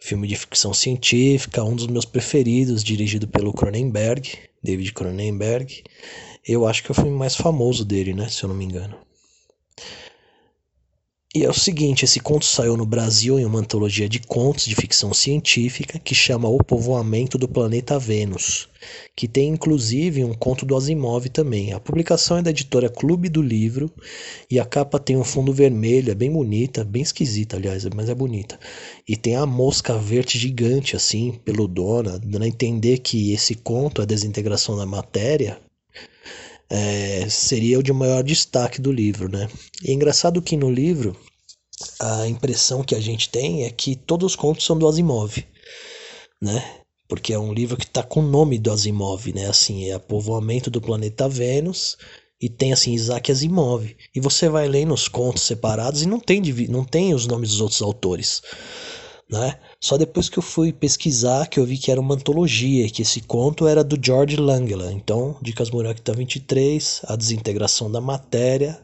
[0.00, 5.82] Filme de ficção científica, um dos meus preferidos, dirigido pelo Cronenberg, David Cronenberg.
[6.46, 8.28] Eu acho que é o filme mais famoso dele, né?
[8.28, 8.96] Se eu não me engano.
[11.36, 14.74] E é o seguinte, esse conto saiu no Brasil em uma antologia de contos de
[14.74, 18.70] ficção científica que chama O Povoamento do Planeta Vênus,
[19.14, 21.74] que tem inclusive um conto do Asimov também.
[21.74, 23.92] A publicação é da editora Clube do Livro
[24.50, 28.14] e a capa tem um fundo vermelho, é bem bonita, bem esquisita, aliás, mas é
[28.14, 28.58] bonita.
[29.06, 34.06] E tem a mosca verde gigante assim, peludona, dando a entender que esse conto, a
[34.06, 35.60] desintegração da matéria,
[36.68, 39.48] é, seria o de maior destaque do livro, né?
[39.82, 41.16] E é engraçado que no livro
[42.00, 45.44] a impressão que a gente tem é que todos os contos são do Asimov,
[46.40, 46.80] né?
[47.08, 49.46] Porque é um livro que está com o nome do Asimov, né?
[49.46, 51.96] Assim, é Povoamento do Planeta Vênus
[52.40, 53.94] e tem assim Isaac Asimov.
[54.14, 57.60] E você vai lendo os contos separados e não tem, não tem os nomes dos
[57.60, 58.42] outros autores,
[59.30, 59.58] né?
[59.80, 63.20] Só depois que eu fui pesquisar que eu vi que era uma antologia, que esse
[63.20, 64.94] conto era do George Langland.
[64.94, 68.80] Então, Dicas Murakita 23, A Desintegração da Matéria,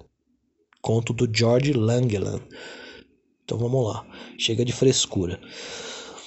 [0.81, 2.43] conto do George Langland.
[3.45, 4.05] Então vamos lá,
[4.39, 5.41] chega de frescura.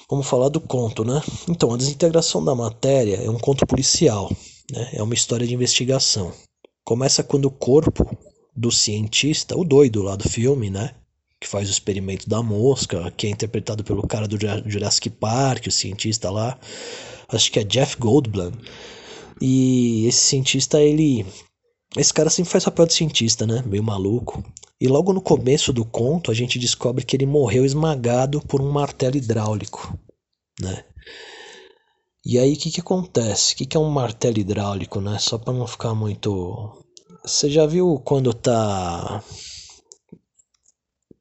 [0.10, 1.22] Vamos falar do conto, né?
[1.50, 4.32] Então, A Desintegração da Matéria é um conto policial,
[4.72, 4.90] né?
[4.94, 6.32] É uma história de investigação.
[6.84, 8.06] Começa quando o corpo
[8.56, 10.96] do cientista, o doido lá do filme, né?
[11.40, 15.68] Que faz o experimento da mosca, que é interpretado pelo cara do Jura- Jurassic Park,
[15.68, 16.58] o cientista lá.
[17.28, 18.52] Acho que é Jeff Goldblum.
[19.42, 21.26] E esse cientista, ele.
[21.98, 23.64] Esse cara sempre faz papel de cientista, né?
[23.66, 24.44] Meio maluco.
[24.80, 28.72] E logo no começo do conto, a gente descobre que ele morreu esmagado por um
[28.72, 29.98] martelo hidráulico,
[30.60, 30.84] né?
[32.26, 33.54] E aí, o que que acontece?
[33.54, 35.18] O que que é um martelo hidráulico, né?
[35.20, 36.84] Só para não ficar muito...
[37.24, 39.24] Você já viu quando tá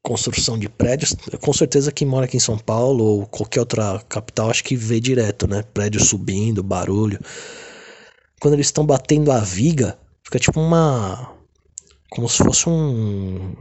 [0.05, 1.15] construção de prédios?
[1.41, 4.99] Com certeza quem mora aqui em São Paulo ou qualquer outra capital, acho que vê
[4.99, 5.63] direto, né?
[5.73, 7.19] Prédio subindo, barulho.
[8.39, 11.33] Quando eles estão batendo a viga, fica tipo uma...
[12.11, 13.55] Como se fosse um...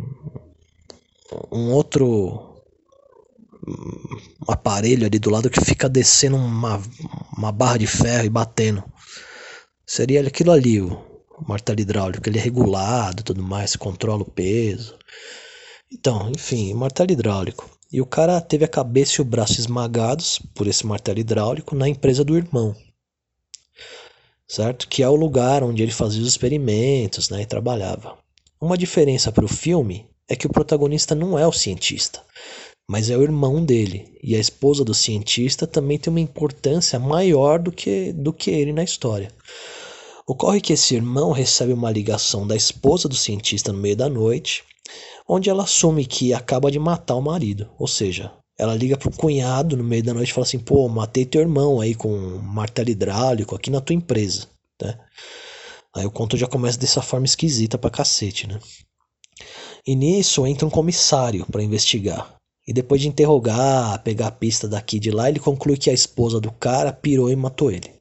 [1.51, 2.53] Um outro
[3.67, 6.81] um aparelho ali do lado que fica descendo uma,
[7.37, 8.85] uma barra de ferro e batendo.
[9.87, 11.03] Seria aquilo ali, o,
[11.49, 12.29] martelo hidráulico.
[12.29, 14.97] Ele é regulado tudo mais, controla o peso.
[15.93, 17.71] Então, enfim, martelo hidráulico.
[17.93, 21.89] E o cara teve a cabeça e o braço esmagados por esse martelo hidráulico na
[21.89, 22.75] empresa do irmão.
[24.49, 24.89] Certo?
[24.89, 28.19] Que é o lugar onde ele fazia os experimentos né, e trabalhava.
[28.61, 32.23] Uma diferença para o filme é que o protagonista não é o cientista
[32.87, 34.19] mas é o irmão dele.
[34.23, 38.73] E a esposa do cientista também tem uma importância maior do que, do que ele
[38.73, 39.31] na história.
[40.27, 44.65] Ocorre que esse irmão recebe uma ligação da esposa do cientista no meio da noite,
[45.29, 47.69] onde ela assume que acaba de matar o marido.
[47.79, 51.25] Ou seja, ela liga pro cunhado no meio da noite e fala assim: pô, matei
[51.25, 54.47] teu irmão aí com um martelo hidráulico aqui na tua empresa.
[54.81, 54.99] Né?
[55.97, 58.59] Aí o conto já começa dessa forma esquisita pra cacete, né?
[59.87, 62.35] E nisso entra um comissário para investigar.
[62.67, 65.93] E depois de interrogar, pegar a pista daqui e de lá, ele conclui que a
[65.93, 67.93] esposa do cara pirou e matou ele.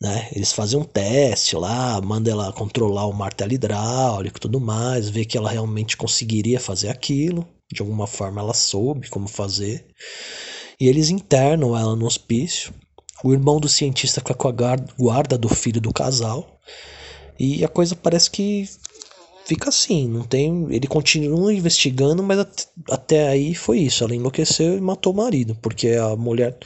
[0.00, 0.28] Né?
[0.32, 5.24] Eles fazem um teste lá, manda ela controlar o martelo hidráulico e tudo mais, ver
[5.24, 7.46] que ela realmente conseguiria fazer aquilo.
[7.72, 9.86] De alguma forma ela soube como fazer.
[10.78, 12.72] E eles internam ela no hospício.
[13.22, 16.60] O irmão do cientista fica com a guarda do filho do casal.
[17.38, 18.68] E a coisa parece que
[19.46, 24.76] fica assim, não tem, ele continua investigando, mas at- até aí foi isso, ela enlouqueceu
[24.76, 26.56] e matou o marido, porque a mulher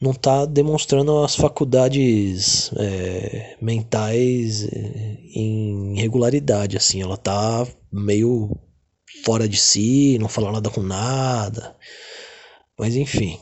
[0.00, 8.56] não está demonstrando as faculdades é, mentais é, em regularidade, assim, ela tá meio
[9.24, 11.76] fora de si, não fala nada com nada,
[12.78, 13.40] mas enfim.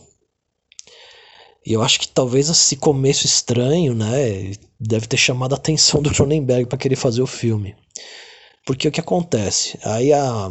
[1.64, 6.10] E eu acho que talvez esse começo estranho, né, deve ter chamado a atenção do
[6.10, 7.76] Cronenberg para querer fazer o filme.
[8.64, 9.78] Porque o que acontece?
[9.84, 10.50] Aí a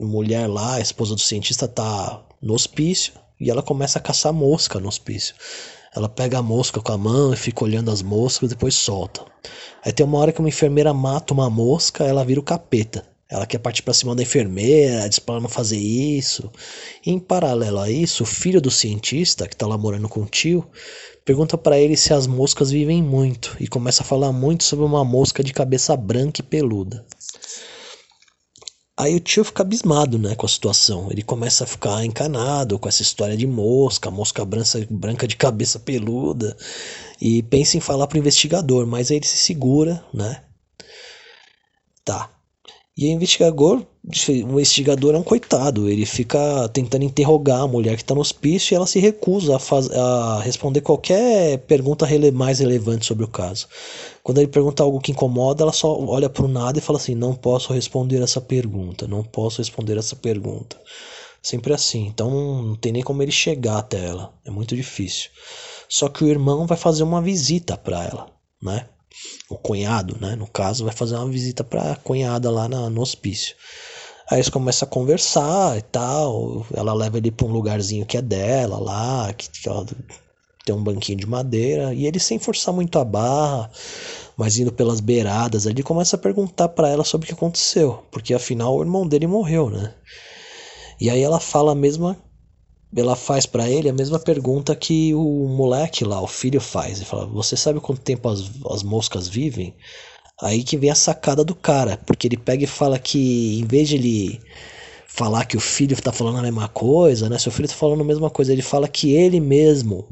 [0.00, 4.80] mulher lá, a esposa do cientista, tá no hospício e ela começa a caçar mosca
[4.80, 5.34] no hospício.
[5.94, 9.24] Ela pega a mosca com a mão e fica olhando as moscas e depois solta.
[9.84, 13.04] Aí tem uma hora que uma enfermeira mata uma mosca, ela vira o capeta.
[13.30, 16.50] Ela quer partir para cima da enfermeira, diz para ela não fazer isso.
[17.04, 20.26] E em paralelo a isso, o filho do cientista, que tá lá morando com o
[20.26, 20.66] tio,
[21.26, 25.04] pergunta para ele se as moscas vivem muito e começa a falar muito sobre uma
[25.04, 27.04] mosca de cabeça branca e peluda.
[28.98, 31.08] Aí o tio fica abismado, né, com a situação.
[31.08, 35.78] Ele começa a ficar encanado com essa história de mosca, mosca branca, branca de cabeça
[35.78, 36.56] peluda,
[37.20, 40.42] e pensa em falar pro investigador, mas aí ele se segura, né?
[42.04, 42.28] Tá.
[42.98, 48.02] E o investigador, o investigador é um coitado, ele fica tentando interrogar a mulher que
[48.02, 52.58] está no hospício e ela se recusa a, faz, a responder qualquer pergunta rele mais
[52.58, 53.68] relevante sobre o caso.
[54.20, 57.14] Quando ele pergunta algo que incomoda, ela só olha para o nada e fala assim:
[57.14, 60.76] Não posso responder essa pergunta, não posso responder essa pergunta.
[61.40, 62.28] Sempre assim, então
[62.64, 65.30] não tem nem como ele chegar até ela, é muito difícil.
[65.88, 68.26] Só que o irmão vai fazer uma visita para ela,
[68.60, 68.88] né?
[69.48, 73.00] O cunhado, né, no caso, vai fazer uma visita para a cunhada lá na, no
[73.00, 73.56] hospício.
[74.30, 76.66] Aí eles começam a conversar e tal.
[76.74, 79.86] Ela leva ele para um lugarzinho que é dela lá, que, que ela
[80.66, 81.94] tem um banquinho de madeira.
[81.94, 83.70] E ele, sem forçar muito a barra,
[84.36, 88.04] mas indo pelas beiradas ali, começa a perguntar para ela sobre o que aconteceu.
[88.10, 89.94] Porque afinal o irmão dele morreu, né?
[91.00, 92.18] E aí ela fala a mesma
[92.96, 96.98] ela faz para ele a mesma pergunta que o moleque lá, o filho faz.
[96.98, 99.74] Ele fala: Você sabe quanto tempo as, as moscas vivem?
[100.40, 103.88] Aí que vem a sacada do cara, porque ele pega e fala que em vez
[103.88, 104.40] de ele
[105.06, 107.38] falar que o filho tá falando a mesma coisa, né?
[107.38, 110.08] Seu filho tá falando a mesma coisa, ele fala que ele mesmo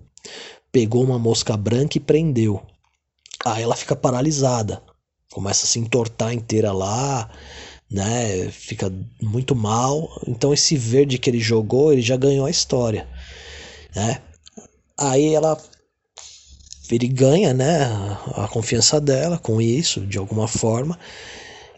[0.72, 2.60] pegou uma mosca branca e prendeu.
[3.44, 4.82] Aí ela fica paralisada,
[5.32, 7.30] começa a se entortar inteira lá
[7.90, 8.48] né?
[8.50, 10.20] Fica muito mal.
[10.26, 13.08] Então esse verde que ele jogou, ele já ganhou a história,
[13.94, 14.20] né?
[14.98, 15.56] Aí ela
[16.90, 17.84] ele ganha, né,
[18.34, 20.96] a confiança dela com isso, de alguma forma.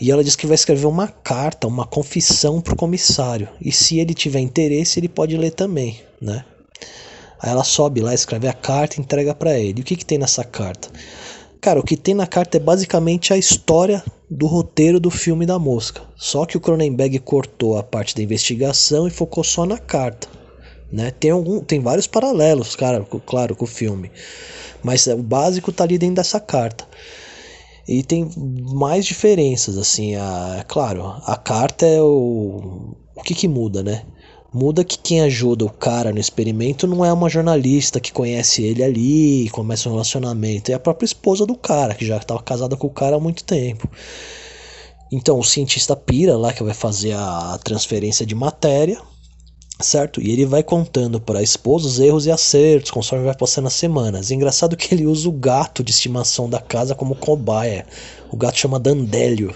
[0.00, 3.48] E ela diz que vai escrever uma carta, uma confissão pro comissário.
[3.60, 6.44] E se ele tiver interesse, ele pode ler também, né?
[7.40, 9.80] Aí ela sobe lá, escreve a carta entrega para ele.
[9.80, 10.88] E o que, que tem nessa carta?
[11.60, 15.58] Cara, o que tem na carta é basicamente a história do roteiro do filme da
[15.58, 16.02] mosca.
[16.16, 20.28] Só que o Cronenberg cortou a parte da investigação e focou só na carta.
[20.90, 21.10] Né?
[21.10, 24.10] Tem, algum, tem vários paralelos, cara, claro, com o filme.
[24.82, 26.86] Mas o básico tá ali dentro dessa carta.
[27.86, 30.14] E tem mais diferenças, assim.
[30.14, 32.94] A, claro, a carta é o.
[33.16, 34.04] O que, que muda, né?
[34.52, 38.82] Muda que quem ajuda o cara no experimento não é uma jornalista que conhece ele
[38.82, 40.70] ali e começa um relacionamento.
[40.70, 43.44] É a própria esposa do cara, que já estava casada com o cara há muito
[43.44, 43.86] tempo.
[45.12, 48.98] Então o cientista pira lá que vai fazer a transferência de matéria,
[49.80, 50.18] certo?
[50.20, 53.74] E ele vai contando para a esposa os erros e acertos conforme vai passando as
[53.74, 54.30] semanas.
[54.30, 57.86] Engraçado que ele usa o gato de estimação da casa como cobaia.
[58.30, 59.54] O gato chama Dandélio.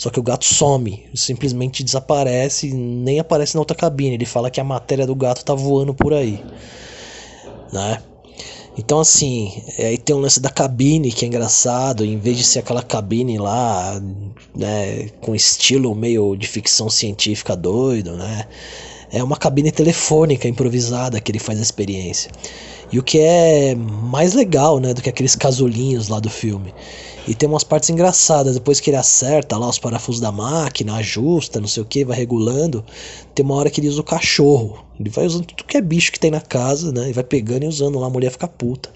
[0.00, 4.14] Só que o gato some, simplesmente desaparece, nem aparece na outra cabine.
[4.14, 6.42] Ele fala que a matéria do gato tá voando por aí,
[7.70, 8.02] né?
[8.78, 12.60] Então assim, aí tem um lance da cabine que é engraçado, em vez de ser
[12.60, 14.00] aquela cabine lá,
[14.56, 18.46] né, com estilo meio de ficção científica doido, né?
[19.12, 22.30] É uma cabine telefônica improvisada que ele faz a experiência.
[22.92, 26.74] E o que é mais legal, né, do que aqueles casulinhos lá do filme,
[27.28, 31.60] e tem umas partes engraçadas, depois que ele acerta lá os parafusos da máquina, ajusta,
[31.60, 32.84] não sei o que, vai regulando.
[33.34, 34.84] Tem uma hora que ele usa o cachorro.
[34.98, 37.10] Ele vai usando tudo que é bicho que tem na casa, né?
[37.10, 38.90] E vai pegando e usando lá, a mulher fica puta.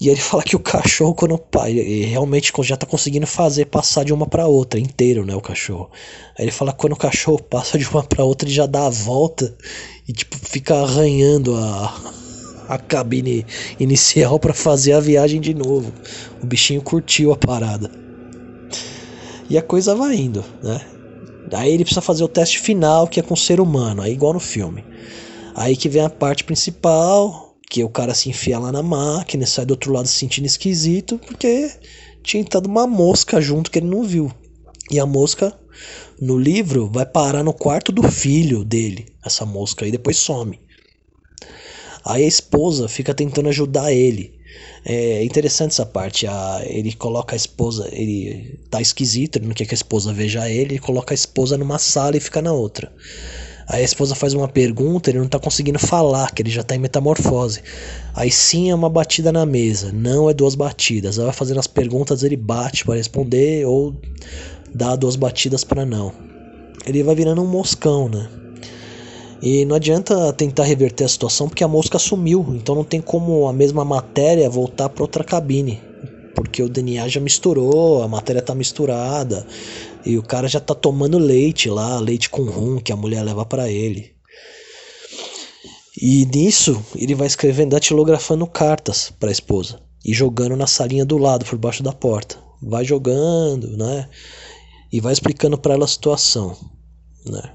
[0.00, 4.12] E ele fala que o cachorro, quando pai realmente já tá conseguindo fazer passar de
[4.12, 5.34] uma para outra, inteiro, né?
[5.34, 5.90] O cachorro.
[6.38, 8.86] Aí ele fala que quando o cachorro passa de uma para outra, ele já dá
[8.86, 9.54] a volta
[10.08, 11.94] e, tipo, fica arranhando a,
[12.68, 13.44] a cabine
[13.78, 15.92] inicial para fazer a viagem de novo.
[16.42, 17.90] O bichinho curtiu a parada.
[19.50, 20.80] E a coisa vai indo, né?
[21.52, 24.32] Aí ele precisa fazer o teste final, que é com o ser humano, aí igual
[24.32, 24.84] no filme.
[25.54, 29.64] Aí que vem a parte principal, que o cara se enfia lá na máquina sai
[29.64, 31.70] do outro lado se sentindo esquisito, porque
[32.20, 34.30] tinha entrado uma mosca junto que ele não viu.
[34.90, 35.56] E a mosca,
[36.20, 40.60] no livro, vai parar no quarto do filho dele, essa mosca, e depois some.
[42.04, 44.34] Aí a esposa fica tentando ajudar ele.
[44.84, 46.26] É interessante essa parte.
[46.26, 47.88] A, ele coloca a esposa.
[47.92, 50.74] Ele tá esquisito, ele não quer que a esposa veja ele.
[50.74, 52.92] Ele coloca a esposa numa sala e fica na outra.
[53.70, 56.74] Aí a esposa faz uma pergunta, ele não tá conseguindo falar, que ele já tá
[56.74, 57.62] em metamorfose.
[58.12, 61.18] Aí sim é uma batida na mesa, não é duas batidas.
[61.18, 63.94] Ela vai fazendo as perguntas, ele bate para responder ou
[64.74, 66.12] dá duas batidas para não.
[66.84, 68.28] Ele vai virando um moscão, né?
[69.40, 73.46] E não adianta tentar reverter a situação porque a mosca sumiu, então não tem como
[73.46, 75.80] a mesma matéria voltar para outra cabine,
[76.34, 79.46] porque o DNA já misturou, a matéria tá misturada.
[80.04, 83.44] E o cara já tá tomando leite lá, leite com rum que a mulher leva
[83.44, 84.14] para ele.
[86.00, 91.18] E nisso, ele vai escrevendo, datilografando cartas para a esposa e jogando na salinha do
[91.18, 92.38] lado, por baixo da porta.
[92.62, 94.08] Vai jogando, né?
[94.90, 96.56] E vai explicando para ela a situação,
[97.26, 97.54] né?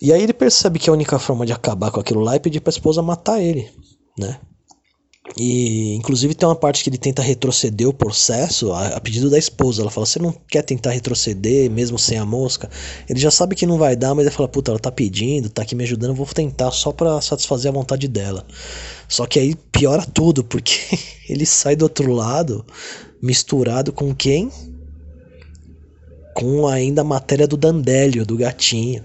[0.00, 2.60] E aí ele percebe que a única forma de acabar com aquilo lá é pedir
[2.60, 3.70] para a esposa matar ele,
[4.18, 4.40] né?
[5.36, 9.38] E inclusive tem uma parte que ele tenta retroceder o processo a, a, pedido da
[9.38, 9.82] esposa.
[9.82, 12.68] Ela fala: Você não quer tentar retroceder mesmo sem a mosca?
[13.08, 15.62] Ele já sabe que não vai dar, mas ele fala: Puta, ela tá pedindo, tá
[15.62, 18.44] aqui me ajudando, vou tentar só pra satisfazer a vontade dela.
[19.08, 20.78] Só que aí piora tudo, porque
[21.28, 22.64] ele sai do outro lado
[23.22, 24.50] misturado com quem?
[26.34, 29.02] Com ainda a matéria do Dandélio, do gatinho,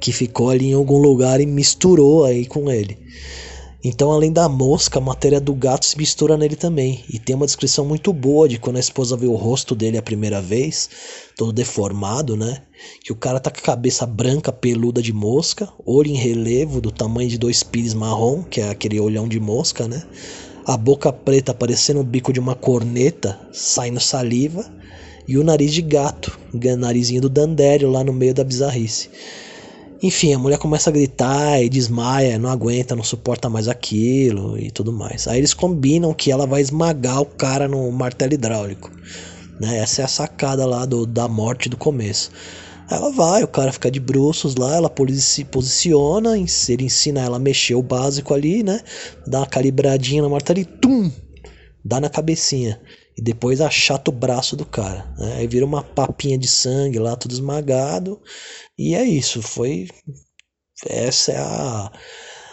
[0.00, 2.98] que ficou ali em algum lugar e misturou aí com ele.
[3.82, 7.04] Então, além da mosca, a matéria do gato se mistura nele também.
[7.08, 10.02] E tem uma descrição muito boa de quando a esposa vê o rosto dele a
[10.02, 10.90] primeira vez,
[11.36, 12.62] todo deformado, né?
[13.04, 16.90] Que o cara tá com a cabeça branca, peluda de mosca, olho em relevo, do
[16.90, 20.02] tamanho de dois pires marrom, que é aquele olhão de mosca, né?
[20.66, 24.68] A boca preta parecendo o bico de uma corneta, saindo saliva.
[25.26, 26.38] E o nariz de gato,
[26.78, 29.10] narizinho do Dandério lá no meio da bizarrice.
[30.00, 34.70] Enfim, a mulher começa a gritar e desmaia, não aguenta, não suporta mais aquilo e
[34.70, 35.26] tudo mais.
[35.26, 38.92] Aí eles combinam que ela vai esmagar o cara no martelo hidráulico.
[39.60, 39.78] Né?
[39.78, 42.30] Essa é a sacada lá do, da morte do começo.
[42.88, 47.40] Ela vai, o cara fica de bruços lá, ela se posiciona, ele ensina ela a
[47.40, 48.80] mexer o básico ali, né?
[49.26, 51.10] Dá uma calibradinha no martelo e tum!
[51.84, 52.80] Dá na cabecinha.
[53.18, 55.04] E depois achata o braço do cara.
[55.18, 55.38] Né?
[55.38, 58.22] Aí vira uma papinha de sangue lá, tudo esmagado.
[58.78, 59.88] E é isso, foi.
[60.86, 61.90] Essa é a,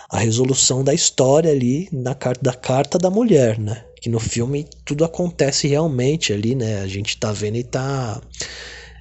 [0.10, 3.86] a resolução da história ali na carta da carta da mulher, né?
[4.02, 6.82] Que no filme tudo acontece realmente ali, né?
[6.82, 8.20] A gente tá vendo e tá.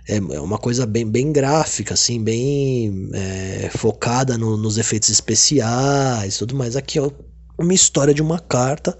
[0.06, 6.36] É, é uma coisa bem, bem gráfica, assim, bem é, focada no, nos efeitos especiais
[6.36, 6.76] tudo mais.
[6.76, 7.10] Aqui é
[7.58, 8.94] uma história de uma carta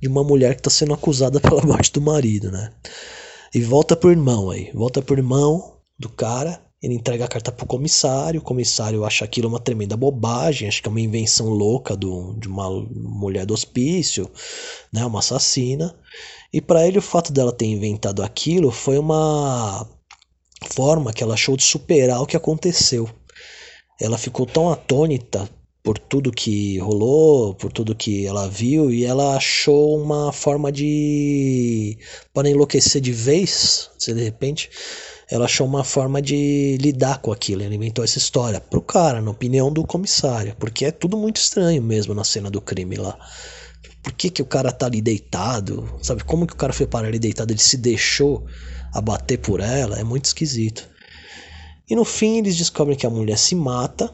[0.00, 2.72] de uma mulher que está sendo acusada pela morte do marido, né?
[3.54, 7.66] E volta pro irmão aí, volta pro irmão do cara ele entrega a carta pro
[7.66, 12.32] comissário, o comissário acha aquilo uma tremenda bobagem, acha que é uma invenção louca do,
[12.38, 14.30] de uma mulher do hospício,
[14.90, 15.94] né, uma assassina.
[16.50, 19.86] E para ele o fato dela ter inventado aquilo foi uma
[20.68, 23.08] forma que ela achou de superar o que aconteceu.
[24.00, 25.50] Ela ficou tão atônita
[25.82, 31.98] por tudo que rolou, por tudo que ela viu, e ela achou uma forma de.
[32.34, 34.70] para enlouquecer de vez, se de repente
[35.30, 37.62] ela achou uma forma de lidar com aquilo.
[37.62, 41.80] Ela inventou essa história pro cara, na opinião do comissário, porque é tudo muito estranho
[41.80, 43.16] mesmo na cena do crime lá.
[44.02, 45.88] Por que, que o cara tá ali deitado?
[46.02, 47.52] Sabe como que o cara foi parar ali deitado?
[47.52, 48.44] Ele se deixou
[48.92, 50.00] abater por ela?
[50.00, 50.88] É muito esquisito.
[51.88, 54.12] E no fim eles descobrem que a mulher se mata.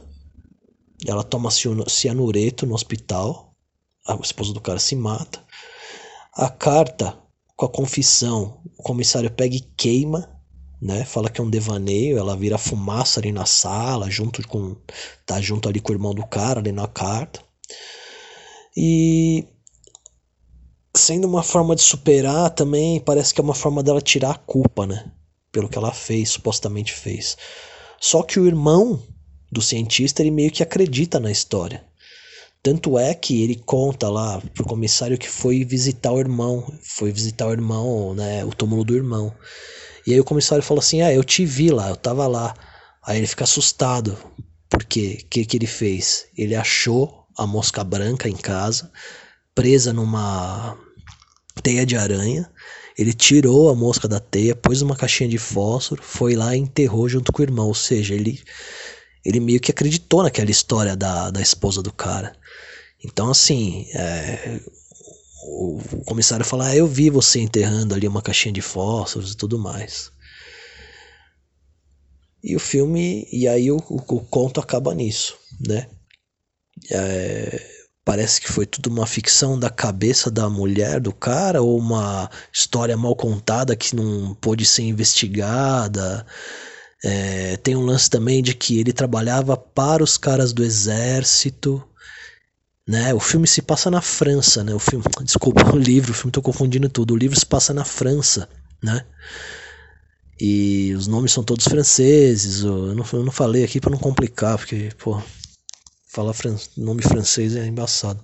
[1.05, 3.55] Ela toma cianureto no hospital.
[4.07, 5.45] A esposa do cara se mata.
[6.33, 7.19] A carta
[7.57, 10.37] com a confissão, o comissário pega e queima
[10.81, 11.05] né?
[11.05, 14.77] Fala que é um devaneio, ela vira fumaça ali na sala, junto com
[15.25, 17.41] tá junto ali com o irmão do cara ali na carta.
[18.77, 19.47] E
[20.95, 24.87] sendo uma forma de superar também, parece que é uma forma dela tirar a culpa,
[24.87, 25.11] né?
[25.51, 27.37] Pelo que ela fez, supostamente fez.
[27.99, 29.03] Só que o irmão
[29.51, 31.85] do cientista, ele meio que acredita na história.
[32.63, 37.47] Tanto é que ele conta lá pro comissário que foi visitar o irmão, foi visitar
[37.47, 39.33] o irmão, né, o túmulo do irmão.
[40.07, 42.55] E aí o comissário falou assim: Ah, eu te vi lá, eu tava lá.
[43.05, 44.17] Aí ele fica assustado.
[44.69, 46.27] Porque o que, que ele fez?
[46.37, 48.91] Ele achou a mosca branca em casa,
[49.55, 50.77] presa numa
[51.63, 52.51] teia de aranha.
[52.99, 57.09] Ele tirou a mosca da teia, pôs uma caixinha de fósforo, foi lá e enterrou
[57.09, 57.69] junto com o irmão.
[57.69, 58.43] Ou seja, ele,
[59.27, 62.33] ele meio que acreditou naquela história da, da esposa do cara.
[63.05, 64.61] Então, assim, é,
[65.49, 69.59] o, comissário fala: ah, Eu vi você enterrando ali uma caixinha de fósforos e tudo
[69.59, 70.13] mais.
[72.43, 75.89] E o filme, e aí o, o, o conto acaba nisso, né?
[76.93, 77.69] É,
[78.05, 82.97] parece que foi tudo uma ficção da cabeça da mulher do cara ou uma história
[82.97, 86.25] mal contada que não pôde ser investigada.
[87.05, 91.83] É, tem um lance também de que ele trabalhava para os caras do exército.
[92.87, 93.13] Né?
[93.13, 94.75] O filme se passa na França, né?
[94.75, 97.15] O filme, desculpa, o livro, o filme tô confundindo tudo.
[97.15, 98.49] O livro se passa na França,
[98.83, 99.05] né?
[100.39, 102.61] E os nomes são todos franceses.
[102.61, 105.21] Eu não, eu não falei aqui para não complicar, porque, pô,
[106.07, 108.23] falar fran nome francês é embaçado.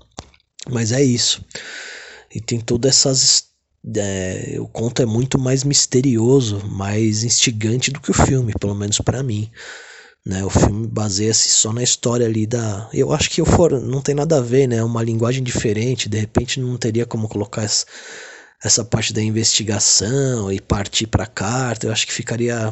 [0.71, 1.45] Mas é isso.
[2.35, 3.52] E tem todas essas.
[3.97, 8.99] É, o conto é muito mais misterioso, mais instigante do que o filme, pelo menos
[8.99, 9.51] para mim.
[10.25, 12.89] Né, o filme baseia-se só na história ali da.
[12.93, 14.83] Eu acho que eu for não tem nada a ver, né?
[14.85, 16.09] Uma linguagem diferente.
[16.09, 17.87] De repente não teria como colocar essa,
[18.63, 21.87] essa parte da investigação e partir para carta.
[21.89, 22.71] Eu acho que ficaria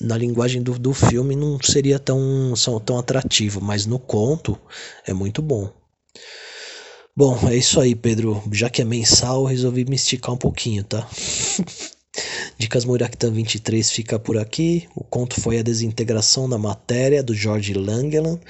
[0.00, 2.54] na linguagem do, do filme não seria tão,
[2.84, 4.58] tão atrativo, mas no conto
[5.06, 5.72] é muito bom.
[7.16, 8.42] Bom, é isso aí, Pedro.
[8.50, 11.08] Já que é mensal, resolvi me esticar um pouquinho, tá?
[12.58, 14.88] Dicas Muraktan 23 fica por aqui.
[14.96, 18.40] O conto foi a desintegração da matéria do George Langeland,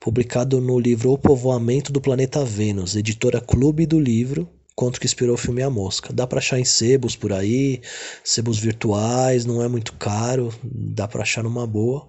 [0.00, 5.34] publicado no livro O Povoamento do Planeta Vênus, editora Clube do Livro, conto que inspirou
[5.34, 6.12] o filme A Mosca.
[6.12, 7.82] Dá para achar em sebos por aí,
[8.22, 12.08] sebos virtuais, não é muito caro, dá para achar numa boa.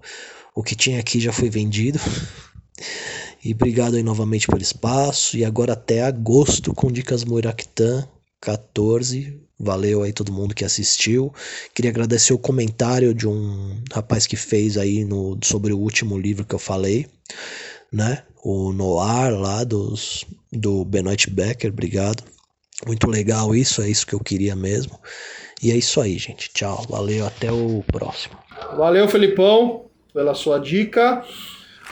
[0.54, 2.00] O que tinha aqui já foi vendido.
[3.44, 5.38] E obrigado aí novamente pelo espaço.
[5.38, 8.08] E agora até agosto com Dicas Moiractan
[8.40, 9.40] 14.
[9.60, 11.34] Valeu aí todo mundo que assistiu.
[11.74, 16.46] Queria agradecer o comentário de um rapaz que fez aí no, sobre o último livro
[16.46, 17.08] que eu falei,
[17.92, 18.24] né?
[18.44, 21.72] O Noir lá dos, do Benoit Becker.
[21.72, 22.24] Obrigado.
[22.86, 25.00] Muito legal isso, é isso que eu queria mesmo.
[25.62, 26.50] E é isso aí, gente.
[26.54, 28.36] Tchau, valeu, até o próximo.
[28.76, 31.24] Valeu, Felipão, pela sua dica.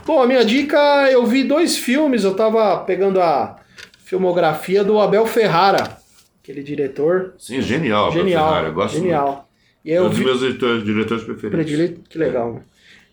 [0.05, 0.77] Bom, a minha dica,
[1.11, 3.57] eu vi dois filmes, eu tava pegando a
[4.03, 5.97] filmografia do Abel Ferrara,
[6.41, 7.33] aquele diretor.
[7.37, 9.27] Sim, genial, genial, Abel Ferrara, eu gosto genial.
[9.27, 9.41] muito.
[9.85, 10.25] E eu é um dos vi...
[10.25, 11.99] meus diretores, diretores preferidos.
[12.09, 12.53] Que legal.
[12.53, 12.61] Né?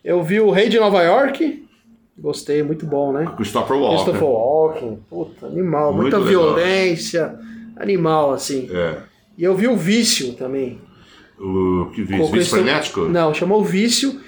[0.04, 1.66] Eu vi o Rei de Nova York,
[2.18, 3.30] gostei, muito bom, né?
[3.36, 3.96] Christopher Walken.
[4.04, 6.54] Christopher Walken, puta, animal, Muito muita legal.
[6.54, 7.38] violência,
[7.76, 8.68] animal, assim.
[8.72, 8.98] É.
[9.36, 10.80] E eu vi o Vício também.
[11.38, 12.16] O que Com vício?
[12.16, 13.00] Vício Christo- frenético?
[13.02, 14.20] Não, chamou Vício.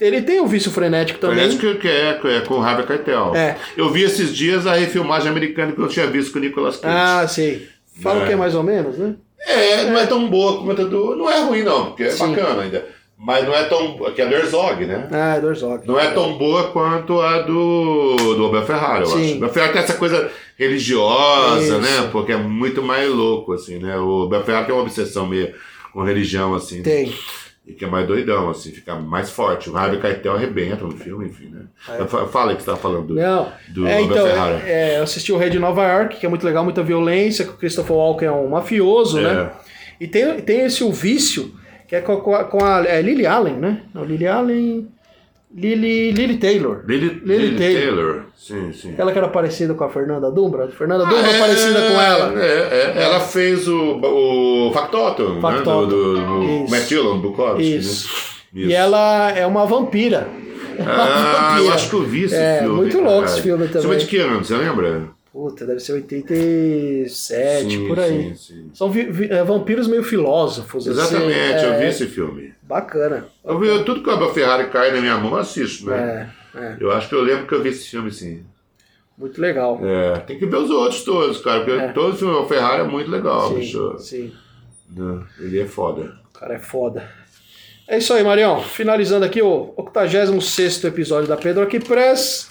[0.00, 1.38] Ele tem o Vício Frenético também.
[1.38, 3.34] Frenético que é, que é com o Harvey Keitel.
[3.34, 3.56] É.
[3.76, 6.94] Eu vi esses dias a refilmagem americana que eu tinha visto com o Nicolas Cage.
[6.96, 7.68] Ah, sei.
[8.02, 8.26] Fala É.
[8.26, 9.14] que é mais ou menos, né?
[9.46, 11.16] É, não é tão boa como a do...
[11.16, 12.34] Não é ruim não, porque é Sim.
[12.34, 12.86] bacana ainda.
[13.18, 13.96] Mas não é tão...
[14.14, 15.08] Que é do Herzog, né?
[15.10, 15.86] Ah, é do Herzog.
[15.86, 19.22] Não é tão boa quanto a do, do Abel Ferrara, eu Sim.
[19.24, 19.32] acho.
[19.34, 21.78] O Abel Ferrara tem essa coisa religiosa, Isso.
[21.80, 22.08] né?
[22.12, 23.96] Porque é muito mais louco, assim, né?
[23.98, 25.54] O Abel Ferrara tem uma obsessão meio
[25.92, 26.82] com religião, assim.
[26.82, 27.14] Tem.
[27.66, 29.68] E que é mais doidão, assim, fica mais forte.
[29.68, 31.62] O Harvey Keitel arrebenta no filme, enfim, né?
[32.06, 33.26] Fa- Fala que você tava falando do, É.
[33.26, 33.52] Não.
[33.70, 34.62] do é, então, Ferrara.
[34.64, 37.50] é, eu assisti o Rei de Nova York, que é muito legal, muita violência, que
[37.50, 39.22] o Christopher Walken é um mafioso, É.
[39.22, 39.50] né?
[40.00, 41.54] E tem, tem esse O Vício,
[41.88, 43.82] que é com, com a, com a é Lily Allen, né?
[43.92, 44.88] Não, Lily Allen...
[45.56, 46.84] Lily, Lily Taylor.
[46.86, 47.80] Lily, Lily Lily Taylor.
[47.82, 48.22] Taylor.
[48.36, 48.92] Sim, sim.
[48.92, 50.68] Aquela que era parecida com a Fernanda Dumbra.
[50.68, 52.42] Fernanda Dumbra Ah, é, parecida com ela.
[52.42, 55.80] É, é, ela fez o, o Factotum, Factotum.
[55.82, 55.86] né?
[55.88, 56.70] Do, do, do Isso.
[56.70, 58.08] Matt Dillon, Bukowski, Isso.
[58.52, 58.62] né?
[58.66, 60.28] E ela é uma vampira.
[60.78, 61.74] É Ah, eu vampira.
[61.74, 62.76] acho que eu vi esse É, filme.
[62.76, 63.24] muito louco cara.
[63.32, 63.92] esse filme também.
[63.92, 65.08] é de que ano, você lembra?
[65.36, 67.10] Puta, deve ser 87,
[67.70, 68.34] Sim, por aí.
[68.34, 68.70] sim, sim.
[68.72, 68.90] São
[69.28, 70.88] é, vampiros meio filósofos.
[70.88, 72.54] assim, Exatamente, é, eu vi esse filme.
[72.62, 73.26] Bacana.
[73.44, 76.32] Eu vi tudo que o Abel Ferrari cai na minha mão, eu assisto, né?
[76.54, 78.44] É, é, Eu acho que eu lembro que eu vi esse filme, sim.
[79.18, 79.78] muito legal.
[79.84, 81.88] É, tem que ver os outros todos, cara, porque É.
[81.92, 83.98] todo filme do Ferrari é muito legal, sim, bicho.
[83.98, 84.32] sim.
[84.90, 85.22] Né?
[85.38, 86.18] Ele é foda.
[86.34, 87.06] O cara é foda.
[87.86, 88.62] É isso aí, Marião.
[88.62, 92.48] Finalizando aqui o 86 episódio da Pedro Aqui Press.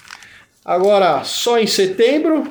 [0.64, 2.44] Agora, só em setembro.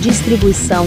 [0.00, 0.86] Distribuição